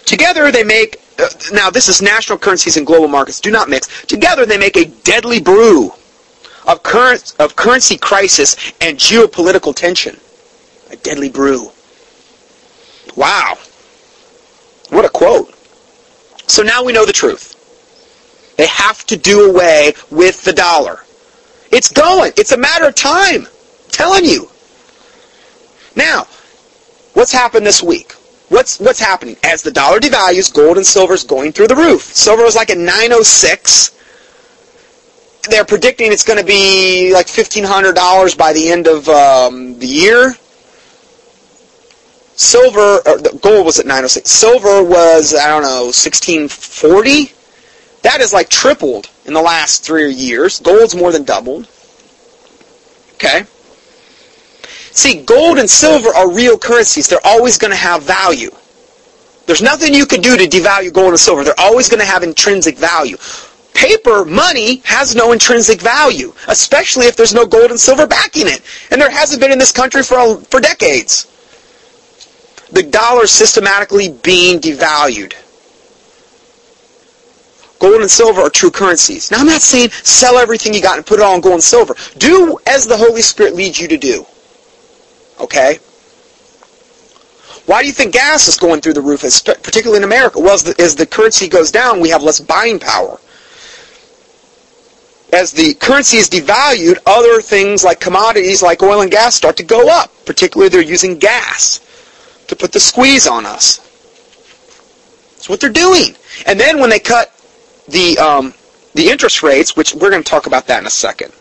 Together 0.05 0.49
they 0.49 0.63
make, 0.63 1.02
uh, 1.19 1.29
now 1.51 1.69
this 1.69 1.87
is 1.89 2.01
national 2.01 2.37
currencies 2.37 2.77
and 2.77 2.85
global 2.85 3.07
markets 3.07 3.39
do 3.39 3.51
not 3.51 3.69
mix. 3.69 4.03
Together 4.05 4.45
they 4.45 4.57
make 4.57 4.77
a 4.77 4.85
deadly 4.85 5.39
brew 5.39 5.91
of, 6.67 6.83
current, 6.83 7.35
of 7.39 7.55
currency 7.55 7.97
crisis 7.97 8.55
and 8.81 8.97
geopolitical 8.97 9.75
tension. 9.75 10.17
A 10.91 10.95
deadly 10.97 11.29
brew. 11.29 11.71
Wow. 13.15 13.57
What 14.89 15.05
a 15.05 15.09
quote. 15.09 15.53
So 16.47 16.61
now 16.63 16.83
we 16.83 16.93
know 16.93 17.05
the 17.05 17.13
truth. 17.13 17.53
They 18.57 18.67
have 18.67 19.05
to 19.07 19.17
do 19.17 19.49
away 19.49 19.93
with 20.11 20.43
the 20.43 20.53
dollar. 20.53 20.99
It's 21.71 21.91
going. 21.91 22.33
It's 22.37 22.51
a 22.51 22.57
matter 22.57 22.87
of 22.87 22.95
time. 22.95 23.47
I'm 23.47 23.89
telling 23.89 24.25
you. 24.25 24.49
Now, 25.95 26.27
what's 27.13 27.31
happened 27.31 27.65
this 27.65 27.81
week? 27.81 28.12
What's 28.53 28.79
what's 28.79 28.99
happening? 28.99 29.35
As 29.43 29.63
the 29.63 29.71
dollar 29.71 29.99
devalues, 29.99 30.53
gold 30.53 30.77
and 30.77 30.85
silver 30.85 31.15
is 31.15 31.23
going 31.23 31.53
through 31.53 31.69
the 31.69 31.75
roof. 31.75 32.03
Silver 32.03 32.43
was 32.43 32.55
like 32.55 32.69
a 32.69 32.75
906. 32.75 33.89
They're 35.49 35.65
predicting 35.65 36.11
it's 36.11 36.23
going 36.23 36.37
to 36.37 36.45
be 36.45 37.11
like 37.11 37.25
$1,500 37.25 38.37
by 38.37 38.53
the 38.53 38.69
end 38.69 38.87
of 38.87 39.09
um, 39.09 39.79
the 39.79 39.87
year. 39.87 40.35
Silver, 42.35 43.01
or 43.07 43.17
gold 43.41 43.65
was 43.65 43.79
at 43.79 43.87
906. 43.87 44.29
Silver 44.29 44.83
was, 44.83 45.33
I 45.33 45.47
don't 45.47 45.63
know, 45.63 45.85
1640. 45.85 47.33
That 48.03 48.21
is 48.21 48.33
like 48.33 48.49
tripled 48.49 49.09
in 49.25 49.33
the 49.33 49.41
last 49.41 49.83
three 49.83 50.13
years. 50.13 50.59
Gold's 50.59 50.95
more 50.95 51.11
than 51.11 51.23
doubled. 51.23 51.67
Okay? 53.15 53.45
See, 54.93 55.23
gold 55.23 55.57
and 55.57 55.69
silver 55.69 56.09
are 56.09 56.31
real 56.31 56.57
currencies. 56.57 57.07
They're 57.07 57.25
always 57.25 57.57
going 57.57 57.71
to 57.71 57.77
have 57.77 58.03
value. 58.03 58.51
There's 59.47 59.61
nothing 59.61 59.93
you 59.93 60.05
can 60.05 60.21
do 60.21 60.37
to 60.37 60.45
devalue 60.45 60.93
gold 60.93 61.09
and 61.09 61.19
silver. 61.19 61.43
They're 61.43 61.59
always 61.59 61.89
going 61.89 61.99
to 61.99 62.05
have 62.05 62.21
intrinsic 62.21 62.77
value. 62.77 63.17
Paper, 63.73 64.23
money, 64.23 64.77
has 64.85 65.15
no 65.15 65.31
intrinsic 65.31 65.81
value, 65.81 66.31
especially 66.47 67.07
if 67.07 67.15
there's 67.15 67.33
no 67.33 67.45
gold 67.45 67.71
and 67.71 67.79
silver 67.79 68.05
backing 68.05 68.47
it. 68.47 68.61
And 68.91 69.01
there 69.01 69.09
hasn't 69.09 69.41
been 69.41 69.51
in 69.51 69.57
this 69.57 69.71
country 69.71 70.03
for, 70.03 70.39
for 70.41 70.59
decades. 70.59 71.27
The 72.71 72.83
dollar 72.83 73.23
is 73.23 73.31
systematically 73.31 74.09
being 74.09 74.59
devalued. 74.59 75.33
Gold 77.79 78.01
and 78.01 78.11
silver 78.11 78.41
are 78.41 78.49
true 78.49 78.71
currencies. 78.71 79.31
Now, 79.31 79.39
I'm 79.39 79.47
not 79.47 79.61
saying 79.61 79.89
sell 79.89 80.37
everything 80.37 80.73
you 80.73 80.81
got 80.81 80.97
and 80.97 81.05
put 81.05 81.19
it 81.19 81.23
all 81.23 81.35
in 81.35 81.41
gold 81.41 81.55
and 81.55 81.63
silver. 81.63 81.95
Do 82.17 82.59
as 82.67 82.85
the 82.85 82.95
Holy 82.95 83.23
Spirit 83.23 83.55
leads 83.55 83.79
you 83.79 83.87
to 83.87 83.97
do. 83.97 84.25
Okay? 85.43 85.79
Why 87.65 87.81
do 87.81 87.87
you 87.87 87.93
think 87.93 88.13
gas 88.13 88.47
is 88.47 88.57
going 88.57 88.81
through 88.81 88.93
the 88.93 89.01
roof, 89.01 89.21
particularly 89.21 89.97
in 89.97 90.03
America? 90.03 90.39
Well, 90.39 90.53
as 90.53 90.63
the, 90.63 90.81
as 90.81 90.95
the 90.95 91.05
currency 91.05 91.47
goes 91.47 91.71
down, 91.71 92.01
we 92.01 92.09
have 92.09 92.23
less 92.23 92.39
buying 92.39 92.79
power. 92.79 93.19
As 95.31 95.51
the 95.51 95.73
currency 95.75 96.17
is 96.17 96.29
devalued, 96.29 96.97
other 97.05 97.41
things 97.41 97.83
like 97.83 97.99
commodities 97.99 98.61
like 98.61 98.83
oil 98.83 99.01
and 99.01 99.09
gas 99.09 99.35
start 99.35 99.57
to 99.57 99.63
go 99.63 99.89
up. 99.89 100.11
Particularly, 100.25 100.69
they're 100.69 100.81
using 100.81 101.17
gas 101.17 101.79
to 102.47 102.55
put 102.55 102.71
the 102.71 102.79
squeeze 102.79 103.27
on 103.27 103.45
us. 103.45 103.77
That's 105.35 105.49
what 105.49 105.59
they're 105.59 105.69
doing. 105.69 106.15
And 106.45 106.59
then 106.59 106.79
when 106.79 106.89
they 106.89 106.99
cut 106.99 107.33
the 107.87 108.17
um, 108.17 108.53
the 108.93 109.09
interest 109.09 109.43
rates, 109.43 109.75
which 109.75 109.93
we're 109.93 110.09
going 110.09 110.23
to 110.23 110.29
talk 110.29 110.45
about 110.45 110.67
that 110.67 110.79
in 110.79 110.87
a 110.87 110.91
second. 110.91 111.33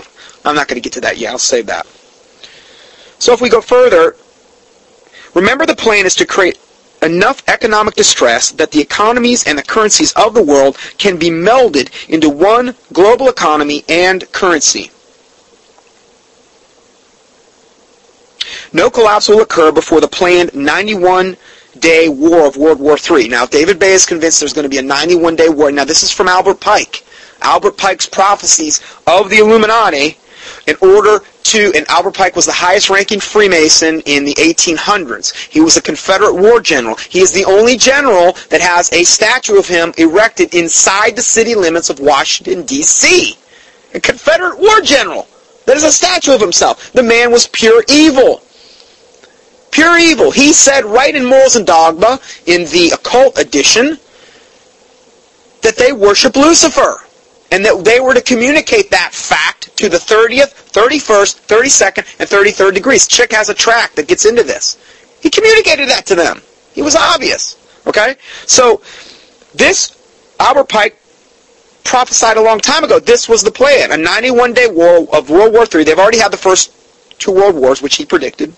I'm 0.45 0.55
not 0.55 0.69
going 0.69 0.81
to 0.81 0.81
get 0.81 0.95
to 0.95 1.01
that 1.03 1.19
yet. 1.19 1.31
I'll 1.31 1.39
save 1.39 1.67
that. 1.67 1.87
So 3.23 3.33
if 3.33 3.41
we 3.41 3.49
go 3.49 3.61
further, 3.61 4.17
remember 5.33 5.65
the 5.65 5.77
plan 5.77 6.07
is 6.07 6.17
to 6.17 6.27
create 6.27 6.59
enough 7.03 7.41
economic 7.47 7.95
distress 7.95 8.51
that 8.51 8.73
the 8.73 8.81
economies 8.81 9.47
and 9.47 9.57
the 9.57 9.63
currencies 9.63 10.13
of 10.15 10.35
the 10.35 10.43
world 10.43 10.77
can 10.99 11.19
be 11.19 11.31
melded 11.31 11.89
into 12.09 12.29
one 12.29 12.75
global 12.93 13.29
economy 13.29 13.85
and 13.89 14.31
currency. 14.33 14.91
No 18.73 18.91
collapse 18.91 19.29
will 19.29 19.43
occur 19.43 19.71
before 19.71 20.01
the 20.01 20.09
planned 20.09 20.53
91 20.53 21.37
day 21.79 22.09
war 22.09 22.49
of 22.49 22.57
World 22.57 22.81
War 22.81 22.99
III. 22.99 23.29
Now, 23.29 23.47
David 23.47 23.79
Bay 23.79 23.93
is 23.93 24.05
convinced 24.05 24.41
there's 24.41 24.53
going 24.53 24.65
to 24.65 24.69
be 24.69 24.79
a 24.79 24.83
91 24.83 25.37
day 25.37 25.49
war. 25.49 25.71
Now, 25.71 25.85
this 25.85 26.03
is 26.03 26.11
from 26.11 26.27
Albert 26.27 26.59
Pike. 26.59 27.05
Albert 27.41 27.77
Pike's 27.77 28.07
prophecies 28.07 28.81
of 29.07 29.31
the 29.31 29.39
Illuminati 29.39 30.19
in 30.67 30.75
order 30.81 31.21
to, 31.45 31.73
and 31.75 31.89
Albert 31.89 32.15
Pike 32.15 32.37
was 32.37 32.47
the 32.47 32.53
highest 32.53 32.91
ranking 32.91 33.21
Freemason 33.21 34.01
in 34.07 34.25
the 34.25 34.35
1800s. 34.35 35.35
He 35.49 35.61
was 35.61 35.77
a 35.77 35.83
Confederate 35.83 36.35
war 36.35 36.61
general. 36.61 36.97
He 36.97 37.21
is 37.21 37.33
the 37.33 37.45
only 37.45 37.77
general 37.77 38.33
that 38.51 38.61
has 38.61 38.93
a 38.93 39.05
statue 39.05 39.59
of 39.59 39.67
him 39.67 39.93
erected 39.99 40.55
inside 40.55 41.17
the 41.17 41.23
city 41.23 41.55
limits 41.55 41.91
of 41.91 42.01
Washington, 42.01 42.65
D.C. 42.65 43.37
A 43.95 44.01
Confederate 44.01 44.59
war 44.59 44.81
general. 44.81 45.29
That 45.67 45.77
is 45.77 45.85
a 45.85 45.93
statue 45.93 46.35
of 46.35 46.41
himself. 46.41 46.93
The 46.93 47.03
man 47.03 47.31
was 47.31 47.47
pure 47.47 47.85
evil. 47.89 48.43
Pure 49.71 49.99
evil. 49.99 50.31
He 50.31 50.53
said 50.53 50.85
right 50.85 51.15
in 51.15 51.25
Morals 51.25 51.57
and 51.57 51.67
Dogma, 51.67 52.21
in 52.47 52.65
the 52.67 52.91
occult 52.95 53.39
edition, 53.39 53.99
that 55.63 55.77
they 55.77 55.93
worship 55.93 56.37
Lucifer. 56.37 57.03
And 57.53 57.65
that 57.67 57.85
they 57.85 58.01
were 58.01 58.15
to 58.15 58.23
communicate 58.23 58.91
that 58.91 59.13
fact 59.13 59.77
to 59.77 59.89
the 59.89 59.99
30th, 59.99 60.73
31st, 60.73 61.47
32nd, 61.47 62.19
and 62.19 62.29
33rd 62.29 62.75
degrees. 62.75 63.07
Chick 63.07 63.33
has 63.33 63.51
a 63.51 63.55
track 63.55 63.93
that 63.93 64.09
gets 64.09 64.25
into 64.25 64.43
this. 64.43 64.79
He 65.21 65.29
communicated 65.29 65.89
that 65.91 66.07
to 66.07 66.15
them. 66.15 66.41
He 66.73 66.81
was 66.81 66.97
obvious. 66.97 67.59
Okay? 67.87 68.17
So, 68.47 68.81
this, 69.55 69.99
Albert 70.41 70.71
Pike 70.71 70.99
prophesied 71.85 72.39
a 72.39 72.43
long 72.43 72.59
time 72.59 72.85
ago. 72.85 72.99
This 72.99 73.29
was 73.29 73.43
the 73.43 73.51
plan. 73.51 73.93
A 73.93 73.97
91-day 73.97 74.69
war 74.69 75.07
of 75.15 75.29
World 75.29 75.53
War 75.53 75.67
III. 75.73 75.85
They've 75.85 75.99
already 75.99 76.19
had 76.19 76.33
the 76.33 76.39
first 76.39 76.73
two 77.19 77.33
world 77.33 77.55
wars, 77.55 77.83
which 77.83 77.97
he 77.97 78.07
predicted. 78.07 78.57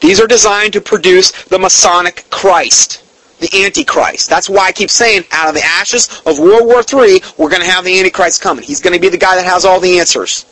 These 0.00 0.20
are 0.20 0.26
designed 0.26 0.74
to 0.74 0.80
produce 0.80 1.32
the 1.44 1.58
Masonic 1.58 2.26
Christ 2.30 3.02
the 3.38 3.64
Antichrist. 3.64 4.30
That's 4.30 4.48
why 4.48 4.66
I 4.66 4.72
keep 4.72 4.90
saying, 4.90 5.24
out 5.32 5.48
of 5.48 5.54
the 5.54 5.64
ashes 5.64 6.22
of 6.24 6.38
World 6.38 6.66
War 6.66 6.80
III, 6.80 7.20
we're 7.36 7.50
going 7.50 7.62
to 7.62 7.70
have 7.70 7.84
the 7.84 7.98
Antichrist 7.98 8.40
coming. 8.42 8.64
He's 8.64 8.80
going 8.80 8.94
to 8.94 9.00
be 9.00 9.08
the 9.08 9.18
guy 9.18 9.36
that 9.36 9.44
has 9.44 9.64
all 9.64 9.80
the 9.80 9.98
answers. 9.98 10.44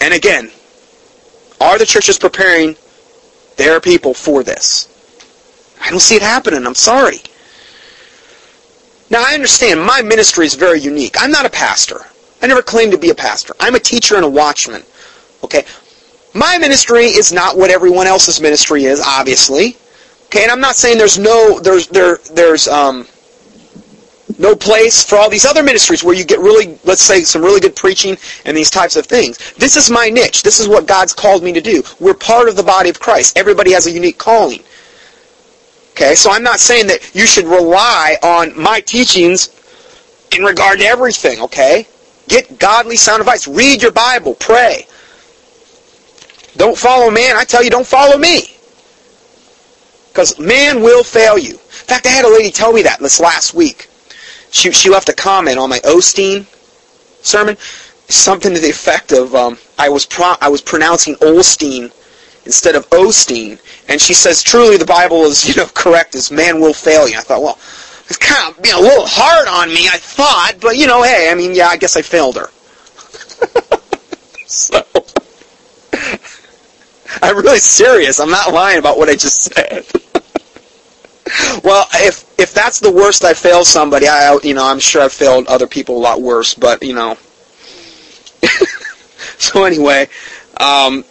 And 0.00 0.14
again, 0.14 0.50
are 1.60 1.78
the 1.78 1.86
churches 1.86 2.18
preparing 2.18 2.76
their 3.56 3.80
people 3.80 4.14
for 4.14 4.42
this? 4.42 4.88
I 5.80 5.90
don't 5.90 6.00
see 6.00 6.16
it 6.16 6.22
happening. 6.22 6.66
I'm 6.66 6.74
sorry. 6.74 7.18
Now, 9.10 9.24
I 9.26 9.34
understand 9.34 9.82
my 9.82 10.02
ministry 10.02 10.46
is 10.46 10.54
very 10.54 10.80
unique. 10.80 11.16
I'm 11.18 11.30
not 11.30 11.46
a 11.46 11.50
pastor. 11.50 12.00
I 12.42 12.46
never 12.46 12.62
claimed 12.62 12.92
to 12.92 12.98
be 12.98 13.10
a 13.10 13.14
pastor. 13.14 13.54
I'm 13.58 13.74
a 13.74 13.80
teacher 13.80 14.16
and 14.16 14.24
a 14.24 14.28
watchman. 14.28 14.82
Okay? 15.42 15.64
My 16.34 16.58
ministry 16.58 17.06
is 17.06 17.32
not 17.32 17.56
what 17.56 17.70
everyone 17.70 18.06
else's 18.06 18.40
ministry 18.40 18.84
is, 18.84 19.00
obviously. 19.04 19.76
Okay, 20.26 20.42
and 20.42 20.52
I'm 20.52 20.60
not 20.60 20.76
saying 20.76 20.98
there's 20.98 21.18
no 21.18 21.58
there's 21.58 21.88
there 21.88 22.18
there's 22.34 22.68
um 22.68 23.06
no 24.38 24.54
place 24.54 25.02
for 25.02 25.16
all 25.16 25.30
these 25.30 25.46
other 25.46 25.62
ministries 25.62 26.04
where 26.04 26.14
you 26.14 26.24
get 26.24 26.38
really 26.38 26.78
let's 26.84 27.02
say 27.02 27.22
some 27.24 27.42
really 27.42 27.60
good 27.60 27.74
preaching 27.74 28.16
and 28.44 28.56
these 28.56 28.70
types 28.70 28.96
of 28.96 29.06
things. 29.06 29.38
This 29.54 29.76
is 29.76 29.90
my 29.90 30.10
niche. 30.10 30.42
This 30.42 30.60
is 30.60 30.68
what 30.68 30.86
God's 30.86 31.14
called 31.14 31.42
me 31.42 31.52
to 31.52 31.60
do. 31.60 31.82
We're 31.98 32.14
part 32.14 32.48
of 32.48 32.56
the 32.56 32.62
body 32.62 32.90
of 32.90 33.00
Christ. 33.00 33.38
Everybody 33.38 33.72
has 33.72 33.86
a 33.86 33.90
unique 33.90 34.18
calling. 34.18 34.62
Okay, 35.92 36.14
so 36.14 36.30
I'm 36.30 36.44
not 36.44 36.60
saying 36.60 36.86
that 36.88 37.14
you 37.14 37.26
should 37.26 37.46
rely 37.46 38.16
on 38.22 38.56
my 38.60 38.80
teachings 38.80 39.48
in 40.36 40.44
regard 40.44 40.78
to 40.78 40.84
everything, 40.84 41.40
okay? 41.40 41.88
Get 42.28 42.58
godly 42.58 42.96
sound 42.96 43.20
advice. 43.20 43.48
Read 43.48 43.82
your 43.82 43.92
Bible. 43.92 44.34
Pray. 44.34 44.86
Don't 46.58 46.76
follow 46.76 47.10
man. 47.10 47.36
I 47.36 47.44
tell 47.44 47.62
you, 47.62 47.70
don't 47.70 47.86
follow 47.86 48.18
me. 48.18 48.42
Because 50.08 50.38
man 50.40 50.82
will 50.82 51.04
fail 51.04 51.38
you. 51.38 51.52
In 51.52 51.58
fact, 51.58 52.04
I 52.04 52.10
had 52.10 52.24
a 52.24 52.30
lady 52.30 52.50
tell 52.50 52.72
me 52.72 52.82
that 52.82 52.98
this 52.98 53.20
last 53.20 53.54
week. 53.54 53.88
She, 54.50 54.72
she 54.72 54.90
left 54.90 55.08
a 55.08 55.12
comment 55.14 55.58
on 55.58 55.70
my 55.70 55.78
Osteen 55.80 56.46
sermon. 57.24 57.56
Something 58.08 58.54
to 58.54 58.60
the 58.60 58.70
effect 58.70 59.12
of, 59.12 59.34
um, 59.36 59.56
I, 59.78 59.88
was 59.88 60.04
pro- 60.04 60.34
I 60.40 60.48
was 60.48 60.60
pronouncing 60.60 61.14
Olstein 61.16 61.92
instead 62.44 62.74
of 62.74 62.90
Osteen. 62.90 63.60
And 63.88 64.00
she 64.00 64.12
says, 64.12 64.42
truly 64.42 64.76
the 64.76 64.84
Bible 64.84 65.24
is, 65.26 65.46
you 65.46 65.54
know, 65.54 65.66
correct 65.74 66.16
as 66.16 66.32
man 66.32 66.60
will 66.60 66.74
fail 66.74 67.08
you. 67.08 67.16
I 67.18 67.20
thought, 67.20 67.42
well, 67.42 67.58
it's 68.08 68.16
kind 68.16 68.50
of 68.52 68.60
being 68.60 68.74
a 68.74 68.80
little 68.80 69.06
hard 69.06 69.46
on 69.46 69.68
me, 69.72 69.86
I 69.86 69.98
thought. 69.98 70.54
But, 70.60 70.76
you 70.76 70.88
know, 70.88 71.04
hey, 71.04 71.30
I 71.30 71.36
mean, 71.36 71.54
yeah, 71.54 71.68
I 71.68 71.76
guess 71.76 71.96
I 71.96 72.02
failed 72.02 72.36
her. 72.36 72.48
so... 74.46 74.82
I'm 77.22 77.36
really 77.36 77.58
serious. 77.58 78.20
I'm 78.20 78.30
not 78.30 78.52
lying 78.52 78.78
about 78.78 78.98
what 78.98 79.08
I 79.08 79.14
just 79.14 79.42
said. 79.42 79.84
well, 81.64 81.86
if 81.94 82.24
if 82.38 82.52
that's 82.54 82.80
the 82.80 82.90
worst 82.90 83.24
I 83.24 83.34
failed 83.34 83.66
somebody, 83.66 84.08
I 84.08 84.38
you 84.42 84.54
know 84.54 84.66
I'm 84.66 84.78
sure 84.78 85.02
I've 85.02 85.12
failed 85.12 85.46
other 85.48 85.66
people 85.66 85.96
a 85.96 86.00
lot 86.00 86.20
worse. 86.20 86.54
But 86.54 86.82
you 86.82 86.94
know. 86.94 87.16
so 89.38 89.64
anyway, 89.64 90.08
um, 90.58 91.04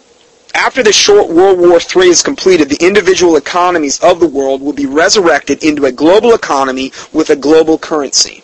after 0.54 0.82
the 0.82 0.92
short 0.92 1.28
World 1.28 1.58
War 1.58 1.78
III 1.78 2.08
is 2.08 2.22
completed, 2.22 2.68
the 2.68 2.84
individual 2.84 3.36
economies 3.36 4.00
of 4.00 4.18
the 4.20 4.28
world 4.28 4.62
will 4.62 4.72
be 4.72 4.86
resurrected 4.86 5.62
into 5.62 5.84
a 5.86 5.92
global 5.92 6.34
economy 6.34 6.92
with 7.12 7.30
a 7.30 7.36
global 7.36 7.78
currency. 7.78 8.42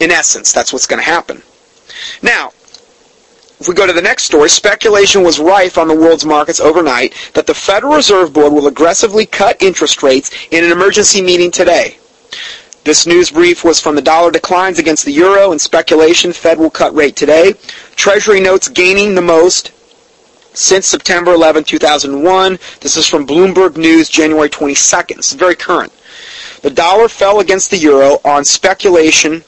In 0.00 0.10
essence, 0.10 0.52
that's 0.52 0.72
what's 0.72 0.86
going 0.86 1.00
to 1.00 1.08
happen. 1.08 1.42
Now, 2.22 2.52
if 3.62 3.68
we 3.68 3.74
go 3.74 3.86
to 3.86 3.92
the 3.92 4.02
next 4.02 4.24
story, 4.24 4.48
speculation 4.48 5.22
was 5.22 5.38
rife 5.38 5.78
on 5.78 5.86
the 5.86 5.94
world's 5.94 6.24
markets 6.24 6.58
overnight 6.58 7.14
that 7.34 7.46
the 7.46 7.54
Federal 7.54 7.94
Reserve 7.94 8.32
Board 8.32 8.52
will 8.52 8.66
aggressively 8.66 9.24
cut 9.24 9.62
interest 9.62 10.02
rates 10.02 10.32
in 10.50 10.64
an 10.64 10.72
emergency 10.72 11.22
meeting 11.22 11.52
today. 11.52 11.96
This 12.82 13.06
news 13.06 13.30
brief 13.30 13.62
was 13.62 13.78
from 13.78 13.94
the 13.94 14.02
dollar 14.02 14.32
declines 14.32 14.80
against 14.80 15.04
the 15.04 15.12
euro 15.12 15.52
and 15.52 15.60
speculation 15.60 16.32
Fed 16.32 16.58
will 16.58 16.70
cut 16.70 16.92
rate 16.92 17.14
today. 17.14 17.54
Treasury 17.94 18.40
notes 18.40 18.66
gaining 18.66 19.14
the 19.14 19.22
most 19.22 19.70
since 20.54 20.84
September 20.84 21.32
11, 21.32 21.62
2001. 21.62 22.58
This 22.80 22.96
is 22.96 23.06
from 23.06 23.28
Bloomberg 23.28 23.76
News, 23.76 24.08
January 24.08 24.48
22nd. 24.48 25.14
This 25.18 25.30
is 25.30 25.38
very 25.38 25.54
current. 25.54 25.92
The 26.62 26.70
dollar 26.70 27.08
fell 27.08 27.38
against 27.38 27.70
the 27.70 27.78
euro 27.78 28.18
on 28.24 28.44
speculation 28.44 29.44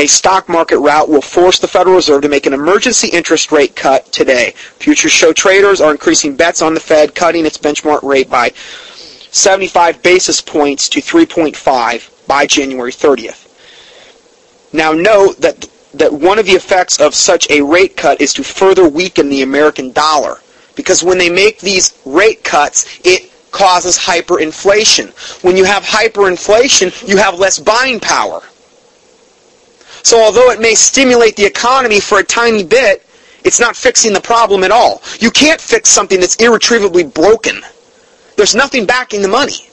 a 0.00 0.06
stock 0.06 0.48
market 0.48 0.78
rout 0.78 1.10
will 1.10 1.20
force 1.20 1.58
the 1.58 1.68
Federal 1.68 1.96
Reserve 1.96 2.22
to 2.22 2.28
make 2.30 2.46
an 2.46 2.54
emergency 2.54 3.08
interest 3.08 3.52
rate 3.52 3.76
cut 3.76 4.10
today. 4.10 4.52
Futures 4.78 5.12
show 5.12 5.30
traders 5.30 5.82
are 5.82 5.90
increasing 5.90 6.34
bets 6.34 6.62
on 6.62 6.72
the 6.72 6.80
Fed, 6.80 7.14
cutting 7.14 7.44
its 7.44 7.58
benchmark 7.58 8.02
rate 8.02 8.30
by 8.30 8.48
75 9.30 10.02
basis 10.02 10.40
points 10.40 10.88
to 10.88 11.02
3.5 11.02 12.26
by 12.26 12.46
January 12.46 12.92
30th. 12.92 13.46
Now 14.72 14.92
note 14.92 15.38
that 15.40 15.68
that 15.92 16.12
one 16.12 16.38
of 16.38 16.46
the 16.46 16.52
effects 16.52 16.98
of 17.00 17.14
such 17.14 17.50
a 17.50 17.60
rate 17.60 17.96
cut 17.96 18.22
is 18.22 18.32
to 18.32 18.44
further 18.44 18.88
weaken 18.88 19.28
the 19.28 19.42
American 19.42 19.92
dollar. 19.92 20.38
Because 20.76 21.02
when 21.02 21.18
they 21.18 21.28
make 21.28 21.58
these 21.58 21.98
rate 22.06 22.42
cuts, 22.42 23.00
it 23.04 23.30
causes 23.50 23.98
hyperinflation. 23.98 25.10
When 25.42 25.56
you 25.56 25.64
have 25.64 25.82
hyperinflation, 25.82 27.06
you 27.06 27.16
have 27.16 27.38
less 27.38 27.58
buying 27.58 27.98
power. 28.00 28.40
So 30.02 30.22
although 30.22 30.50
it 30.50 30.60
may 30.60 30.74
stimulate 30.74 31.36
the 31.36 31.44
economy 31.44 32.00
for 32.00 32.18
a 32.18 32.24
tiny 32.24 32.64
bit, 32.64 33.06
it's 33.44 33.60
not 33.60 33.76
fixing 33.76 34.12
the 34.12 34.20
problem 34.20 34.64
at 34.64 34.70
all. 34.70 35.02
You 35.18 35.30
can't 35.30 35.60
fix 35.60 35.88
something 35.88 36.20
that's 36.20 36.36
irretrievably 36.36 37.04
broken. 37.04 37.62
There's 38.36 38.54
nothing 38.54 38.86
backing 38.86 39.22
the 39.22 39.28
money. 39.28 39.68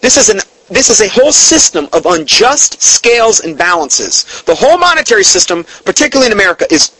This 0.00 0.16
is 0.16 0.28
an 0.28 0.40
this 0.68 0.90
is 0.90 1.00
a 1.00 1.08
whole 1.08 1.30
system 1.30 1.88
of 1.92 2.06
unjust 2.06 2.82
scales 2.82 3.38
and 3.38 3.56
balances. 3.56 4.42
The 4.46 4.54
whole 4.54 4.78
monetary 4.78 5.22
system, 5.22 5.64
particularly 5.84 6.26
in 6.26 6.32
America, 6.32 6.66
is 6.72 6.90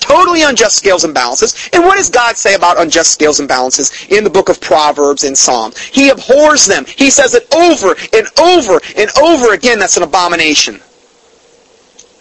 totally 0.00 0.42
unjust 0.42 0.76
scales 0.76 1.04
and 1.04 1.14
balances. 1.14 1.70
And 1.72 1.84
what 1.84 1.98
does 1.98 2.10
God 2.10 2.36
say 2.36 2.54
about 2.56 2.80
unjust 2.80 3.12
scales 3.12 3.38
and 3.38 3.48
balances 3.48 4.06
in 4.08 4.24
the 4.24 4.30
book 4.30 4.48
of 4.48 4.60
Proverbs 4.60 5.22
and 5.22 5.38
Psalms? 5.38 5.78
He 5.78 6.10
abhors 6.10 6.66
them. 6.66 6.84
He 6.84 7.10
says 7.10 7.34
it 7.34 7.46
over 7.54 7.94
and 8.12 8.26
over 8.40 8.80
and 8.96 9.08
over 9.20 9.54
again. 9.54 9.78
That's 9.78 9.96
an 9.96 10.02
abomination 10.02 10.80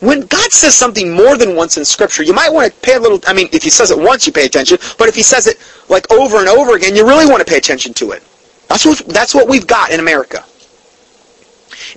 when 0.01 0.21
God 0.25 0.51
says 0.51 0.75
something 0.75 1.13
more 1.13 1.37
than 1.37 1.55
once 1.55 1.77
in 1.77 1.85
Scripture, 1.85 2.23
you 2.23 2.33
might 2.33 2.51
want 2.51 2.73
to 2.73 2.79
pay 2.81 2.95
a 2.95 2.99
little, 2.99 3.19
I 3.27 3.33
mean, 3.33 3.47
if 3.53 3.63
he 3.63 3.69
says 3.69 3.91
it 3.91 3.97
once, 3.97 4.25
you 4.25 4.33
pay 4.33 4.45
attention, 4.45 4.79
but 4.97 5.07
if 5.07 5.15
he 5.15 5.21
says 5.21 5.45
it 5.45 5.57
like 5.89 6.11
over 6.11 6.37
and 6.37 6.47
over 6.47 6.75
again, 6.75 6.95
you 6.95 7.07
really 7.07 7.27
want 7.27 7.39
to 7.39 7.45
pay 7.45 7.57
attention 7.57 7.93
to 7.95 8.11
it. 8.11 8.23
That's 8.67 8.83
what, 8.83 8.97
that's 9.07 9.35
what 9.35 9.47
we've 9.47 9.67
got 9.67 9.91
in 9.91 9.99
America. 9.99 10.43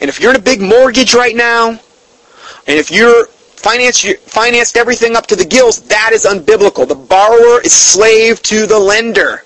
And 0.01 0.11
if 0.11 0.21
you're 0.21 0.31
in 0.31 0.37
a 0.37 0.43
big 0.43 0.61
mortgage 0.61 1.15
right 1.15 1.35
now, 1.35 1.71
and 2.67 2.79
if 2.79 2.91
you're 2.91 3.27
financed, 3.27 4.07
financed 4.27 4.77
everything 4.77 5.17
up 5.17 5.27
to 5.29 5.37
the 5.37 5.45
gills, 5.45 5.81
that 5.83 6.11
is 6.13 6.27
unbiblical. 6.27 6.87
The 6.87 6.95
borrower 6.95 7.63
is 7.63 7.73
slave 7.73 8.43
to 8.43 8.67
the 8.67 8.79
lender. 8.79 9.45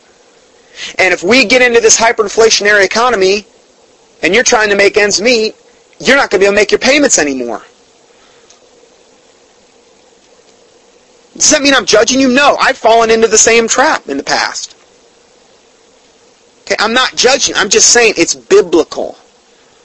And 0.99 1.15
if 1.15 1.23
we 1.23 1.45
get 1.45 1.63
into 1.63 1.81
this 1.81 1.97
hyperinflationary 1.97 2.85
economy, 2.85 3.47
and 4.23 4.35
you're 4.35 4.45
trying 4.45 4.69
to 4.71 4.77
make 4.77 4.97
ends 4.97 5.21
meet, 5.21 5.55
you're 6.01 6.17
not 6.17 6.31
going 6.31 6.41
to 6.41 6.45
be 6.45 6.45
able 6.47 6.55
to 6.55 6.61
make 6.61 6.73
your 6.73 6.81
payments 6.81 7.19
anymore. 7.19 7.63
Does 11.39 11.51
that 11.51 11.63
mean 11.63 11.73
I'm 11.73 11.87
judging 11.87 12.19
you? 12.19 12.29
No. 12.29 12.57
I've 12.57 12.77
fallen 12.77 13.11
into 13.11 13.29
the 13.29 13.39
same 13.39 13.69
trap 13.69 14.09
in 14.09 14.17
the 14.17 14.25
past. 14.25 14.75
Okay, 16.63 16.75
I'm 16.81 16.93
not 16.93 17.15
judging. 17.15 17.55
I'm 17.55 17.69
just 17.69 17.91
saying 17.91 18.15
it's 18.17 18.35
biblical. 18.35 19.17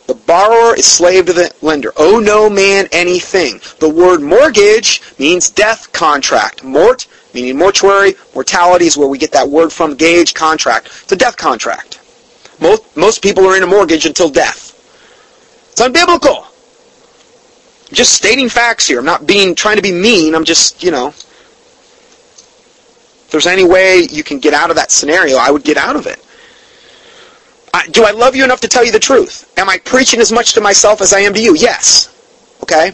The 0.08 0.16
borrower 0.16 0.76
is 0.76 0.88
slave 0.88 1.28
to 1.28 1.34
the 1.34 1.54
lender. 1.62 1.93
Owe 1.95 2.20
no 2.20 2.49
man 2.49 2.88
anything. 2.91 3.62
The 3.80 3.88
word 3.88 4.22
mortgage 4.22 5.01
means 5.20 5.51
death 5.51 5.93
contract. 5.93 6.64
Mort, 6.64 7.08
meaning 7.36 7.58
mortuary. 7.58 8.16
Mortality 8.34 8.88
is 8.88 8.97
where 8.97 9.08
we 9.08 9.20
get 9.20 9.32
that 9.32 9.47
word 9.47 9.72
from. 9.72 9.95
Gage, 9.95 10.34
contract. 10.34 10.88
It's 10.88 11.12
a 11.12 11.16
death 11.16 11.38
contract. 11.38 12.01
Most, 12.60 12.97
most 12.97 13.22
people 13.22 13.45
are 13.45 13.56
in 13.56 13.64
a 13.64 13.68
mortgage 13.68 14.08
until 14.08 14.30
death. 14.30 14.72
It's 15.72 15.82
unbiblical. 15.82 16.45
I'm 17.89 17.95
just 17.95 18.14
stating 18.14 18.49
facts 18.49 18.88
here. 18.88 18.97
I'm 18.99 19.06
not 19.06 19.28
being 19.28 19.54
trying 19.54 19.78
to 19.78 19.84
be 19.84 19.91
mean. 19.91 20.34
I'm 20.34 20.45
just, 20.45 20.84
you 20.84 20.91
know, 20.91 21.14
there's 23.34 23.47
any 23.47 23.65
way 23.65 24.07
you 24.09 24.23
can 24.23 24.39
get 24.39 24.53
out 24.53 24.69
of 24.69 24.77
that 24.77 24.91
scenario, 24.91 25.38
I 25.38 25.51
would 25.51 25.63
get 25.63 25.75
out 25.75 25.97
of 25.97 26.05
it. 26.07 26.23
I, 27.73 27.88
do 27.88 28.03
I 28.03 28.11
love 28.11 28.36
you 28.36 28.43
enough 28.43 28.61
to 28.61 28.67
tell 28.67 28.86
you 28.86 28.91
the 28.91 28.99
truth? 28.99 29.51
Am 29.57 29.67
I 29.67 29.79
preaching 29.79 30.21
as 30.21 30.31
much 30.31 30.53
to 30.53 30.61
myself 30.61 31.01
as 31.01 31.11
I 31.11 31.21
am 31.21 31.34
to 31.34 31.41
you? 31.41 31.55
Yes. 31.55 32.13
Okay? 32.61 32.93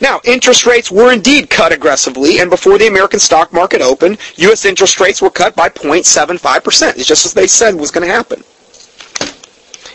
Now, 0.00 0.20
interest 0.24 0.64
rates 0.64 0.90
were 0.90 1.12
indeed 1.12 1.50
cut 1.50 1.72
aggressively, 1.72 2.38
and 2.38 2.48
before 2.48 2.78
the 2.78 2.86
American 2.86 3.18
stock 3.20 3.52
market 3.52 3.82
opened, 3.82 4.18
U.S. 4.36 4.64
interest 4.64 4.98
rates 4.98 5.20
were 5.20 5.30
cut 5.30 5.54
by 5.54 5.68
0.75%. 5.68 6.96
It's 6.96 7.04
just 7.06 7.26
as 7.26 7.34
they 7.34 7.46
said 7.46 7.74
was 7.74 7.90
going 7.90 8.06
to 8.06 8.12
happen. 8.12 8.42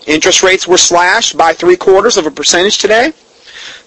Interest 0.06 0.44
rates 0.44 0.68
were 0.68 0.78
slashed 0.78 1.38
by 1.38 1.54
three 1.54 1.78
quarters 1.78 2.18
of 2.18 2.28
a 2.28 2.32
percentage 2.32 2.78
today. 2.78 3.14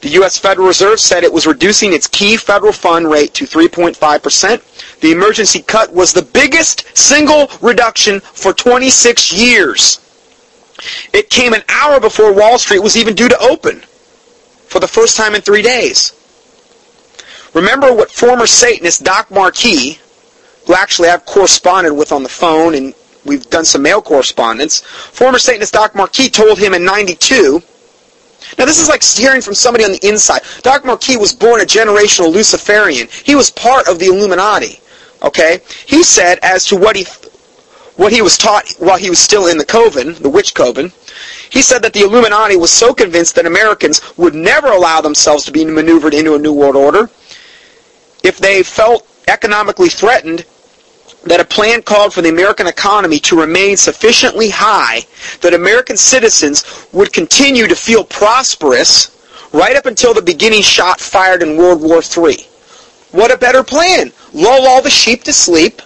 The 0.00 0.10
U.S. 0.10 0.38
Federal 0.38 0.66
Reserve 0.66 1.00
said 1.00 1.24
it 1.24 1.32
was 1.32 1.46
reducing 1.46 1.92
its 1.92 2.06
key 2.06 2.36
federal 2.36 2.72
fund 2.72 3.10
rate 3.10 3.34
to 3.34 3.44
3.5%. 3.44 5.00
The 5.00 5.12
emergency 5.12 5.62
cut 5.62 5.92
was 5.92 6.12
the 6.12 6.22
biggest 6.22 6.96
single 6.96 7.48
reduction 7.60 8.20
for 8.20 8.52
26 8.52 9.32
years. 9.32 10.00
It 11.12 11.30
came 11.30 11.52
an 11.54 11.62
hour 11.68 12.00
before 12.00 12.32
Wall 12.32 12.58
Street 12.58 12.82
was 12.82 12.96
even 12.96 13.14
due 13.14 13.28
to 13.28 13.38
open 13.38 13.80
for 14.66 14.80
the 14.80 14.88
first 14.88 15.16
time 15.16 15.34
in 15.34 15.40
three 15.40 15.62
days. 15.62 16.12
Remember 17.54 17.94
what 17.94 18.10
former 18.10 18.46
Satanist 18.46 19.02
Doc 19.02 19.30
Marquis, 19.30 19.98
who 20.66 20.74
actually 20.74 21.08
I've 21.08 21.24
corresponded 21.24 21.92
with 21.92 22.12
on 22.12 22.22
the 22.22 22.28
phone 22.28 22.74
and 22.74 22.94
we've 23.24 23.48
done 23.48 23.64
some 23.64 23.82
mail 23.82 24.02
correspondence, 24.02 24.80
former 24.80 25.38
Satanist 25.38 25.72
Doc 25.72 25.94
Marquis 25.94 26.28
told 26.28 26.58
him 26.58 26.74
in 26.74 26.84
92 26.84 27.62
now 28.58 28.64
this 28.64 28.80
is 28.80 28.88
like 28.88 29.02
hearing 29.02 29.42
from 29.42 29.54
somebody 29.54 29.84
on 29.84 29.92
the 29.92 30.08
inside. 30.08 30.40
Doc 30.62 30.84
Marquis 30.84 31.16
was 31.16 31.34
born 31.34 31.60
a 31.60 31.64
generational 31.64 32.32
Luciferian. 32.32 33.08
He 33.24 33.34
was 33.34 33.50
part 33.50 33.88
of 33.88 33.98
the 33.98 34.06
Illuminati. 34.06 34.80
Okay? 35.22 35.60
He 35.86 36.02
said 36.02 36.38
as 36.42 36.64
to 36.66 36.76
what 36.76 36.96
he 36.96 37.06
what 37.96 38.12
he 38.12 38.20
was 38.20 38.36
taught 38.36 38.68
while 38.78 38.98
he 38.98 39.08
was 39.08 39.18
still 39.18 39.46
in 39.46 39.56
the 39.56 39.64
coven, 39.64 40.14
the 40.14 40.28
witch 40.28 40.52
coven, 40.54 40.92
he 41.50 41.62
said 41.62 41.80
that 41.80 41.94
the 41.94 42.02
Illuminati 42.02 42.56
was 42.56 42.70
so 42.70 42.92
convinced 42.92 43.34
that 43.36 43.46
Americans 43.46 44.00
would 44.18 44.34
never 44.34 44.68
allow 44.68 45.00
themselves 45.00 45.44
to 45.46 45.52
be 45.52 45.64
maneuvered 45.64 46.12
into 46.12 46.34
a 46.34 46.38
new 46.38 46.52
world 46.52 46.76
order 46.76 47.10
if 48.22 48.38
they 48.38 48.62
felt 48.62 49.08
economically 49.28 49.88
threatened 49.88 50.44
that 51.26 51.40
a 51.40 51.44
plan 51.44 51.82
called 51.82 52.14
for 52.14 52.22
the 52.22 52.28
American 52.28 52.66
economy 52.66 53.18
to 53.18 53.38
remain 53.38 53.76
sufficiently 53.76 54.48
high 54.48 55.00
that 55.40 55.54
American 55.54 55.96
citizens 55.96 56.86
would 56.92 57.12
continue 57.12 57.66
to 57.66 57.74
feel 57.74 58.04
prosperous 58.04 59.12
right 59.52 59.76
up 59.76 59.86
until 59.86 60.14
the 60.14 60.22
beginning 60.22 60.62
shot 60.62 61.00
fired 61.00 61.42
in 61.42 61.56
World 61.56 61.82
War 61.82 62.00
III. 62.00 62.36
What 63.12 63.32
a 63.32 63.38
better 63.38 63.62
plan! 63.62 64.12
Lull 64.32 64.66
all 64.66 64.82
the 64.82 64.90
sheep 64.90 65.24
to 65.24 65.32
sleep, 65.32 65.82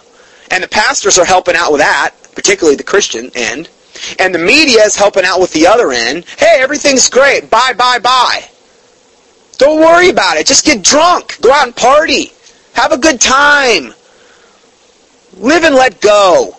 and 0.51 0.63
the 0.63 0.69
pastors 0.69 1.19
are 1.19 1.25
helping 1.25 1.57
out 1.57 1.71
with 1.73 1.81
that, 1.81 2.15
particularly 2.35 2.77
the 2.77 2.83
Christian 2.83 3.31
end, 3.35 3.69
and 4.19 4.35
the 4.35 4.39
media 4.39 4.83
is 4.83 4.97
helping 4.97 5.25
out 5.25 5.41
with 5.41 5.53
the 5.53 5.67
other 5.67 5.93
end. 5.93 6.25
Hey, 6.39 6.59
everything's 6.61 7.09
great. 7.09 7.49
Bye, 7.51 7.75
bye, 7.77 7.99
bye. 7.99 8.49
Don't 9.59 9.79
worry 9.79 10.09
about 10.09 10.39
it. 10.39 10.47
Just 10.47 10.65
get 10.65 10.83
drunk. 10.83 11.39
Go 11.41 11.53
out 11.53 11.67
and 11.67 11.77
party. 11.77 12.33
Have 12.73 12.93
a 12.93 12.99
good 12.99 13.21
time. 13.21 13.93
Live 15.41 15.65
and 15.65 15.75
let 15.75 16.01
go. 16.01 16.57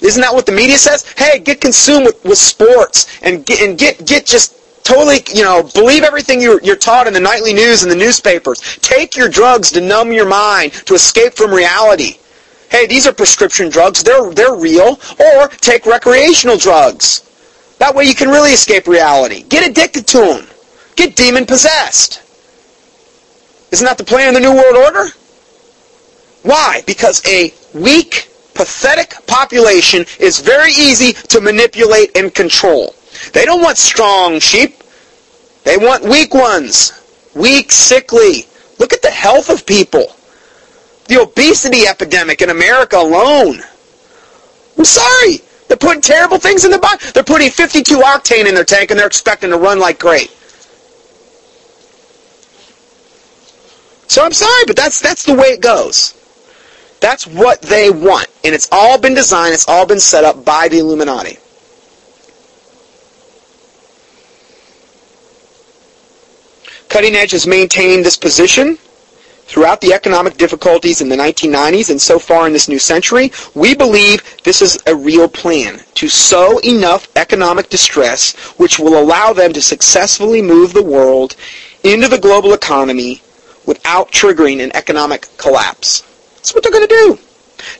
Isn't 0.00 0.20
that 0.20 0.34
what 0.34 0.44
the 0.44 0.52
media 0.52 0.76
says? 0.76 1.10
Hey, 1.16 1.38
get 1.38 1.60
consumed 1.60 2.06
with, 2.06 2.24
with 2.24 2.38
sports 2.38 3.06
and 3.22 3.46
get 3.46 3.62
and 3.62 3.78
get 3.78 4.04
get 4.06 4.26
just 4.26 4.54
totally, 4.84 5.20
you 5.34 5.42
know, 5.42 5.62
believe 5.74 6.02
everything 6.02 6.40
you're, 6.40 6.62
you're 6.62 6.76
taught 6.76 7.06
in 7.06 7.12
the 7.14 7.20
nightly 7.20 7.54
news 7.54 7.82
and 7.82 7.90
the 7.90 7.96
newspapers. 7.96 8.60
Take 8.82 9.16
your 9.16 9.28
drugs 9.28 9.72
to 9.72 9.80
numb 9.80 10.12
your 10.12 10.28
mind, 10.28 10.72
to 10.72 10.94
escape 10.94 11.32
from 11.32 11.52
reality. 11.52 12.18
Hey, 12.70 12.86
these 12.86 13.06
are 13.06 13.12
prescription 13.12 13.70
drugs. 13.70 14.02
They're, 14.02 14.30
they're 14.32 14.54
real. 14.54 14.98
Or 15.18 15.48
take 15.48 15.86
recreational 15.86 16.58
drugs. 16.58 17.22
That 17.78 17.94
way 17.94 18.04
you 18.04 18.14
can 18.14 18.28
really 18.28 18.50
escape 18.50 18.86
reality. 18.86 19.42
Get 19.42 19.68
addicted 19.68 20.06
to 20.08 20.18
them. 20.18 20.46
Get 20.96 21.16
demon 21.16 21.46
possessed. 21.46 22.20
Isn't 23.72 23.86
that 23.86 23.98
the 23.98 24.04
plan 24.04 24.28
of 24.28 24.34
the 24.34 24.40
New 24.40 24.54
World 24.54 24.76
Order? 24.76 25.08
Why? 26.42 26.82
Because 26.86 27.24
a 27.26 27.54
weak, 27.74 28.30
pathetic 28.54 29.14
population 29.26 30.06
is 30.18 30.40
very 30.40 30.70
easy 30.70 31.12
to 31.12 31.40
manipulate 31.40 32.16
and 32.16 32.34
control. 32.34 32.94
They 33.32 33.44
don't 33.44 33.62
want 33.62 33.76
strong 33.76 34.38
sheep. 34.40 34.82
They 35.64 35.76
want 35.76 36.04
weak 36.04 36.34
ones. 36.34 36.92
Weak, 37.34 37.72
sickly. 37.72 38.46
Look 38.78 38.92
at 38.92 39.02
the 39.02 39.10
health 39.10 39.50
of 39.50 39.66
people. 39.66 40.06
The 41.08 41.20
obesity 41.20 41.86
epidemic 41.86 42.40
in 42.42 42.50
America 42.50 42.96
alone. 42.96 43.60
I'm 44.78 44.84
sorry. 44.84 45.38
They're 45.68 45.76
putting 45.76 46.02
terrible 46.02 46.38
things 46.38 46.64
in 46.64 46.70
the 46.70 46.78
body. 46.78 47.04
They're 47.12 47.24
putting 47.24 47.50
52 47.50 47.98
octane 47.98 48.46
in 48.46 48.54
their 48.54 48.64
tank 48.64 48.90
and 48.90 48.98
they're 48.98 49.06
expecting 49.06 49.50
to 49.50 49.56
run 49.56 49.78
like 49.78 49.98
great. 49.98 50.30
So 54.06 54.22
I'm 54.22 54.32
sorry, 54.32 54.64
but 54.66 54.76
that's 54.76 55.00
that's 55.00 55.24
the 55.24 55.34
way 55.34 55.48
it 55.48 55.60
goes. 55.60 56.14
That's 57.04 57.26
what 57.26 57.60
they 57.60 57.90
want. 57.90 58.28
And 58.44 58.54
it's 58.54 58.66
all 58.72 58.98
been 58.98 59.12
designed, 59.12 59.52
it's 59.52 59.68
all 59.68 59.84
been 59.84 60.00
set 60.00 60.24
up 60.24 60.42
by 60.42 60.68
the 60.68 60.78
Illuminati. 60.78 61.36
Cutting 66.88 67.14
Edge 67.14 67.32
has 67.32 67.46
maintained 67.46 68.06
this 68.06 68.16
position 68.16 68.78
throughout 69.44 69.82
the 69.82 69.92
economic 69.92 70.38
difficulties 70.38 71.02
in 71.02 71.10
the 71.10 71.16
1990s 71.16 71.90
and 71.90 72.00
so 72.00 72.18
far 72.18 72.46
in 72.46 72.54
this 72.54 72.70
new 72.70 72.78
century. 72.78 73.30
We 73.54 73.74
believe 73.74 74.22
this 74.42 74.62
is 74.62 74.78
a 74.86 74.96
real 74.96 75.28
plan 75.28 75.82
to 75.96 76.08
sow 76.08 76.58
enough 76.60 77.06
economic 77.16 77.68
distress 77.68 78.32
which 78.56 78.78
will 78.78 78.98
allow 78.98 79.34
them 79.34 79.52
to 79.52 79.60
successfully 79.60 80.40
move 80.40 80.72
the 80.72 80.82
world 80.82 81.36
into 81.82 82.08
the 82.08 82.18
global 82.18 82.54
economy 82.54 83.20
without 83.66 84.10
triggering 84.10 84.64
an 84.64 84.74
economic 84.74 85.28
collapse. 85.36 86.02
That's 86.44 86.52
what 86.52 86.62
they're 86.62 86.72
going 86.72 86.86
to 86.86 86.94
do. 86.94 87.18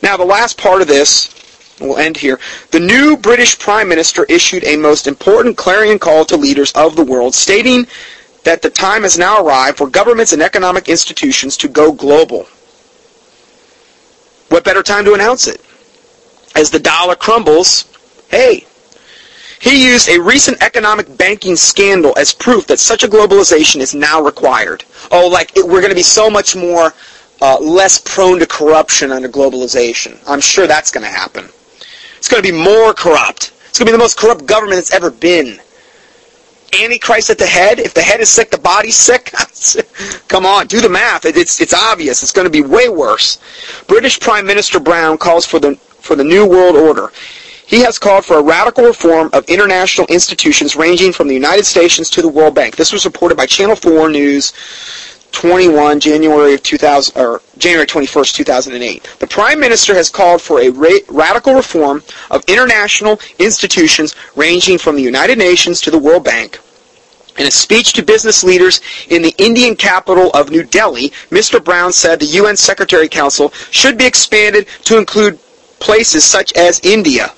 Now, 0.01 0.17
the 0.17 0.25
last 0.25 0.57
part 0.57 0.81
of 0.81 0.87
this, 0.87 1.29
we'll 1.79 1.99
end 1.99 2.17
here. 2.17 2.39
The 2.71 2.79
new 2.79 3.15
British 3.15 3.59
Prime 3.59 3.87
Minister 3.87 4.23
issued 4.23 4.63
a 4.63 4.75
most 4.75 5.05
important 5.05 5.55
clarion 5.55 5.99
call 5.99 6.25
to 6.25 6.35
leaders 6.35 6.71
of 6.71 6.95
the 6.95 7.03
world, 7.03 7.35
stating 7.35 7.85
that 8.43 8.63
the 8.63 8.71
time 8.71 9.03
has 9.03 9.19
now 9.19 9.45
arrived 9.45 9.77
for 9.77 9.87
governments 9.87 10.33
and 10.33 10.41
economic 10.41 10.89
institutions 10.89 11.57
to 11.57 11.67
go 11.67 11.91
global. 11.91 12.47
What 14.49 14.63
better 14.63 14.81
time 14.81 15.05
to 15.05 15.13
announce 15.13 15.45
it? 15.45 15.61
As 16.55 16.71
the 16.71 16.79
dollar 16.79 17.15
crumbles, 17.15 17.85
hey, 18.31 18.65
he 19.61 19.91
used 19.91 20.09
a 20.09 20.19
recent 20.19 20.63
economic 20.63 21.15
banking 21.17 21.55
scandal 21.55 22.17
as 22.17 22.33
proof 22.33 22.65
that 22.65 22.79
such 22.79 23.03
a 23.03 23.07
globalization 23.07 23.79
is 23.79 23.93
now 23.93 24.23
required. 24.23 24.83
Oh, 25.11 25.27
like 25.27 25.55
it, 25.55 25.63
we're 25.63 25.81
going 25.81 25.89
to 25.89 25.95
be 25.95 26.01
so 26.01 26.31
much 26.31 26.55
more 26.55 26.95
uh, 27.41 27.59
less 27.59 27.97
prone 27.97 28.39
to 28.39 28.47
corruption 28.47 29.11
under 29.11 29.27
globalization. 29.27 30.17
I'm 30.27 30.41
sure 30.41 30.67
that's 30.67 30.91
going 30.91 31.05
to 31.05 31.11
happen. 31.11 31.49
It's 32.17 32.27
going 32.27 32.41
to 32.41 32.51
be 32.51 32.57
more 32.57 32.93
corrupt. 32.93 33.53
It's 33.67 33.77
going 33.77 33.87
to 33.87 33.91
be 33.91 33.97
the 33.97 34.03
most 34.03 34.17
corrupt 34.17 34.45
government 34.45 34.77
that's 34.77 34.93
ever 34.93 35.11
been. 35.11 35.59
Antichrist 36.81 37.29
at 37.29 37.37
the 37.37 37.45
head. 37.45 37.79
If 37.79 37.93
the 37.93 38.01
head 38.01 38.19
is 38.19 38.29
sick, 38.29 38.51
the 38.51 38.57
body's 38.57 38.95
sick. 38.95 39.31
Come 40.27 40.45
on, 40.45 40.67
do 40.67 40.81
the 40.81 40.89
math. 40.89 41.25
It's 41.25 41.61
it's 41.61 41.73
obvious. 41.73 42.23
It's 42.23 42.31
going 42.31 42.45
to 42.45 42.51
be 42.51 42.61
way 42.61 42.89
worse. 42.89 43.39
British 43.87 44.19
Prime 44.19 44.45
Minister 44.45 44.79
Brown 44.79 45.17
calls 45.17 45.45
for 45.45 45.59
the 45.59 45.75
for 45.75 46.15
the 46.15 46.23
new 46.23 46.47
world 46.47 46.75
order. 46.75 47.11
He 47.67 47.81
has 47.81 47.97
called 47.97 48.25
for 48.25 48.37
a 48.37 48.43
radical 48.43 48.83
reform 48.83 49.29
of 49.33 49.45
international 49.49 50.05
institutions 50.07 50.75
ranging 50.75 51.11
from 51.11 51.27
the 51.27 51.33
United 51.33 51.65
States 51.65 52.09
to 52.11 52.21
the 52.21 52.27
World 52.27 52.53
Bank. 52.53 52.75
This 52.75 52.93
was 52.93 53.05
reported 53.05 53.35
by 53.35 53.47
Channel 53.47 53.75
4 53.75 54.09
News 54.09 54.53
21, 55.31 55.99
January 55.99 56.53
of 56.53 56.63
2000, 56.63 57.21
or 57.21 57.41
January 57.57 57.85
21st, 57.85 58.33
2008. 58.33 59.15
The 59.19 59.27
Prime 59.27 59.59
Minister 59.59 59.93
has 59.93 60.09
called 60.09 60.41
for 60.41 60.61
a 60.61 60.69
ra- 60.69 60.99
radical 61.09 61.53
reform 61.53 62.03
of 62.31 62.43
international 62.47 63.19
institutions 63.39 64.15
ranging 64.35 64.77
from 64.77 64.95
the 64.95 65.01
United 65.01 65.37
Nations 65.37 65.81
to 65.81 65.91
the 65.91 65.99
World 65.99 66.23
Bank. 66.23 66.59
In 67.37 67.47
a 67.47 67.51
speech 67.51 67.93
to 67.93 68.03
business 68.03 68.43
leaders 68.45 68.79
in 69.09 69.21
the 69.21 69.35
Indian 69.37 69.75
capital 69.75 70.31
of 70.31 70.51
New 70.51 70.63
Delhi, 70.63 71.09
Mr. 71.31 71.61
Brown 71.61 71.91
said 71.91 72.19
the 72.19 72.25
UN 72.25 72.55
Secretary 72.55 73.09
Council 73.09 73.49
should 73.71 73.97
be 73.97 74.05
expanded 74.05 74.67
to 74.85 74.97
include 74.97 75.37
places 75.79 76.23
such 76.23 76.53
as 76.53 76.79
India. 76.79 77.33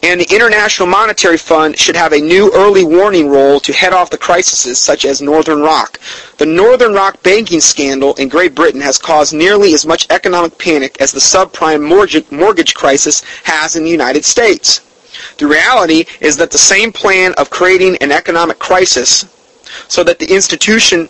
And 0.00 0.20
the 0.20 0.32
International 0.32 0.86
Monetary 0.86 1.36
Fund 1.36 1.76
should 1.76 1.96
have 1.96 2.12
a 2.12 2.20
new 2.20 2.52
early 2.54 2.84
warning 2.84 3.28
role 3.28 3.58
to 3.60 3.72
head 3.72 3.92
off 3.92 4.10
the 4.10 4.18
crises 4.18 4.78
such 4.78 5.04
as 5.04 5.20
Northern 5.20 5.60
Rock. 5.60 5.98
The 6.36 6.46
Northern 6.46 6.92
Rock 6.92 7.20
banking 7.24 7.60
scandal 7.60 8.14
in 8.14 8.28
Great 8.28 8.54
Britain 8.54 8.80
has 8.80 8.96
caused 8.96 9.34
nearly 9.34 9.74
as 9.74 9.84
much 9.84 10.06
economic 10.10 10.56
panic 10.56 11.00
as 11.00 11.10
the 11.10 11.18
subprime 11.18 11.82
mortgage 12.30 12.74
crisis 12.74 13.24
has 13.42 13.74
in 13.74 13.82
the 13.82 13.90
United 13.90 14.24
States. 14.24 14.82
The 15.38 15.48
reality 15.48 16.04
is 16.20 16.36
that 16.36 16.52
the 16.52 16.58
same 16.58 16.92
plan 16.92 17.34
of 17.34 17.50
creating 17.50 17.96
an 17.96 18.12
economic 18.12 18.60
crisis 18.60 19.24
so 19.88 20.04
that 20.04 20.20
the 20.20 20.32
institution 20.32 21.08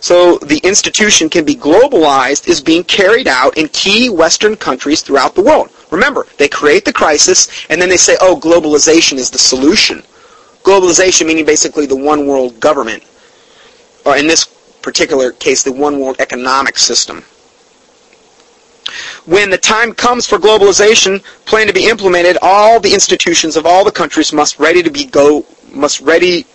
so 0.00 0.38
the 0.38 0.58
institution 0.58 1.28
can 1.28 1.44
be 1.44 1.54
globalized 1.54 2.48
is 2.48 2.62
being 2.62 2.84
carried 2.84 3.28
out 3.28 3.58
in 3.58 3.68
key 3.68 4.08
Western 4.08 4.56
countries 4.56 5.02
throughout 5.02 5.34
the 5.34 5.42
world. 5.42 5.70
Remember, 5.90 6.26
they 6.38 6.48
create 6.48 6.84
the 6.84 6.92
crisis 6.92 7.66
and 7.68 7.80
then 7.80 7.88
they 7.88 7.96
say, 7.96 8.16
oh, 8.20 8.38
globalization 8.38 9.14
is 9.14 9.30
the 9.30 9.38
solution. 9.38 10.02
Globalization 10.62 11.26
meaning 11.26 11.44
basically 11.44 11.86
the 11.86 11.96
one 11.96 12.26
world 12.26 12.60
government, 12.60 13.02
or 14.04 14.16
in 14.16 14.26
this 14.26 14.44
particular 14.82 15.32
case, 15.32 15.62
the 15.62 15.72
one 15.72 15.98
world 16.00 16.16
economic 16.20 16.78
system. 16.78 17.24
When 19.24 19.50
the 19.50 19.58
time 19.58 19.94
comes 19.94 20.26
for 20.26 20.38
globalization 20.38 21.22
plan 21.44 21.66
to 21.66 21.72
be 21.72 21.88
implemented, 21.88 22.38
all 22.42 22.80
the 22.80 22.92
institutions 22.92 23.56
of 23.56 23.66
all 23.66 23.84
the 23.84 23.92
countries 23.92 24.32
must 24.32 24.58
ready 24.58 24.82
to 24.82 24.90
be 24.90 25.04
go 25.04 25.46
must 25.70 26.00
ready 26.00 26.46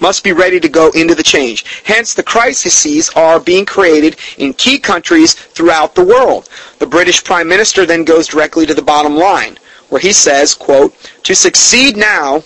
must 0.00 0.24
be 0.24 0.32
ready 0.32 0.58
to 0.60 0.68
go 0.68 0.90
into 0.90 1.14
the 1.14 1.22
change. 1.22 1.64
Hence, 1.84 2.14
the 2.14 2.22
crises 2.22 3.10
are 3.10 3.38
being 3.38 3.66
created 3.66 4.16
in 4.38 4.54
key 4.54 4.78
countries 4.78 5.34
throughout 5.34 5.94
the 5.94 6.04
world. 6.04 6.48
The 6.78 6.86
British 6.86 7.22
Prime 7.22 7.48
Minister 7.48 7.86
then 7.86 8.04
goes 8.04 8.26
directly 8.28 8.66
to 8.66 8.74
the 8.74 8.82
bottom 8.82 9.16
line, 9.16 9.58
where 9.88 10.00
he 10.00 10.12
says, 10.12 10.54
quote, 10.54 10.94
To 11.24 11.34
succeed 11.34 11.96
now, 11.96 12.42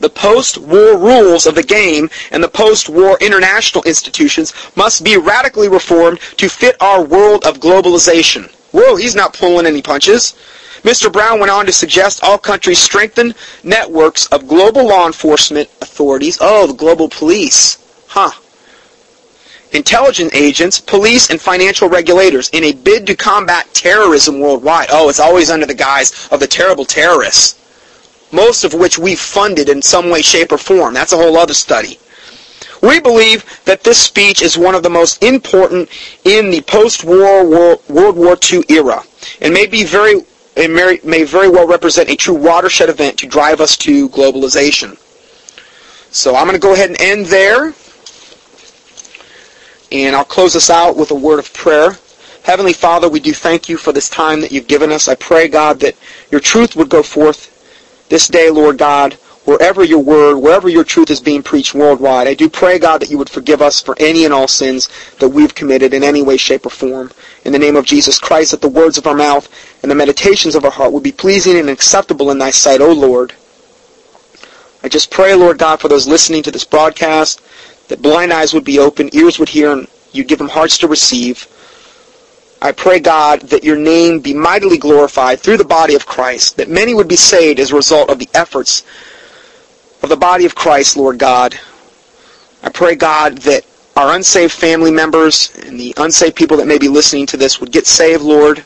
the 0.00 0.10
post-war 0.10 0.96
rules 0.96 1.46
of 1.46 1.54
the 1.54 1.62
game 1.62 2.08
and 2.30 2.42
the 2.42 2.48
post-war 2.48 3.18
international 3.20 3.82
institutions 3.84 4.52
must 4.76 5.04
be 5.04 5.16
radically 5.16 5.68
reformed 5.68 6.20
to 6.36 6.48
fit 6.48 6.76
our 6.80 7.04
world 7.04 7.44
of 7.44 7.58
globalization. 7.58 8.50
Whoa, 8.70 8.96
he's 8.96 9.16
not 9.16 9.34
pulling 9.34 9.66
any 9.66 9.82
punches. 9.82 10.34
Mr. 10.82 11.12
Brown 11.12 11.40
went 11.40 11.50
on 11.50 11.66
to 11.66 11.72
suggest 11.72 12.22
all 12.22 12.38
countries 12.38 12.78
strengthen 12.78 13.34
networks 13.62 14.26
of 14.26 14.46
global 14.46 14.86
law 14.86 15.06
enforcement 15.06 15.68
authorities. 15.80 16.38
Oh, 16.40 16.66
the 16.66 16.74
global 16.74 17.08
police. 17.08 17.78
Huh. 18.06 18.30
Intelligence 19.72 20.32
agents, 20.34 20.80
police, 20.80 21.30
and 21.30 21.40
financial 21.40 21.88
regulators 21.88 22.48
in 22.50 22.64
a 22.64 22.72
bid 22.72 23.06
to 23.06 23.16
combat 23.16 23.68
terrorism 23.74 24.40
worldwide. 24.40 24.88
Oh, 24.90 25.08
it's 25.08 25.20
always 25.20 25.50
under 25.50 25.66
the 25.66 25.74
guise 25.74 26.28
of 26.30 26.40
the 26.40 26.46
terrible 26.46 26.84
terrorists. 26.84 27.56
Most 28.30 28.64
of 28.64 28.72
which 28.72 28.98
we've 28.98 29.20
funded 29.20 29.68
in 29.68 29.82
some 29.82 30.10
way, 30.10 30.22
shape, 30.22 30.52
or 30.52 30.58
form. 30.58 30.94
That's 30.94 31.12
a 31.12 31.16
whole 31.16 31.36
other 31.36 31.54
study. 31.54 31.98
We 32.82 33.00
believe 33.00 33.44
that 33.64 33.82
this 33.82 33.98
speech 33.98 34.40
is 34.40 34.56
one 34.56 34.74
of 34.74 34.82
the 34.82 34.90
most 34.90 35.22
important 35.22 35.90
in 36.24 36.50
the 36.50 36.60
post-war 36.60 37.44
World 37.44 38.16
War 38.16 38.38
II 38.50 38.62
era 38.68 39.02
and 39.40 39.52
may 39.52 39.66
be 39.66 39.84
very 39.84 40.22
it 40.58 40.70
may, 40.70 41.00
may 41.08 41.24
very 41.24 41.48
well 41.48 41.66
represent 41.66 42.10
a 42.10 42.16
true 42.16 42.34
watershed 42.34 42.88
event 42.88 43.18
to 43.18 43.26
drive 43.26 43.60
us 43.60 43.76
to 43.78 44.08
globalization. 44.08 44.98
So 46.10 46.34
I'm 46.34 46.46
going 46.46 46.54
to 46.54 46.60
go 46.60 46.74
ahead 46.74 46.90
and 46.90 47.00
end 47.00 47.26
there. 47.26 47.74
And 49.90 50.16
I'll 50.16 50.24
close 50.24 50.56
us 50.56 50.68
out 50.68 50.96
with 50.96 51.10
a 51.10 51.14
word 51.14 51.38
of 51.38 51.52
prayer. 51.54 51.96
Heavenly 52.42 52.72
Father, 52.72 53.08
we 53.08 53.20
do 53.20 53.32
thank 53.32 53.68
you 53.68 53.76
for 53.76 53.92
this 53.92 54.08
time 54.08 54.40
that 54.40 54.52
you've 54.52 54.66
given 54.66 54.90
us. 54.90 55.06
I 55.06 55.14
pray, 55.14 55.48
God, 55.48 55.80
that 55.80 55.96
your 56.30 56.40
truth 56.40 56.76
would 56.76 56.88
go 56.88 57.02
forth 57.02 57.54
this 58.08 58.26
day, 58.26 58.50
Lord 58.50 58.78
God, 58.78 59.14
wherever 59.44 59.84
your 59.84 60.00
word, 60.00 60.36
wherever 60.36 60.68
your 60.68 60.84
truth 60.84 61.10
is 61.10 61.20
being 61.20 61.42
preached 61.42 61.74
worldwide. 61.74 62.26
I 62.26 62.34
do 62.34 62.48
pray, 62.48 62.78
God, 62.78 63.00
that 63.00 63.10
you 63.10 63.18
would 63.18 63.30
forgive 63.30 63.62
us 63.62 63.80
for 63.80 63.96
any 63.98 64.24
and 64.24 64.34
all 64.34 64.48
sins 64.48 64.88
that 65.20 65.28
we've 65.28 65.54
committed 65.54 65.94
in 65.94 66.02
any 66.02 66.22
way, 66.22 66.36
shape, 66.36 66.66
or 66.66 66.70
form. 66.70 67.10
In 67.44 67.52
the 67.52 67.58
name 67.58 67.76
of 67.76 67.86
Jesus 67.86 68.18
Christ, 68.18 68.50
that 68.50 68.60
the 68.60 68.68
words 68.68 68.98
of 68.98 69.06
our 69.06 69.14
mouth 69.14 69.48
and 69.82 69.90
the 69.90 69.94
meditations 69.94 70.54
of 70.54 70.64
our 70.64 70.70
heart 70.70 70.92
would 70.92 71.02
be 71.02 71.12
pleasing 71.12 71.58
and 71.58 71.70
acceptable 71.70 72.30
in 72.30 72.38
thy 72.38 72.50
sight, 72.50 72.80
O 72.80 72.92
Lord. 72.92 73.32
I 74.82 74.88
just 74.88 75.10
pray, 75.10 75.34
Lord 75.34 75.58
God, 75.58 75.80
for 75.80 75.88
those 75.88 76.06
listening 76.06 76.42
to 76.44 76.50
this 76.50 76.64
broadcast, 76.64 77.40
that 77.88 78.02
blind 78.02 78.32
eyes 78.32 78.54
would 78.54 78.64
be 78.64 78.78
open, 78.78 79.10
ears 79.12 79.38
would 79.38 79.48
hear, 79.48 79.72
and 79.72 79.88
you'd 80.12 80.28
give 80.28 80.38
them 80.38 80.48
hearts 80.48 80.78
to 80.78 80.88
receive. 80.88 81.46
I 82.60 82.72
pray, 82.72 82.98
God, 82.98 83.42
that 83.42 83.64
your 83.64 83.76
name 83.76 84.20
be 84.20 84.34
mightily 84.34 84.78
glorified 84.78 85.40
through 85.40 85.58
the 85.58 85.64
body 85.64 85.94
of 85.94 86.06
Christ, 86.06 86.56
that 86.56 86.68
many 86.68 86.92
would 86.92 87.08
be 87.08 87.16
saved 87.16 87.60
as 87.60 87.70
a 87.70 87.76
result 87.76 88.10
of 88.10 88.18
the 88.18 88.28
efforts 88.34 88.82
of 90.02 90.08
the 90.08 90.16
body 90.16 90.44
of 90.44 90.54
Christ, 90.54 90.96
Lord 90.96 91.18
God. 91.18 91.58
I 92.62 92.68
pray, 92.68 92.96
God, 92.96 93.38
that 93.38 93.64
our 93.96 94.14
unsaved 94.14 94.52
family 94.52 94.90
members 94.90 95.56
and 95.58 95.78
the 95.78 95.94
unsaved 95.96 96.36
people 96.36 96.56
that 96.56 96.66
may 96.66 96.78
be 96.78 96.88
listening 96.88 97.26
to 97.26 97.36
this 97.36 97.60
would 97.60 97.72
get 97.72 97.86
saved, 97.86 98.22
Lord. 98.22 98.64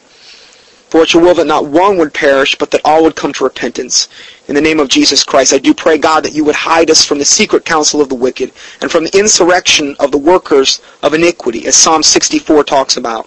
For 0.92 1.02
it's 1.02 1.14
your 1.14 1.22
will 1.22 1.32
that 1.36 1.46
not 1.46 1.64
one 1.64 1.96
would 1.96 2.12
perish, 2.12 2.54
but 2.54 2.70
that 2.70 2.82
all 2.84 3.02
would 3.04 3.16
come 3.16 3.32
to 3.32 3.44
repentance. 3.44 4.08
In 4.46 4.54
the 4.54 4.60
name 4.60 4.78
of 4.78 4.90
Jesus 4.90 5.24
Christ, 5.24 5.54
I 5.54 5.56
do 5.56 5.72
pray, 5.72 5.96
God, 5.96 6.22
that 6.22 6.34
you 6.34 6.44
would 6.44 6.54
hide 6.54 6.90
us 6.90 7.02
from 7.02 7.18
the 7.18 7.24
secret 7.24 7.64
counsel 7.64 8.02
of 8.02 8.10
the 8.10 8.14
wicked 8.14 8.52
and 8.82 8.90
from 8.90 9.04
the 9.04 9.18
insurrection 9.18 9.96
of 10.00 10.10
the 10.10 10.18
workers 10.18 10.82
of 11.02 11.14
iniquity, 11.14 11.64
as 11.64 11.76
Psalm 11.76 12.02
64 12.02 12.64
talks 12.64 12.98
about, 12.98 13.26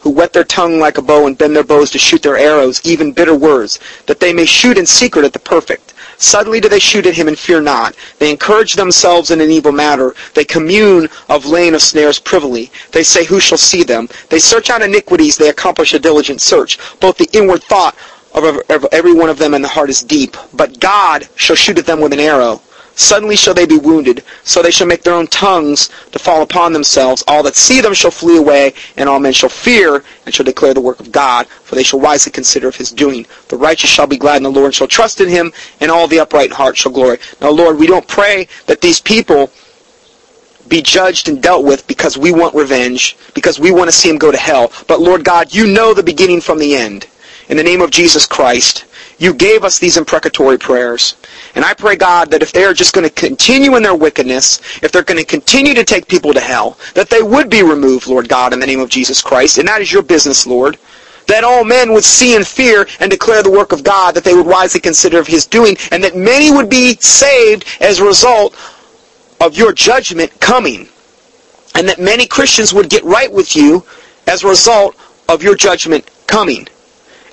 who 0.00 0.10
whet 0.10 0.32
their 0.32 0.42
tongue 0.42 0.80
like 0.80 0.98
a 0.98 1.02
bow 1.02 1.28
and 1.28 1.38
bend 1.38 1.54
their 1.54 1.62
bows 1.62 1.92
to 1.92 1.98
shoot 2.00 2.24
their 2.24 2.36
arrows, 2.36 2.80
even 2.82 3.12
bitter 3.12 3.36
words, 3.36 3.78
that 4.06 4.18
they 4.18 4.32
may 4.32 4.44
shoot 4.44 4.76
in 4.76 4.84
secret 4.84 5.24
at 5.24 5.32
the 5.32 5.38
perfect. 5.38 5.94
Suddenly 6.20 6.60
do 6.60 6.68
they 6.68 6.78
shoot 6.78 7.06
at 7.06 7.14
him 7.14 7.28
and 7.28 7.38
fear 7.38 7.62
not. 7.62 7.96
They 8.18 8.30
encourage 8.30 8.74
themselves 8.74 9.30
in 9.30 9.40
an 9.40 9.50
evil 9.50 9.72
matter. 9.72 10.14
They 10.34 10.44
commune 10.44 11.08
of 11.30 11.46
laying 11.46 11.74
of 11.74 11.80
snares 11.80 12.18
privily. 12.18 12.70
They 12.92 13.02
say, 13.02 13.24
Who 13.24 13.40
shall 13.40 13.56
see 13.56 13.82
them? 13.82 14.06
They 14.28 14.38
search 14.38 14.68
out 14.68 14.82
iniquities. 14.82 15.38
They 15.38 15.48
accomplish 15.48 15.94
a 15.94 15.98
diligent 15.98 16.42
search. 16.42 16.78
Both 17.00 17.16
the 17.16 17.28
inward 17.32 17.62
thought 17.64 17.96
of 18.34 18.86
every 18.92 19.14
one 19.14 19.30
of 19.30 19.38
them 19.38 19.54
and 19.54 19.64
the 19.64 19.68
heart 19.68 19.88
is 19.88 20.02
deep. 20.02 20.36
But 20.52 20.78
God 20.78 21.26
shall 21.36 21.56
shoot 21.56 21.78
at 21.78 21.86
them 21.86 22.00
with 22.00 22.12
an 22.12 22.20
arrow. 22.20 22.60
Suddenly 23.00 23.36
shall 23.36 23.54
they 23.54 23.64
be 23.64 23.78
wounded, 23.78 24.24
so 24.44 24.60
they 24.60 24.70
shall 24.70 24.86
make 24.86 25.02
their 25.02 25.14
own 25.14 25.26
tongues 25.28 25.88
to 26.12 26.18
fall 26.18 26.42
upon 26.42 26.74
themselves. 26.74 27.24
All 27.26 27.42
that 27.44 27.56
see 27.56 27.80
them 27.80 27.94
shall 27.94 28.10
flee 28.10 28.36
away, 28.36 28.74
and 28.98 29.08
all 29.08 29.18
men 29.18 29.32
shall 29.32 29.48
fear, 29.48 30.04
and 30.26 30.34
shall 30.34 30.44
declare 30.44 30.74
the 30.74 30.82
work 30.82 31.00
of 31.00 31.10
God, 31.10 31.48
for 31.48 31.76
they 31.76 31.82
shall 31.82 31.98
wisely 31.98 32.30
consider 32.30 32.68
of 32.68 32.76
his 32.76 32.92
doing. 32.92 33.26
The 33.48 33.56
righteous 33.56 33.88
shall 33.88 34.06
be 34.06 34.18
glad 34.18 34.36
in 34.36 34.42
the 34.42 34.50
Lord, 34.50 34.66
and 34.66 34.74
shall 34.74 34.86
trust 34.86 35.22
in 35.22 35.30
him, 35.30 35.50
and 35.80 35.90
all 35.90 36.08
the 36.08 36.20
upright 36.20 36.50
in 36.50 36.54
heart 36.54 36.76
shall 36.76 36.92
glory. 36.92 37.16
Now, 37.40 37.48
Lord, 37.48 37.78
we 37.78 37.86
don't 37.86 38.06
pray 38.06 38.48
that 38.66 38.82
these 38.82 39.00
people 39.00 39.50
be 40.68 40.82
judged 40.82 41.26
and 41.26 41.42
dealt 41.42 41.64
with 41.64 41.86
because 41.86 42.18
we 42.18 42.32
want 42.32 42.54
revenge, 42.54 43.16
because 43.32 43.58
we 43.58 43.70
want 43.70 43.88
to 43.88 43.96
see 43.96 44.10
them 44.10 44.18
go 44.18 44.30
to 44.30 44.36
hell. 44.36 44.72
But 44.86 45.00
Lord 45.00 45.24
God, 45.24 45.54
you 45.54 45.66
know 45.66 45.94
the 45.94 46.02
beginning 46.02 46.42
from 46.42 46.58
the 46.58 46.76
end. 46.76 47.06
In 47.48 47.56
the 47.56 47.64
name 47.64 47.80
of 47.80 47.90
Jesus 47.90 48.26
Christ, 48.26 48.84
you 49.20 49.34
gave 49.34 49.64
us 49.64 49.78
these 49.78 49.98
imprecatory 49.98 50.58
prayers. 50.58 51.14
And 51.54 51.62
I 51.62 51.74
pray, 51.74 51.94
God, 51.94 52.30
that 52.30 52.42
if 52.42 52.52
they 52.52 52.64
are 52.64 52.72
just 52.72 52.94
going 52.94 53.06
to 53.06 53.14
continue 53.14 53.76
in 53.76 53.82
their 53.82 53.94
wickedness, 53.94 54.60
if 54.82 54.90
they're 54.90 55.02
going 55.02 55.20
to 55.20 55.26
continue 55.26 55.74
to 55.74 55.84
take 55.84 56.08
people 56.08 56.32
to 56.32 56.40
hell, 56.40 56.78
that 56.94 57.10
they 57.10 57.22
would 57.22 57.50
be 57.50 57.62
removed, 57.62 58.06
Lord 58.06 58.30
God, 58.30 58.54
in 58.54 58.60
the 58.60 58.66
name 58.66 58.80
of 58.80 58.88
Jesus 58.88 59.20
Christ. 59.20 59.58
And 59.58 59.68
that 59.68 59.82
is 59.82 59.92
your 59.92 60.02
business, 60.02 60.46
Lord. 60.46 60.78
That 61.26 61.44
all 61.44 61.64
men 61.64 61.92
would 61.92 62.02
see 62.02 62.34
and 62.34 62.46
fear 62.46 62.88
and 62.98 63.10
declare 63.10 63.42
the 63.42 63.50
work 63.50 63.72
of 63.72 63.84
God, 63.84 64.14
that 64.14 64.24
they 64.24 64.34
would 64.34 64.46
wisely 64.46 64.80
consider 64.80 65.18
of 65.18 65.26
his 65.26 65.46
doing, 65.46 65.76
and 65.90 66.02
that 66.02 66.16
many 66.16 66.50
would 66.50 66.70
be 66.70 66.94
saved 66.94 67.66
as 67.80 68.00
a 68.00 68.04
result 68.06 68.56
of 69.38 69.54
your 69.54 69.74
judgment 69.74 70.40
coming. 70.40 70.88
And 71.74 71.86
that 71.90 72.00
many 72.00 72.26
Christians 72.26 72.72
would 72.72 72.88
get 72.88 73.04
right 73.04 73.30
with 73.30 73.54
you 73.54 73.84
as 74.26 74.44
a 74.44 74.48
result 74.48 74.96
of 75.28 75.42
your 75.42 75.54
judgment 75.54 76.08
coming 76.26 76.66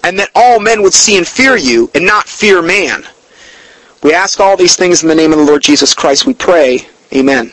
and 0.08 0.18
that 0.18 0.32
all 0.34 0.58
men 0.58 0.82
would 0.82 0.94
see 0.94 1.18
and 1.18 1.28
fear 1.28 1.58
you 1.58 1.92
and 1.94 2.06
not 2.06 2.30
fear 2.30 2.62
man. 2.62 3.04
We 4.04 4.14
ask 4.14 4.40
all 4.40 4.56
these 4.56 4.78
things 4.78 5.04
in 5.04 5.10
the 5.10 5.16
name 5.16 5.34
of 5.34 5.38
the 5.38 5.44
Lord 5.44 5.62
Jesus 5.62 5.94
Christ. 5.94 6.26
We 6.26 6.34
pray. 6.34 6.88
Amen. 7.14 7.52